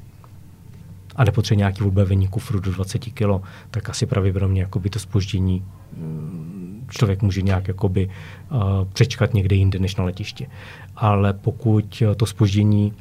a 1.17 1.25
nepotřebuje 1.25 1.59
nějaký 1.59 1.83
odbavení 1.83 2.29
kufru 2.29 2.61
do 2.61 2.73
20 2.73 2.99
kg, 2.99 3.45
tak 3.71 3.91
asi 3.91 4.07
pravděpodobně 4.07 4.69
by 4.79 4.91
to 4.91 4.99
spoždění 4.99 5.65
mm, 5.97 6.87
člověk 6.91 7.23
může 7.23 7.43
nějak 7.43 7.69
jakoby, 7.69 8.11
uh, 8.51 8.61
přečkat 8.93 9.35
někde 9.35 9.57
jinde 9.57 9.79
než 9.79 9.97
na 9.97 10.05
letišti. 10.05 10.49
Ale 10.97 11.33
pokud 11.33 12.03
to 12.17 12.27
spoždění 12.27 12.93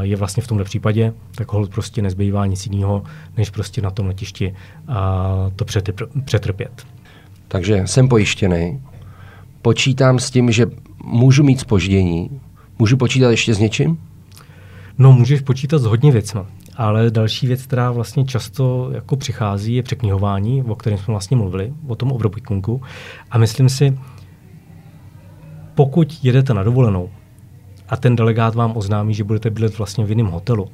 je 0.00 0.16
vlastně 0.16 0.42
v 0.42 0.46
tomhle 0.46 0.64
případě, 0.64 1.12
tak 1.34 1.52
hold 1.52 1.70
prostě 1.70 2.02
nezbývá 2.02 2.46
nic 2.46 2.66
jiného, 2.66 3.02
než 3.36 3.50
prostě 3.50 3.82
na 3.82 3.90
tom 3.90 4.06
letišti 4.06 4.54
to 5.56 5.64
přetrpět. 6.24 6.86
Takže 7.48 7.82
jsem 7.86 8.08
pojištěný, 8.08 8.82
počítám 9.62 10.18
s 10.18 10.30
tím, 10.30 10.52
že 10.52 10.66
můžu 11.04 11.42
mít 11.42 11.60
spoždění, 11.60 12.40
můžu 12.78 12.96
počítat 12.96 13.30
ještě 13.30 13.54
s 13.54 13.58
něčím? 13.58 13.98
No, 14.98 15.12
můžeš 15.12 15.40
počítat 15.40 15.78
s 15.78 15.84
hodně 15.84 16.12
věcmi, 16.12 16.40
ale 16.76 17.10
další 17.10 17.46
věc, 17.46 17.62
která 17.62 17.90
vlastně 17.90 18.24
často 18.24 18.90
jako 18.94 19.16
přichází, 19.16 19.74
je 19.74 19.82
překnihování, 19.82 20.62
o 20.62 20.74
kterém 20.74 20.98
jsme 20.98 21.12
vlastně 21.12 21.36
mluvili, 21.36 21.72
o 21.86 21.94
tom 21.94 22.12
overbookingu. 22.12 22.82
A 23.30 23.38
myslím 23.38 23.68
si, 23.68 23.98
pokud 25.74 26.18
jedete 26.22 26.54
na 26.54 26.62
dovolenou, 26.62 27.10
a 27.90 27.96
ten 27.96 28.16
delegát 28.16 28.54
vám 28.54 28.76
oznámí, 28.76 29.14
že 29.14 29.24
budete 29.24 29.50
bydlet 29.50 29.78
vlastně 29.78 30.04
v 30.04 30.08
jiném 30.10 30.26
hotelu, 30.26 30.68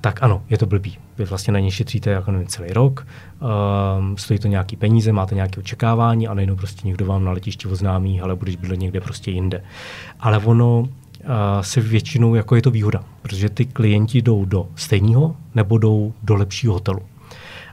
tak 0.00 0.22
ano, 0.22 0.42
je 0.50 0.58
to 0.58 0.66
blbý. 0.66 0.98
Vy 1.18 1.24
vlastně 1.24 1.52
na 1.52 1.58
ně 1.58 1.70
šetříte 1.70 2.10
jako 2.10 2.30
nevím, 2.30 2.46
celý 2.46 2.72
rok, 2.72 3.06
um, 3.98 4.16
stojí 4.16 4.38
to 4.38 4.48
nějaký 4.48 4.76
peníze, 4.76 5.12
máte 5.12 5.34
nějaké 5.34 5.60
očekávání 5.60 6.28
a 6.28 6.34
najednou 6.34 6.56
prostě 6.56 6.86
někdo 6.88 7.06
vám 7.06 7.24
na 7.24 7.32
letišti 7.32 7.68
oznámí, 7.68 8.20
ale 8.20 8.36
budeš 8.36 8.56
bydlet 8.56 8.80
někde 8.80 9.00
prostě 9.00 9.30
jinde. 9.30 9.62
Ale 10.20 10.38
ono 10.38 10.80
uh, 10.80 10.88
se 11.60 11.80
většinou, 11.80 12.34
jako 12.34 12.56
je 12.56 12.62
to 12.62 12.70
výhoda, 12.70 13.04
protože 13.22 13.48
ty 13.48 13.64
klienti 13.64 14.22
jdou 14.22 14.44
do 14.44 14.68
stejného 14.76 15.36
nebo 15.54 15.78
jdou 15.78 16.12
do 16.22 16.34
lepšího 16.34 16.74
hotelu. 16.74 17.00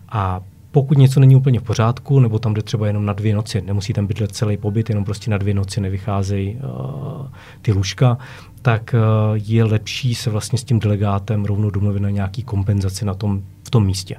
A 0.10 0.42
pokud 0.72 0.98
něco 0.98 1.20
není 1.20 1.36
úplně 1.36 1.60
v 1.60 1.64
pořádku, 1.64 2.20
nebo 2.20 2.40
tam 2.40 2.54
jde 2.54 2.62
třeba 2.62 2.88
jenom 2.88 3.06
na 3.06 3.14
dvě 3.14 3.36
noci, 3.36 3.62
nemusí 3.62 3.94
tam 3.94 4.08
bydlet 4.08 4.36
celý 4.36 4.58
pobyt, 4.58 4.90
jenom 4.90 5.06
prostě 5.06 5.32
na 5.32 5.38
dvě 5.38 5.54
noci 5.54 5.82
nevycházejí 5.82 6.56
uh, 6.56 7.28
ty 7.62 7.72
lůžka, 7.72 8.18
tak 8.66 8.96
uh, 8.98 9.00
je 9.36 9.64
lepší 9.64 10.16
se 10.16 10.30
vlastně 10.30 10.60
s 10.60 10.64
tím 10.64 10.80
delegátem 10.80 11.46
rovnou 11.46 11.70
domluvit 11.70 12.00
na 12.00 12.10
nějaký 12.10 12.44
kompenzaci 12.44 13.06
na 13.06 13.14
tom, 13.14 13.42
v 13.64 13.70
tom 13.70 13.86
místě. 13.86 14.16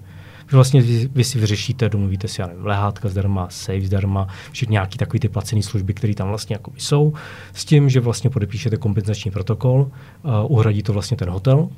Vy 0.51 0.51
vlastně 0.53 0.81
vy, 0.81 1.09
vy 1.15 1.25
si 1.25 1.39
vyřešíte, 1.39 1.89
domluvíte 1.89 2.29
si, 2.29 2.41
já 2.41 2.47
nevím, 2.47 2.67
lehátka 2.67 3.09
zdarma, 3.09 3.47
safe 3.51 3.87
zdarma, 3.87 4.29
všechny 4.51 4.73
nějaký 4.73 4.99
takový 4.99 5.21
ty 5.21 5.29
placené 5.29 5.63
služby, 5.63 5.95
které 5.95 6.15
tam 6.15 6.29
vlastně 6.29 6.55
jako 6.55 6.73
jsou, 6.77 7.13
s 7.53 7.65
tím, 7.65 7.89
že 7.89 8.01
vlastně 8.01 8.31
podepíšete 8.31 8.77
kompenzační 8.77 9.31
protokol, 9.31 9.81
uh, 9.81 10.53
uhradí 10.53 10.83
to 10.83 10.93
vlastně 10.93 11.17
ten 11.17 11.31
hotel, 11.31 11.69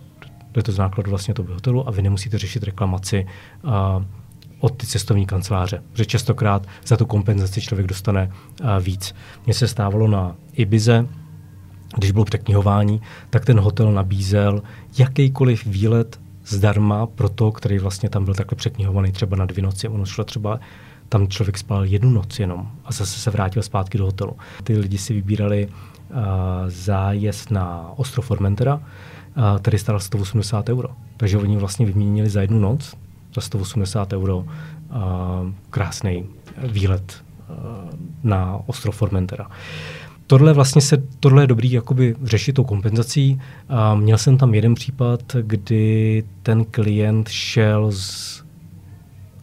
to 0.52 0.58
je 0.58 0.62
to 0.62 0.72
z 0.72 0.78
nákladu 0.78 1.10
vlastně 1.10 1.34
toho 1.34 1.54
hotelu 1.54 1.88
a 1.88 1.90
vy 1.90 2.02
nemusíte 2.02 2.38
řešit 2.38 2.62
reklamaci 2.62 3.26
uh, 3.64 3.70
od 4.60 4.76
ty 4.76 4.86
cestovní 4.86 5.26
kanceláře, 5.26 5.82
že 5.94 6.04
častokrát 6.04 6.66
za 6.86 6.96
tu 6.96 7.06
kompenzaci 7.06 7.60
člověk 7.60 7.86
dostane 7.86 8.30
uh, 8.30 8.68
víc. 8.80 9.14
Mně 9.46 9.54
se 9.54 9.68
stávalo 9.68 10.08
na 10.08 10.36
Ibize, 10.52 11.08
když 11.97 12.11
bylo 12.11 12.24
překnihování, 12.24 13.01
tak 13.30 13.45
ten 13.45 13.61
hotel 13.61 13.93
nabízel 13.93 14.62
jakýkoliv 14.99 15.66
výlet 15.66 16.20
zdarma 16.47 17.07
pro 17.07 17.28
to, 17.28 17.53
který 17.53 17.78
vlastně 17.78 18.09
tam 18.11 18.24
byl 18.24 18.34
takhle 18.34 18.57
překnihovaný 18.57 19.12
třeba 19.12 19.36
na 19.36 19.47
dvě 19.47 19.62
noci. 19.62 19.89
Ono 19.89 20.07
šlo 20.07 20.24
třeba, 20.24 20.61
tam 21.09 21.28
člověk 21.28 21.59
spal 21.59 21.84
jednu 21.84 22.11
noc 22.11 22.39
jenom 22.39 22.70
a 22.84 22.93
zase 22.93 23.20
se 23.20 23.30
vrátil 23.30 23.62
zpátky 23.62 23.99
do 23.99 24.05
hotelu. 24.05 24.36
Ty 24.64 24.78
lidi 24.78 24.99
si 24.99 25.14
vybírali 25.14 25.66
uh, 25.68 26.16
zájezd 26.66 27.51
na 27.51 27.91
ostrov 27.97 28.26
Formentera, 28.26 28.74
uh, 28.74 28.82
který 29.59 29.78
stál 29.78 30.01
180 30.01 30.68
euro. 30.68 30.89
Takže 31.16 31.39
oni 31.39 31.57
vlastně 31.57 31.86
vyměnili 31.86 32.30
za 32.30 32.41
jednu 32.41 32.59
noc 32.59 32.97
za 33.34 33.41
180 33.41 34.12
euro 34.12 34.36
uh, 34.36 34.47
krásný 35.70 36.24
výlet 36.62 37.22
uh, 37.49 37.57
na 38.22 38.61
ostrov 38.66 38.97
Formentera. 38.97 39.47
Uh, 39.47 39.53
tohle 40.28 40.52
vlastně 40.52 40.82
se, 40.82 40.96
tohle 41.20 41.42
je 41.42 41.46
dobrý 41.46 41.72
jakoby 41.72 42.16
řešit 42.22 42.52
tou 42.52 42.64
kompenzací. 42.64 43.40
A 43.68 43.94
měl 43.94 44.18
jsem 44.18 44.38
tam 44.38 44.54
jeden 44.54 44.74
případ, 44.74 45.36
kdy 45.42 46.24
ten 46.42 46.64
klient 46.64 47.28
šel 47.28 47.92
z, 47.92 48.44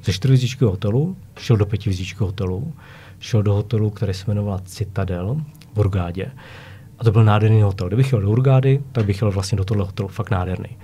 ze 0.04 0.14
čtyřhvězdičkového 0.14 0.72
hotelu, 0.72 1.16
šel 1.38 1.58
do 1.58 1.66
pětihvězdičkového 1.66 2.28
hotelu, 2.28 2.74
šel 3.20 3.44
do 3.44 3.54
hotelu, 3.54 3.90
který 3.90 4.14
se 4.14 4.26
jmenoval 4.28 4.60
Citadel 4.66 5.42
v 5.74 5.78
Urgádě. 5.78 6.32
A 7.00 7.04
to 7.04 7.12
byl 7.12 7.24
nádherný 7.24 7.62
hotel. 7.62 7.88
Kdybych 7.88 8.12
jel 8.12 8.22
do 8.22 8.30
Urgády, 8.30 8.82
tak 8.92 9.06
bych 9.06 9.22
jel 9.22 9.32
vlastně 9.32 9.58
do 9.58 9.66
tohle 9.66 9.86
hotelu. 9.86 10.10
Fakt 10.10 10.32
nádherný. 10.32 10.78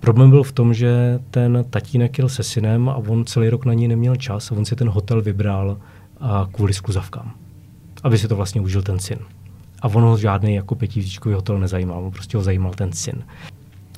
Problém 0.00 0.30
byl 0.30 0.42
v 0.42 0.52
tom, 0.52 0.74
že 0.74 1.20
ten 1.30 1.64
tatínek 1.70 2.18
jel 2.18 2.28
se 2.28 2.42
synem 2.42 2.88
a 2.88 2.96
on 2.96 3.24
celý 3.24 3.48
rok 3.48 3.64
na 3.64 3.74
ní 3.74 3.88
neměl 3.88 4.16
čas 4.16 4.52
a 4.52 4.54
on 4.54 4.64
si 4.64 4.76
ten 4.76 4.88
hotel 4.88 5.22
vybral 5.22 5.78
a 6.20 6.48
kvůli 6.52 6.74
skluzavkám 6.74 7.43
aby 8.04 8.18
si 8.18 8.28
to 8.28 8.36
vlastně 8.36 8.60
užil 8.60 8.82
ten 8.82 8.98
syn. 8.98 9.18
A 9.82 9.88
ono 9.88 10.16
žádný 10.16 10.54
jako 10.54 10.74
pětivíčkový 10.74 11.34
hotel 11.34 11.58
nezajímal, 11.58 12.04
on 12.04 12.10
prostě 12.10 12.36
ho 12.36 12.42
zajímal 12.42 12.72
ten 12.72 12.92
syn. 12.92 13.24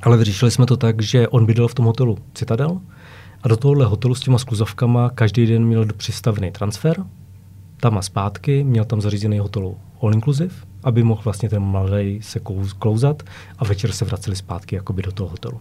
Ale 0.03 0.17
vyřešili 0.17 0.51
jsme 0.51 0.67
to 0.67 0.77
tak, 0.77 1.03
že 1.03 1.29
on 1.29 1.47
bydlel 1.47 1.69
v 1.69 1.75
tom 1.75 1.85
hotelu 1.87 2.19
Citadel 2.35 2.81
a 3.43 3.49
do 3.49 3.57
tohohle 3.57 3.87
hotelu 3.87 4.15
s 4.15 4.21
těma 4.21 4.39
skluzovkama 4.39 5.11
každý 5.11 5.47
den 5.47 5.65
měl 5.65 5.87
přistavený 5.97 6.51
transfer, 6.51 7.05
tam 7.81 7.99
a 7.99 8.03
zpátky, 8.03 8.65
měl 8.65 8.85
tam 8.85 9.01
zařízený 9.01 9.39
hotel 9.39 9.75
all 10.03 10.15
inclusive, 10.15 10.55
aby 10.85 11.03
mohl 11.03 11.23
vlastně 11.25 11.49
ten 11.49 11.63
mladý 11.63 12.23
se 12.23 12.41
klouzat 12.79 13.23
a 13.59 13.65
večer 13.65 13.93
se 13.93 14.05
vraceli 14.05 14.37
zpátky 14.37 14.75
jakoby 14.75 15.03
do 15.03 15.13
toho 15.13 15.29
hotelu. 15.29 15.61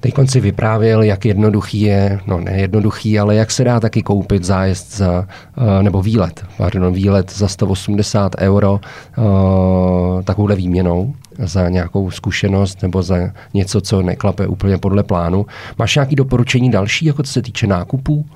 Teď 0.00 0.14
si 0.24 0.40
vyprávěl, 0.40 1.02
jak 1.02 1.24
jednoduchý 1.24 1.80
je, 1.80 2.20
no 2.26 2.40
nejednoduchý, 2.40 3.18
ale 3.18 3.34
jak 3.34 3.50
se 3.50 3.64
dá 3.64 3.80
taky 3.80 4.02
koupit 4.02 4.44
zájezd 4.44 4.96
za, 4.96 5.28
eh, 5.58 5.82
nebo 5.82 6.02
výlet, 6.02 6.44
pardon, 6.56 6.92
výlet 6.92 7.32
za 7.32 7.48
180 7.48 8.36
euro 8.38 8.80
uh, 9.18 10.22
takovouhle 10.22 10.56
výměnou 10.56 11.14
za 11.38 11.68
nějakou 11.68 12.10
zkušenost 12.10 12.82
nebo 12.82 13.02
za 13.02 13.16
něco, 13.54 13.80
co 13.80 14.02
neklape 14.02 14.46
úplně 14.46 14.78
podle 14.78 15.02
plánu. 15.02 15.46
Máš 15.78 15.94
nějaké 15.94 16.16
doporučení 16.16 16.70
další, 16.70 17.06
jako 17.06 17.22
co 17.22 17.32
se 17.32 17.42
týče 17.42 17.66
nákupů? 17.66 18.26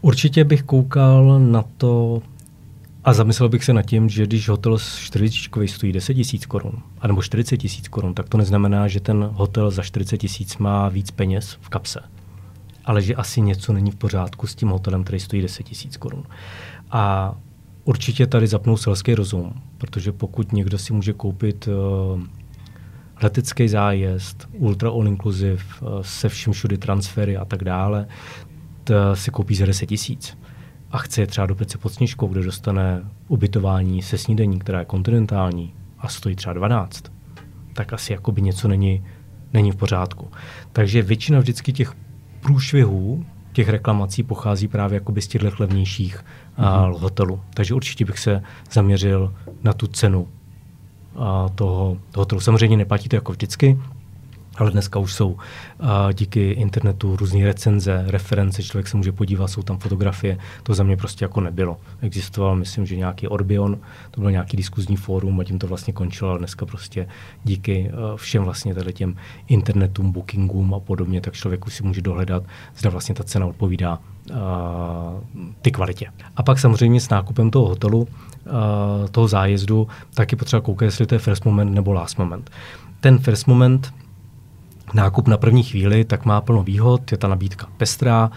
Určitě 0.00 0.44
bych 0.44 0.62
koukal 0.62 1.40
na 1.40 1.64
to, 1.76 2.22
a 3.04 3.12
zamyslel 3.12 3.48
bych 3.48 3.64
se 3.64 3.72
nad 3.72 3.82
tím, 3.82 4.08
že 4.08 4.26
když 4.26 4.48
hotel 4.48 4.78
čtyřičkový 4.78 5.68
stojí 5.68 5.92
10 5.92 6.14
tisíc 6.14 6.46
korun, 6.46 6.72
anebo 7.00 7.22
40 7.22 7.56
tisíc 7.56 7.88
korun, 7.88 8.14
tak 8.14 8.28
to 8.28 8.38
neznamená, 8.38 8.88
že 8.88 9.00
ten 9.00 9.30
hotel 9.32 9.70
za 9.70 9.82
40 9.82 10.18
tisíc 10.18 10.58
má 10.58 10.88
víc 10.88 11.10
peněz 11.10 11.58
v 11.60 11.68
kapse. 11.68 12.00
Ale 12.84 13.02
že 13.02 13.14
asi 13.14 13.40
něco 13.40 13.72
není 13.72 13.90
v 13.90 13.96
pořádku 13.96 14.46
s 14.46 14.54
tím 14.54 14.68
hotelem, 14.68 15.04
který 15.04 15.20
stojí 15.20 15.42
10 15.42 15.62
tisíc 15.62 15.96
korun. 15.96 16.24
A 16.90 17.34
určitě 17.84 18.26
tady 18.26 18.46
zapnou 18.46 18.76
selský 18.76 19.14
rozum, 19.14 19.62
protože 19.78 20.12
pokud 20.12 20.52
někdo 20.52 20.78
si 20.78 20.92
může 20.92 21.12
koupit 21.12 21.68
uh, 21.68 22.20
letecký 23.22 23.68
zájezd, 23.68 24.48
ultra 24.52 24.90
all 24.90 25.08
inclusive, 25.08 25.62
uh, 25.80 25.88
se 26.02 26.28
vším 26.28 26.52
všudy 26.52 26.78
transfery 26.78 27.36
a 27.36 27.44
tak 27.44 27.64
dále, 27.64 28.06
to 28.84 28.94
si 29.16 29.30
koupí 29.30 29.54
za 29.54 29.66
10 29.66 29.86
tisíc 29.86 30.36
a 30.92 30.98
chce 30.98 31.20
je 31.20 31.26
třeba 31.26 31.46
do 31.46 31.54
Pece 31.54 31.78
pod 31.78 31.92
Sněžkou, 31.92 32.26
kde 32.26 32.42
dostane 32.42 33.02
ubytování 33.28 34.02
se 34.02 34.18
snídení, 34.18 34.58
která 34.58 34.78
je 34.78 34.84
kontinentální 34.84 35.74
a 35.98 36.08
stojí 36.08 36.36
třeba 36.36 36.52
12, 36.52 37.04
tak 37.72 37.92
asi 37.92 38.12
jakoby 38.12 38.42
něco 38.42 38.68
není, 38.68 39.04
není 39.52 39.72
v 39.72 39.76
pořádku. 39.76 40.30
Takže 40.72 41.02
většina 41.02 41.38
vždycky 41.38 41.72
těch 41.72 41.94
průšvihů, 42.40 43.26
těch 43.52 43.68
reklamací 43.68 44.22
pochází 44.22 44.68
právě 44.68 44.96
jakoby 44.96 45.22
z 45.22 45.28
těchto 45.28 45.50
levnějších 45.58 46.24
mm-hmm. 46.58 46.98
hotelů. 46.98 47.40
Takže 47.54 47.74
určitě 47.74 48.04
bych 48.04 48.18
se 48.18 48.42
zaměřil 48.72 49.34
na 49.62 49.72
tu 49.72 49.86
cenu 49.86 50.28
a 51.16 51.48
toho, 51.48 51.98
toho 52.10 52.22
hotelu. 52.22 52.40
Samozřejmě 52.40 52.76
neplatí 52.76 53.08
to 53.08 53.16
jako 53.16 53.32
vždycky, 53.32 53.78
ale 54.56 54.70
dneska 54.70 54.98
už 54.98 55.14
jsou 55.14 55.36
díky 56.12 56.50
internetu 56.50 57.16
různé 57.16 57.44
recenze, 57.44 58.04
reference, 58.06 58.62
člověk 58.62 58.88
se 58.88 58.96
může 58.96 59.12
podívat, 59.12 59.48
jsou 59.48 59.62
tam 59.62 59.78
fotografie. 59.78 60.38
To 60.62 60.74
za 60.74 60.82
mě 60.82 60.96
prostě 60.96 61.24
jako 61.24 61.40
nebylo. 61.40 61.76
Existoval, 62.00 62.56
myslím, 62.56 62.86
že 62.86 62.96
nějaký 62.96 63.28
Orbion, 63.28 63.78
to 64.10 64.20
byl 64.20 64.30
nějaký 64.30 64.56
diskuzní 64.56 64.96
fórum 64.96 65.40
a 65.40 65.44
tím 65.44 65.58
to 65.58 65.66
vlastně 65.66 65.92
končilo, 65.92 66.30
ale 66.30 66.38
dneska 66.38 66.66
prostě 66.66 67.08
díky 67.44 67.90
všem 68.16 68.44
vlastně 68.44 68.74
těm 68.92 69.16
internetům, 69.48 70.12
bookingům 70.12 70.74
a 70.74 70.80
podobně, 70.80 71.20
tak 71.20 71.34
člověk 71.34 71.66
už 71.66 71.74
si 71.74 71.82
může 71.82 72.02
dohledat, 72.02 72.42
zda 72.76 72.90
vlastně 72.90 73.14
ta 73.14 73.24
cena 73.24 73.46
odpovídá 73.46 73.98
uh, 74.30 74.36
ty 75.62 75.70
kvalitě. 75.70 76.06
A 76.36 76.42
pak 76.42 76.58
samozřejmě 76.58 77.00
s 77.00 77.08
nákupem 77.08 77.50
toho 77.50 77.68
hotelu, 77.68 78.02
uh, 78.02 78.08
toho 79.10 79.28
zájezdu, 79.28 79.88
taky 80.14 80.36
potřeba 80.36 80.60
koukat, 80.60 80.86
jestli 80.86 81.06
to 81.06 81.14
je 81.14 81.18
first 81.18 81.44
moment 81.44 81.74
nebo 81.74 81.92
last 81.92 82.18
moment. 82.18 82.50
Ten 83.00 83.18
first 83.18 83.46
moment 83.46 83.92
nákup 84.94 85.28
na 85.28 85.36
první 85.36 85.62
chvíli, 85.62 86.04
tak 86.04 86.24
má 86.24 86.40
plno 86.40 86.62
výhod, 86.62 87.12
je 87.12 87.18
ta 87.18 87.28
nabídka 87.28 87.66
pestrá. 87.76 88.30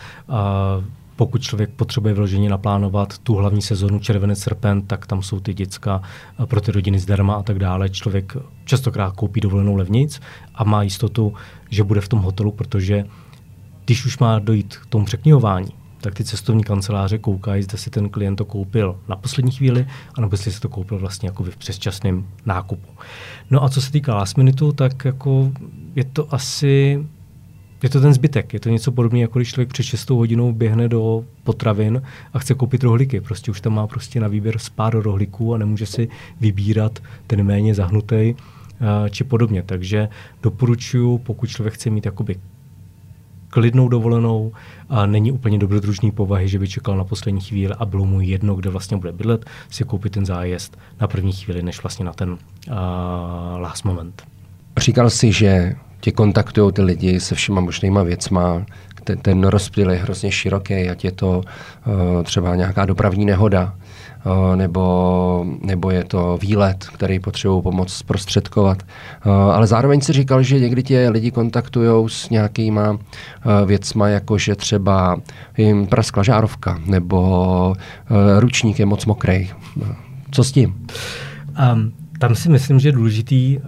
Pokud 1.16 1.42
člověk 1.42 1.70
potřebuje 1.70 2.14
vyloženě 2.14 2.50
naplánovat 2.50 3.18
tu 3.18 3.36
hlavní 3.36 3.62
sezonu 3.62 4.00
červenec, 4.00 4.40
srpen, 4.40 4.82
tak 4.82 5.08
tam 5.08 5.24
jsou 5.24 5.40
ty 5.40 5.54
děcka 5.54 6.02
pro 6.46 6.62
ty 6.62 6.72
rodiny 6.72 7.00
zdarma 7.00 7.36
a 7.36 7.44
tak 7.44 7.60
dále. 7.60 7.90
Člověk 7.90 8.38
častokrát 8.66 9.14
koupí 9.16 9.42
dovolenou 9.42 9.76
levnic 9.76 10.22
a 10.56 10.64
má 10.64 10.84
jistotu, 10.84 11.34
že 11.70 11.84
bude 11.84 12.02
v 12.02 12.08
tom 12.08 12.20
hotelu, 12.20 12.52
protože 12.52 13.06
když 13.86 14.06
už 14.06 14.18
má 14.18 14.40
dojít 14.40 14.78
k 14.78 14.86
tomu 14.86 15.06
překnihování, 15.06 15.70
tak 16.02 16.14
ty 16.14 16.24
cestovní 16.24 16.64
kanceláře 16.64 17.18
koukají, 17.18 17.64
zda 17.64 17.78
si 17.78 17.90
ten 17.90 18.10
klient 18.10 18.36
to 18.36 18.46
koupil 18.46 19.00
na 19.10 19.16
poslední 19.16 19.52
chvíli, 19.52 19.88
anebo 20.18 20.34
jestli 20.34 20.52
si 20.52 20.60
to 20.60 20.70
koupil 20.70 21.00
vlastně 21.00 21.30
jako 21.30 21.44
v 21.44 21.58
předčasném 21.58 22.28
nákupu. 22.46 22.88
No 23.52 23.64
a 23.64 23.70
co 23.70 23.82
se 23.82 23.92
týká 23.92 24.16
last 24.16 24.38
minutu, 24.38 24.72
tak 24.72 25.06
jako 25.06 25.52
je 25.96 26.04
to 26.04 26.34
asi 26.34 27.06
je 27.84 27.90
to 27.90 28.02
ten 28.02 28.14
zbytek. 28.14 28.54
Je 28.54 28.60
to 28.60 28.70
něco 28.70 28.92
podobného, 28.92 29.22
jako 29.22 29.40
když 29.40 29.50
člověk 29.50 29.70
před 29.70 29.84
6 29.84 30.10
hodinou 30.10 30.54
běhne 30.54 30.90
do 30.90 31.26
potravin 31.44 32.02
a 32.34 32.40
chce 32.40 32.54
koupit 32.54 32.84
rohlíky. 32.84 33.22
Prostě 33.22 33.52
už 33.52 33.62
tam 33.62 33.74
má 33.74 33.88
prostě 33.88 34.20
na 34.20 34.28
výběr 34.28 34.58
pár 34.76 35.02
rohlíků 35.02 35.54
a 35.54 35.58
nemůže 35.58 35.86
si 35.86 36.10
vybírat 36.42 37.00
ten 37.28 37.44
méně 37.44 37.76
zahnutý 37.76 38.36
či 39.10 39.24
podobně. 39.24 39.64
Takže 39.64 40.10
doporučuji, 40.44 41.18
pokud 41.18 41.50
člověk 41.50 41.74
chce 41.74 41.90
mít 41.90 42.06
jakoby 42.06 42.36
klidnou 43.50 43.90
dovolenou 43.90 44.52
a 44.90 45.06
není 45.06 45.32
úplně 45.32 45.60
dobrodružný 45.60 46.12
povahy, 46.12 46.48
že 46.48 46.60
by 46.60 46.68
čekal 46.68 46.98
na 46.98 47.04
poslední 47.04 47.42
chvíli 47.42 47.74
a 47.80 47.86
bylo 47.86 48.06
mu 48.06 48.22
jedno, 48.22 48.56
kde 48.56 48.70
vlastně 48.70 48.98
bude 48.98 49.12
bydlet, 49.12 49.46
si 49.70 49.84
koupit 49.84 50.14
ten 50.14 50.26
zájezd 50.26 50.78
na 51.02 51.08
první 51.08 51.34
chvíli, 51.34 51.64
než 51.64 51.84
vlastně 51.84 52.06
na 52.06 52.14
ten 52.14 52.30
uh, 52.32 52.38
last 53.58 53.86
moment. 53.86 54.24
Říkal 54.78 55.10
jsi, 55.10 55.32
že 55.32 55.76
tě 56.00 56.12
kontaktují 56.12 56.74
ty 56.74 56.82
lidi 56.82 57.20
se 57.20 57.36
všema 57.36 57.62
možnýma 57.62 58.04
věcma, 58.04 58.66
ten, 59.04 59.18
ten 59.18 59.44
rozptyl 59.44 59.92
je 59.92 59.98
hrozně 59.98 60.32
široký, 60.32 60.90
ať 60.90 61.06
je 61.06 61.12
to 61.12 61.42
uh, 61.86 62.24
třeba 62.24 62.56
nějaká 62.56 62.86
dopravní 62.86 63.26
nehoda, 63.26 63.76
nebo, 64.56 65.46
nebo 65.62 65.92
je 65.92 66.04
to 66.04 66.38
výlet, 66.42 66.86
který 66.94 67.20
potřebují 67.20 67.62
pomoc 67.62 67.94
zprostředkovat. 67.94 68.84
Uh, 69.26 69.32
ale 69.32 69.68
zároveň 69.68 70.02
si 70.02 70.14
říkal, 70.14 70.44
že 70.44 70.60
někdy 70.60 70.84
tě 70.84 71.10
lidi 71.10 71.32
kontaktují 71.32 72.10
s 72.10 72.30
nějakýma 72.30 72.92
uh, 72.92 72.98
věcma, 73.66 74.08
jako 74.08 74.38
že 74.38 74.56
třeba 74.56 75.18
jim 75.58 75.88
praskla 75.88 76.24
žárovka, 76.24 76.80
nebo 76.86 77.74
ručník 78.40 78.80
je 78.80 78.86
moc 78.86 79.06
mokrý. 79.06 79.50
Co 80.32 80.44
s 80.44 80.52
tím? 80.52 80.88
Um, 81.74 81.92
tam 82.20 82.36
si 82.36 82.50
myslím, 82.50 82.80
že 82.80 82.88
je 82.88 82.92
důležitý 82.92 83.58
uh, 83.58 83.64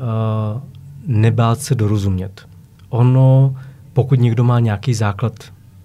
nebát 1.07 1.59
se 1.59 1.75
dorozumět. 1.75 2.41
Ono 2.89 3.55
pokud 3.93 4.19
někdo 4.19 4.43
má 4.43 4.59
nějaký 4.59 4.93
základ 4.93 5.33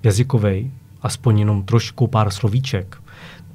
jazykový, 0.02 0.70
aspoň 1.02 1.38
jenom 1.38 1.62
trošku 1.62 2.06
pár 2.06 2.30
slovíček, 2.30 2.96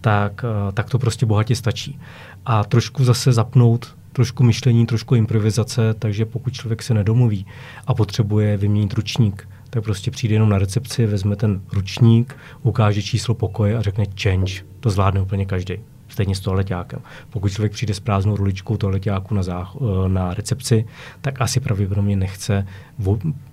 tak, 0.08 0.46
eh, 0.46 0.72
tak 0.72 0.90
to 0.90 1.00
prostě 1.00 1.26
bohatě 1.26 1.56
stačí. 1.56 2.00
A 2.46 2.64
trošku 2.64 3.04
zase 3.04 3.34
zapnout 3.34 3.96
trošku 4.14 4.44
myšlení, 4.44 4.86
trošku 4.86 5.16
improvizace, 5.16 5.94
takže 5.94 6.26
pokud 6.26 6.54
člověk 6.54 6.84
se 6.84 6.94
nedomluví 6.94 7.46
a 7.88 7.94
potřebuje 7.94 8.58
vyměnit 8.58 8.94
ručník, 8.94 9.50
tak 9.70 9.84
prostě 9.84 10.12
přijde 10.12 10.36
jenom 10.36 10.50
na 10.50 10.58
recepci, 10.58 11.06
vezme 11.06 11.36
ten 11.36 11.62
ručník, 11.74 12.36
ukáže 12.62 13.02
číslo 13.02 13.36
pokoje 13.36 13.78
a 13.78 13.82
řekne 13.82 14.06
change. 14.22 14.54
To 14.80 14.90
zvládne 14.90 15.22
úplně 15.22 15.46
každý. 15.46 15.76
Stejně 16.08 16.36
s 16.36 16.40
toaleťákem. 16.40 17.00
Pokud 17.30 17.52
člověk 17.52 17.72
přijde 17.72 17.94
s 17.94 18.00
prázdnou 18.00 18.36
ruličkou 18.36 18.78
toaleťáku 18.78 19.36
na, 19.36 19.44
zách, 19.44 19.76
eh, 19.76 20.10
na 20.10 20.34
recepci, 20.34 20.86
tak 21.22 21.42
asi 21.42 21.60
pravděpodobně 21.60 22.16
nechce, 22.16 22.68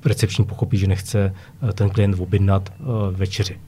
recepční 0.05 0.45
pochopí, 0.45 0.79
že 0.79 0.87
nechce 0.87 1.35
eh, 1.69 1.73
ten 1.73 1.91
klient 1.91 2.21
objednat 2.21 2.73
večeři 3.11 3.59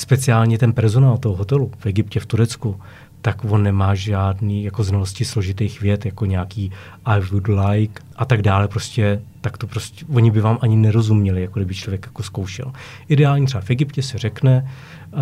speciálně 0.00 0.58
ten 0.58 0.72
personál 0.72 1.18
toho 1.18 1.36
hotelu 1.36 1.70
v 1.78 1.86
Egyptě, 1.86 2.20
v 2.20 2.26
Turecku, 2.26 2.80
tak 3.22 3.44
on 3.44 3.62
nemá 3.62 3.94
žádný 3.94 4.64
jako 4.64 4.84
znalosti 4.84 5.24
složitých 5.24 5.80
věd, 5.80 6.04
jako 6.04 6.26
nějaký 6.26 6.72
I 7.04 7.20
would 7.20 7.48
like 7.48 8.02
a 8.16 8.24
tak 8.24 8.42
dále. 8.42 8.68
Prostě, 8.68 9.22
tak 9.40 9.58
to 9.58 9.66
prostě, 9.66 10.04
oni 10.12 10.30
by 10.30 10.40
vám 10.40 10.58
ani 10.60 10.76
nerozuměli, 10.76 11.42
jako 11.42 11.58
kdyby 11.58 11.74
člověk 11.74 12.06
jako 12.06 12.22
zkoušel. 12.22 12.72
Ideálně 13.08 13.46
třeba 13.46 13.60
v 13.60 13.70
Egyptě 13.70 14.02
se 14.02 14.18
řekne, 14.18 14.70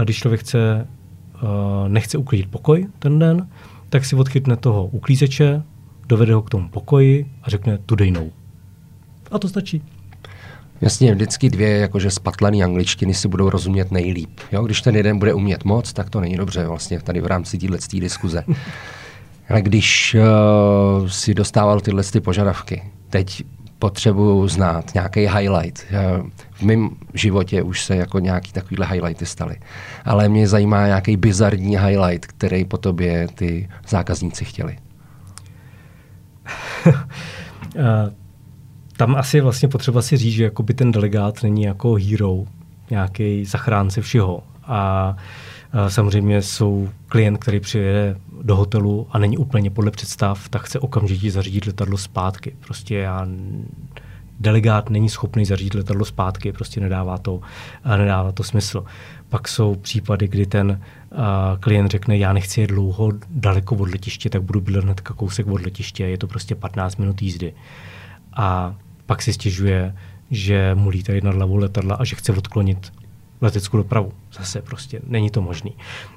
když 0.04 0.16
člověk 0.16 0.40
chce, 0.40 0.86
uh, 1.42 1.88
nechce 1.88 2.18
uklidit 2.18 2.50
pokoj 2.50 2.86
ten 2.98 3.18
den, 3.18 3.48
tak 3.88 4.04
si 4.04 4.16
odchytne 4.16 4.56
toho 4.56 4.86
uklízeče, 4.86 5.62
dovede 6.06 6.34
ho 6.34 6.42
k 6.42 6.50
tomu 6.50 6.68
pokoji 6.68 7.30
a 7.42 7.50
řekne 7.50 7.78
today 7.78 8.10
no. 8.10 8.24
A 9.30 9.38
to 9.38 9.48
stačí. 9.48 9.82
Jasně, 10.80 11.14
vždycky 11.14 11.50
dvě 11.50 11.78
jakože 11.78 12.10
spatlaný 12.10 12.64
angličtiny 12.64 13.14
si 13.14 13.28
budou 13.28 13.50
rozumět 13.50 13.90
nejlíp. 13.90 14.40
Jo? 14.52 14.62
Když 14.62 14.80
ten 14.80 14.96
jeden 14.96 15.18
bude 15.18 15.34
umět 15.34 15.64
moc, 15.64 15.92
tak 15.92 16.10
to 16.10 16.20
není 16.20 16.36
dobře 16.36 16.66
vlastně 16.66 17.00
tady 17.00 17.20
v 17.20 17.26
rámci 17.26 17.58
téhle 17.58 17.78
diskuze. 17.92 18.44
Ale 19.48 19.62
když 19.62 20.16
uh, 21.00 21.08
si 21.08 21.34
dostával 21.34 21.80
tyhle 21.80 22.02
ty 22.02 22.20
požadavky, 22.20 22.82
teď 23.10 23.44
potřebuji 23.78 24.48
znát 24.48 24.94
nějaký 24.94 25.20
highlight. 25.20 25.86
V 26.52 26.62
mém 26.62 26.90
životě 27.14 27.62
už 27.62 27.84
se 27.84 27.96
jako 27.96 28.18
nějaký 28.18 28.52
takovýhle 28.52 28.86
highlighty 28.86 29.26
staly. 29.26 29.56
Ale 30.04 30.28
mě 30.28 30.48
zajímá 30.48 30.86
nějaký 30.86 31.16
bizarní 31.16 31.78
highlight, 31.78 32.26
který 32.26 32.64
po 32.64 32.78
tobě 32.78 33.28
ty 33.34 33.68
zákazníci 33.88 34.44
chtěli. 34.44 34.78
uh 36.86 36.92
tam 38.98 39.16
asi 39.16 39.36
je 39.36 39.42
vlastně 39.42 39.68
potřeba 39.68 40.02
si 40.02 40.16
říct, 40.16 40.32
že 40.32 40.44
jakoby 40.44 40.74
ten 40.74 40.92
delegát 40.92 41.42
není 41.42 41.62
jako 41.62 41.94
hero, 41.94 42.44
nějaký 42.90 43.44
zachránce 43.44 44.00
všeho. 44.00 44.42
A, 44.64 45.16
samozřejmě 45.88 46.42
jsou 46.42 46.88
klient, 47.08 47.38
který 47.38 47.60
přijede 47.60 48.16
do 48.42 48.56
hotelu 48.56 49.06
a 49.10 49.18
není 49.18 49.38
úplně 49.38 49.70
podle 49.70 49.90
představ, 49.90 50.48
tak 50.48 50.62
chce 50.62 50.78
okamžitě 50.78 51.30
zařídit 51.30 51.66
letadlo 51.66 51.98
zpátky. 51.98 52.56
Prostě 52.60 52.94
já 52.94 53.26
delegát 54.40 54.90
není 54.90 55.08
schopný 55.08 55.44
zařídit 55.44 55.74
letadlo 55.74 56.04
zpátky, 56.04 56.52
prostě 56.52 56.80
nedává 56.80 57.18
to, 57.18 57.40
nedává 57.96 58.32
to 58.32 58.42
smysl. 58.42 58.84
Pak 59.28 59.48
jsou 59.48 59.74
případy, 59.74 60.28
kdy 60.28 60.46
ten 60.46 60.80
uh, 61.10 61.18
klient 61.60 61.90
řekne, 61.90 62.18
já 62.18 62.32
nechci 62.32 62.60
jet 62.60 62.70
dlouho 62.70 63.12
daleko 63.30 63.74
od 63.74 63.88
letiště, 63.88 64.30
tak 64.30 64.42
budu 64.42 64.60
bydlet 64.60 64.84
hned 64.84 65.00
kousek 65.00 65.46
od 65.46 65.60
letiště, 65.60 66.04
je 66.04 66.18
to 66.18 66.26
prostě 66.26 66.54
15 66.54 66.96
minut 66.96 67.22
jízdy. 67.22 67.54
A 68.36 68.74
pak 69.08 69.22
si 69.22 69.32
stěžuje, 69.32 69.94
že 70.30 70.74
mu 70.74 70.88
lítají 70.88 71.20
nad 71.24 71.34
hlavou 71.34 71.56
letadla 71.56 71.96
a 71.96 72.04
že 72.04 72.16
chce 72.16 72.32
odklonit 72.32 72.92
leteckou 73.40 73.76
dopravu. 73.76 74.12
Zase 74.32 74.62
prostě 74.62 75.00
není 75.06 75.30
to 75.30 75.42
možný. 75.42 75.72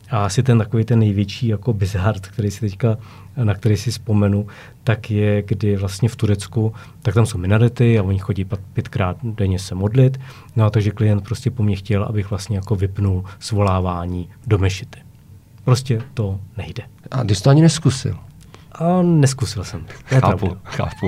A 0.09 0.25
asi 0.25 0.43
ten 0.43 0.57
takový 0.57 0.85
ten 0.85 0.99
největší 0.99 1.47
jako 1.47 1.73
bizard, 1.73 2.27
který 2.27 2.51
si 2.51 2.59
teďka, 2.59 2.97
na 3.43 3.53
který 3.53 3.77
si 3.77 3.91
vzpomenu, 3.91 4.47
tak 4.83 5.11
je, 5.11 5.41
kdy 5.41 5.75
vlastně 5.75 6.09
v 6.09 6.15
Turecku, 6.15 6.73
tak 7.01 7.13
tam 7.13 7.25
jsou 7.25 7.37
minarety 7.37 7.99
a 7.99 8.03
oni 8.03 8.19
chodí 8.19 8.45
pětkrát 8.73 9.17
denně 9.23 9.59
se 9.59 9.75
modlit. 9.75 10.19
No 10.55 10.65
a 10.65 10.69
takže 10.69 10.91
klient 10.91 11.23
prostě 11.23 11.51
po 11.51 11.63
mně 11.63 11.75
chtěl, 11.75 12.03
abych 12.03 12.29
vlastně 12.29 12.55
jako 12.55 12.75
vypnul 12.75 13.23
svolávání 13.39 14.29
do 14.47 14.57
mešity. 14.57 14.99
Prostě 15.63 16.01
to 16.13 16.39
nejde. 16.57 16.83
A 17.11 17.23
když 17.23 17.41
to 17.41 17.49
ani 17.49 17.61
neskusil? 17.61 18.17
A 18.71 19.01
neskusil 19.01 19.63
jsem. 19.63 19.85
Chápu, 20.05 20.57
chápu. 20.63 21.07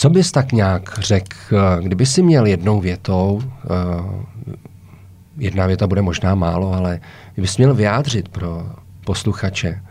Co 0.00 0.10
bys 0.10 0.32
tak 0.32 0.52
nějak 0.52 0.98
řekl, 0.98 1.36
kdyby 1.82 2.06
si 2.06 2.22
měl 2.22 2.46
jednou 2.46 2.80
větou, 2.80 3.42
eh, 3.44 4.56
jedna 5.36 5.66
věta 5.66 5.86
bude 5.86 6.02
možná 6.02 6.34
málo, 6.34 6.72
ale 6.72 7.00
kdybys 7.34 7.58
měl 7.58 7.74
vyjádřit 7.74 8.28
pro 8.28 8.66
posluchače, 9.04 9.82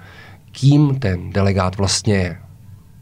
kým 0.52 1.00
ten 1.00 1.30
delegát 1.30 1.78
vlastně 1.78 2.16
je, 2.16 2.38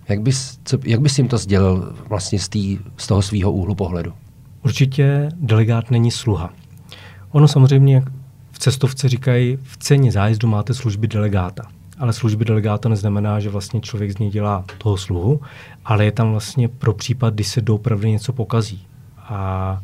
jak 0.10 0.22
bys, 0.22 0.60
co, 0.64 0.78
jak 0.84 1.01
bys 1.01 1.18
jim 1.18 1.28
to 1.28 1.38
sdělil 1.38 1.95
vlastně 2.10 2.39
z, 2.39 2.49
tý, 2.49 2.80
z 2.97 3.08
toho 3.08 3.22
svého 3.22 3.51
úhlu 3.51 3.76
pohledu? 3.76 4.14
Určitě 4.66 5.30
delegát 5.36 5.91
není 5.91 6.12
sluha. 6.12 6.53
Ono 7.32 7.47
samozřejmě 7.47 8.03
v 8.51 8.60
cestovce 8.60 9.10
říkají, 9.10 9.58
v 9.64 9.78
ceně 9.78 10.12
zájezdu 10.12 10.47
máte 10.47 10.74
služby 10.74 11.08
delegáta 11.08 11.76
ale 12.00 12.14
služby 12.14 12.45
delegáta 12.45 12.89
neznamená, 12.89 13.39
že 13.39 13.50
vlastně 13.50 13.82
člověk 13.82 14.12
z 14.12 14.18
něj 14.18 14.30
dělá 14.30 14.66
toho 14.78 14.98
sluhu, 14.98 15.41
ale 15.86 16.06
je 16.06 16.12
tam 16.12 16.32
vlastně 16.32 16.68
pro 16.68 16.93
případ, 16.93 17.34
kdy 17.34 17.43
se 17.43 17.62
doopravdy 17.62 18.12
něco 18.12 18.34
pokazí. 18.34 18.88
A 19.18 19.82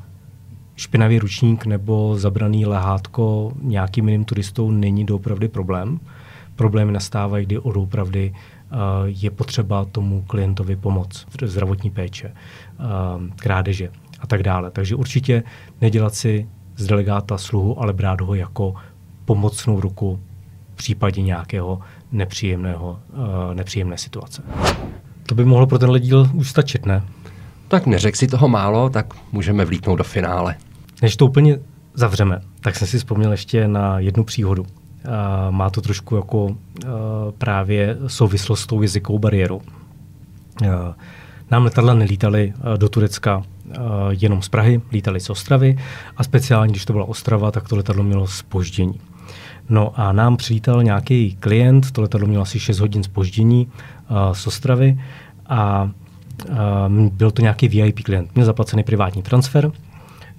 špinavý 0.76 1.20
ručník 1.20 1.66
nebo 1.66 2.16
zabraný 2.18 2.66
lehátko 2.66 3.53
nějakým 3.61 4.09
jiným 4.09 4.26
turistou 4.26 4.72
není 4.72 5.05
doopravdy 5.05 5.47
problém. 5.47 5.99
Problémy 6.55 6.91
nastávají, 6.91 7.45
kdy 7.45 7.55
doopravdy 7.55 8.34
uh, 8.34 8.78
je 9.05 9.32
potřeba 9.32 9.86
tomu 9.86 10.24
klientovi 10.28 10.76
pomoc, 10.76 11.26
zdravotní 11.43 11.89
péče, 11.89 12.28
uh, 12.80 12.86
krádeže 13.36 13.89
a 14.20 14.28
tak 14.28 14.43
dále. 14.43 14.72
Takže 14.72 14.95
určitě 14.95 15.43
nedělat 15.82 16.16
si 16.16 16.47
z 16.76 16.88
delegáta 16.88 17.38
sluhu, 17.38 17.82
ale 17.82 17.93
brát 17.93 18.22
ho 18.22 18.36
jako 18.36 18.74
pomocnou 19.26 19.82
ruku 19.82 20.20
případě 20.84 21.21
nějakého 21.21 21.79
nepříjemného, 22.11 22.99
uh, 23.13 23.55
nepříjemné 23.55 23.97
situace. 23.97 24.41
To 25.25 25.36
by 25.36 25.45
mohlo 25.45 25.67
pro 25.67 25.79
tenhle 25.79 25.99
díl 25.99 26.29
už 26.34 26.49
stačit, 26.49 26.86
ne? 26.86 27.03
Tak 27.67 27.86
neřek 27.86 28.15
si 28.15 28.27
toho 28.27 28.47
málo, 28.47 28.89
tak 28.89 29.13
můžeme 29.31 29.65
vlítnout 29.65 29.95
do 29.95 30.03
finále. 30.03 30.55
Než 31.01 31.15
to 31.15 31.25
úplně 31.25 31.59
zavřeme, 31.93 32.41
tak 32.61 32.75
jsem 32.75 32.88
si 32.88 32.97
vzpomněl 32.97 33.31
ještě 33.31 33.67
na 33.67 33.99
jednu 33.99 34.23
příhodu. 34.23 34.61
Uh, 34.61 34.67
má 35.49 35.69
to 35.69 35.81
trošku 35.81 36.15
jako 36.15 36.45
uh, 36.45 36.55
právě 37.38 37.97
souvislost 38.07 38.61
s 38.61 38.67
tou 38.67 38.81
jazykovou 38.81 39.19
bariérou. 39.19 39.57
Uh, 39.57 40.67
nám 41.51 41.63
letadla 41.63 41.93
nelítaly 41.93 42.53
uh, 42.55 42.77
do 42.77 42.89
Turecka 42.89 43.38
uh, 43.38 43.43
jenom 44.09 44.41
z 44.41 44.49
Prahy, 44.49 44.81
lítali 44.91 45.19
z 45.19 45.29
Ostravy 45.29 45.77
a 46.17 46.23
speciálně, 46.23 46.71
když 46.71 46.86
to 46.86 46.93
byla 46.93 47.05
Ostrava, 47.05 47.51
tak 47.51 47.67
to 47.67 47.75
letadlo 47.75 48.03
mělo 48.03 48.27
spoždění. 48.27 48.99
No 49.70 49.99
a 49.99 50.11
nám 50.11 50.38
přilítal 50.38 50.84
nějaký 50.84 51.36
klient, 51.39 51.91
to 51.91 52.01
letadlo 52.01 52.28
mělo 52.28 52.41
asi 52.41 52.59
6 52.59 52.80
hodin 52.80 53.03
spoždění 53.03 53.68
uh, 53.68 54.34
z 54.34 54.47
Ostravy 54.47 54.99
a 55.45 55.84
uh, 55.84 56.57
byl 57.14 57.32
to 57.32 57.41
nějaký 57.41 57.68
VIP 57.68 57.99
klient. 57.99 58.36
Měl 58.36 58.45
zaplacený 58.45 58.84
privátní 58.84 59.22
transfer. 59.22 59.72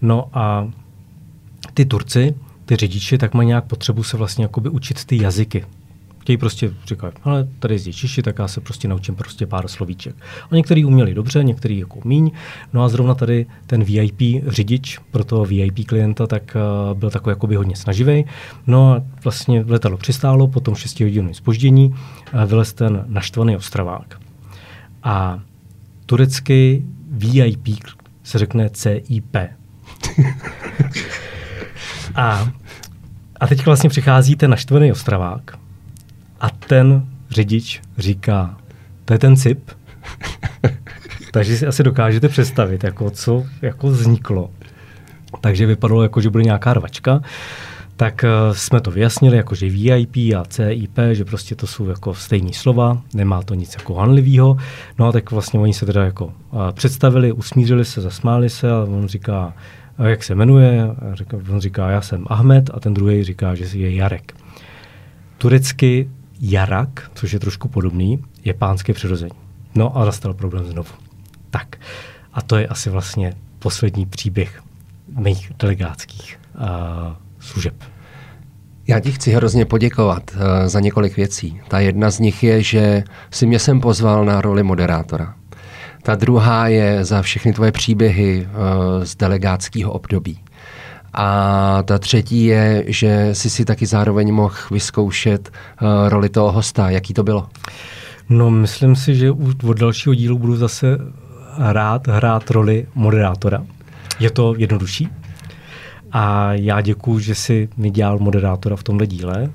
No 0.03 0.29
a 0.33 0.69
ty 1.75 1.85
Turci, 1.85 2.35
ty 2.65 2.77
řidiči, 2.77 3.19
tak 3.19 3.35
mají 3.35 3.49
nějak 3.49 3.65
potřebu 3.65 4.03
se 4.03 4.17
vlastně 4.17 4.45
jakoby 4.45 4.69
učit 4.69 5.05
ty 5.05 5.23
jazyky 5.23 5.65
chtějí 6.25 6.37
prostě 6.37 6.75
říkat, 6.87 7.15
ale 7.25 7.49
tady 7.59 7.75
jezdí 7.75 7.93
Češi, 7.93 8.23
tak 8.23 8.39
já 8.39 8.49
se 8.49 8.61
prostě 8.61 8.89
naučím 8.89 9.15
prostě 9.15 9.47
pár 9.47 9.69
slovíček. 9.69 10.15
A 10.51 10.55
některý 10.55 10.85
uměli 10.85 11.15
dobře, 11.15 11.45
některý 11.45 11.79
jako 11.79 12.01
míň. 12.05 12.31
No 12.73 12.85
a 12.85 12.89
zrovna 12.89 13.15
tady 13.15 13.47
ten 13.67 13.85
VIP 13.85 14.45
řidič 14.47 14.99
pro 15.11 15.25
toho 15.25 15.45
VIP 15.45 15.87
klienta, 15.87 16.27
tak 16.27 16.57
uh, 16.57 16.99
byl 16.99 17.11
takový 17.11 17.33
jakoby 17.33 17.57
hodně 17.57 17.77
snaživý. 17.77 18.25
No 18.67 18.93
a 18.93 19.03
vlastně 19.25 19.65
letadlo 19.69 19.99
přistálo, 19.99 20.49
potom 20.49 20.75
6 20.75 21.01
hodin 21.01 21.35
spoždění, 21.35 21.87
uh, 22.35 22.45
vylez 22.45 22.73
ten 22.73 23.05
naštvaný 23.07 23.57
ostravák. 23.57 24.21
A 25.03 25.41
turecký 26.07 26.85
VIP 27.09 27.69
se 28.23 28.39
řekne 28.39 28.71
CIP. 28.71 29.37
a, 32.15 32.49
a 33.41 33.47
teď 33.47 33.67
vlastně 33.67 33.91
přichází 33.91 34.37
ten 34.37 34.51
naštvaný 34.51 34.93
ostravák 34.93 35.64
a 36.45 36.51
ten 36.51 37.07
řidič 37.31 37.83
říká, 37.99 38.57
to 39.05 39.13
je 39.13 39.19
ten 39.19 39.37
CIP. 39.37 39.71
Takže 41.33 41.57
si 41.57 41.67
asi 41.67 41.83
dokážete 41.83 42.29
představit, 42.29 42.85
jako 42.85 43.11
co 43.11 43.45
jako 43.63 43.87
vzniklo. 43.87 44.51
Takže 45.41 45.67
vypadalo, 45.67 46.03
jako, 46.03 46.21
že 46.21 46.31
bude 46.31 46.45
nějaká 46.45 46.75
rvačka. 46.75 47.23
tak 47.97 48.25
jsme 48.53 48.81
to 48.81 48.91
vyjasnili, 48.91 49.37
jako 49.37 49.55
že 49.55 49.69
VIP 49.69 50.17
a 50.17 50.45
CIP, 50.49 50.99
že 51.13 51.25
prostě 51.25 51.55
to 51.55 51.67
jsou 51.67 51.89
jako 51.89 52.15
stejní 52.15 52.53
slova, 52.53 53.03
nemá 53.15 53.43
to 53.43 53.55
nic 53.55 53.75
jako 53.75 53.95
hanlivého. 53.95 54.57
No 54.99 55.07
a 55.07 55.13
tak 55.13 55.31
vlastně 55.31 55.61
oni 55.61 55.75
se 55.75 55.87
teda 55.87 56.05
jako 56.05 56.33
představili, 56.73 57.33
usmířili 57.33 57.85
se, 57.85 58.01
zasmáli 58.01 58.51
se 58.51 58.73
a 58.73 58.79
on 58.79 59.07
říká, 59.07 59.55
jak 59.99 60.25
se 60.25 60.35
jmenuje, 60.35 60.87
on 61.51 61.61
říká, 61.61 61.91
já 61.91 62.01
jsem 62.01 62.25
Ahmed 62.27 62.71
a 62.75 62.81
ten 62.81 62.95
druhý 62.95 63.25
říká, 63.25 63.55
že 63.55 63.79
je 63.79 63.95
Jarek. 63.95 64.35
Turecky 65.39 66.11
Jarak, 66.41 67.11
což 67.15 67.33
je 67.33 67.41
trošku 67.41 67.69
podobný, 67.69 68.25
je 68.45 68.55
pánské 68.55 68.93
přirození. 68.93 69.33
No 69.75 69.97
a 69.97 70.05
nastal 70.05 70.35
problém 70.35 70.67
znovu. 70.67 70.89
Tak. 71.51 71.77
A 72.33 72.43
to 72.43 72.57
je 72.57 72.67
asi 72.67 72.91
vlastně 72.91 73.33
poslední 73.59 74.07
příběh 74.07 74.63
mých 75.19 75.53
delegátských 75.59 76.41
uh, 76.55 76.63
služeb. 77.39 77.75
Já 78.87 79.01
ti 79.01 79.13
chci 79.13 79.33
hrozně 79.33 79.65
poděkovat 79.65 80.31
uh, 80.31 80.41
za 80.67 80.81
několik 80.81 81.17
věcí. 81.17 81.61
Ta 81.69 81.81
jedna 81.81 82.11
z 82.11 82.19
nich 82.21 82.43
je, 82.43 82.63
že 82.63 83.05
si 83.31 83.47
mě 83.47 83.59
sem 83.59 83.81
pozval 83.81 84.25
na 84.25 84.41
roli 84.41 84.63
moderátora. 84.63 85.35
Ta 86.03 86.15
druhá 86.15 86.69
je 86.69 87.05
za 87.05 87.23
všechny 87.23 87.53
tvoje 87.53 87.73
příběhy 87.73 88.47
uh, 88.47 89.05
z 89.05 89.17
delegátského 89.17 89.93
období. 89.93 90.44
A 91.15 91.83
ta 91.83 91.99
třetí 91.99 92.45
je, 92.45 92.85
že 92.87 93.29
jsi 93.33 93.51
si 93.51 93.65
taky 93.65 93.87
zároveň 93.87 94.33
mohl 94.33 94.55
vyzkoušet 94.71 95.51
uh, 95.83 96.09
roli 96.09 96.29
toho 96.29 96.53
hosta. 96.53 96.91
Jaký 96.91 97.15
to 97.15 97.23
bylo? 97.23 97.49
No, 98.29 98.51
myslím 98.51 98.97
si, 98.97 99.15
že 99.15 99.31
už 99.31 99.55
od 99.65 99.79
dalšího 99.79 100.15
dílu 100.15 100.39
budu 100.39 100.57
zase 100.57 100.99
rád 101.59 102.09
hrát 102.09 102.51
roli 102.51 102.87
moderátora. 102.95 103.67
Je 104.21 104.31
to 104.31 104.55
jednodušší. 104.57 105.09
A 106.13 106.53
já 106.53 106.81
děkuji, 106.81 107.19
že 107.19 107.35
jsi 107.35 107.69
mi 107.77 107.91
dělal 107.91 108.19
moderátora 108.19 108.77
v 108.77 108.83
tomhle 108.83 109.07
díle 109.07 109.51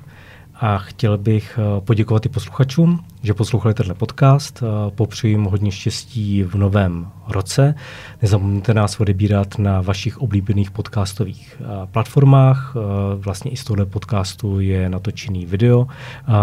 a 0.60 0.78
chtěl 0.78 1.18
bych 1.18 1.58
eh, 1.58 1.80
poděkovat 1.80 2.26
i 2.26 2.28
posluchačům, 2.28 3.04
že 3.22 3.34
poslouchali 3.34 3.74
tenhle 3.74 3.94
podcast. 3.94 4.62
Eh, 4.62 4.90
popřeji 4.90 5.32
jim 5.32 5.44
hodně 5.44 5.72
štěstí 5.72 6.42
v 6.42 6.54
novém 6.54 7.06
roce. 7.28 7.74
Nezapomeňte 8.22 8.74
nás 8.74 9.00
odebírat 9.00 9.58
na 9.58 9.80
vašich 9.80 10.18
oblíbených 10.18 10.70
podcastových 10.70 11.56
eh, 11.60 11.86
platformách. 11.86 12.74
Vlastně 13.16 13.50
i 13.50 13.56
z 13.56 13.64
tohle 13.64 13.86
podcastu 13.86 14.60
je 14.60 14.88
natočený 14.88 15.46
video 15.46 15.86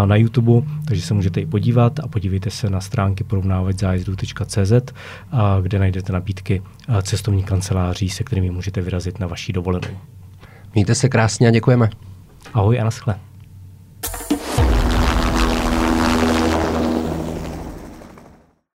na 0.04 0.16
YouTube, 0.16 0.66
takže 0.84 1.02
se 1.02 1.14
můžete 1.14 1.40
i 1.40 1.46
podívat 1.46 2.00
a 2.00 2.08
podívejte 2.08 2.50
se 2.50 2.70
na 2.70 2.80
stránky 2.80 3.24
porovnávačzájezdu.cz, 3.24 4.72
kde 5.62 5.78
najdete 5.78 6.12
nabídky 6.12 6.62
cestovní 7.02 7.42
kanceláří, 7.42 8.08
se 8.08 8.24
kterými 8.24 8.50
můžete 8.50 8.80
vyrazit 8.80 9.20
na 9.20 9.26
vaší 9.26 9.52
dovolenou. 9.52 9.98
Mějte 10.74 10.94
se 10.94 11.08
krásně 11.08 11.48
a 11.48 11.50
děkujeme. 11.50 11.90
Ahoj 12.54 12.80
a 12.80 12.84
naschle. 12.84 13.27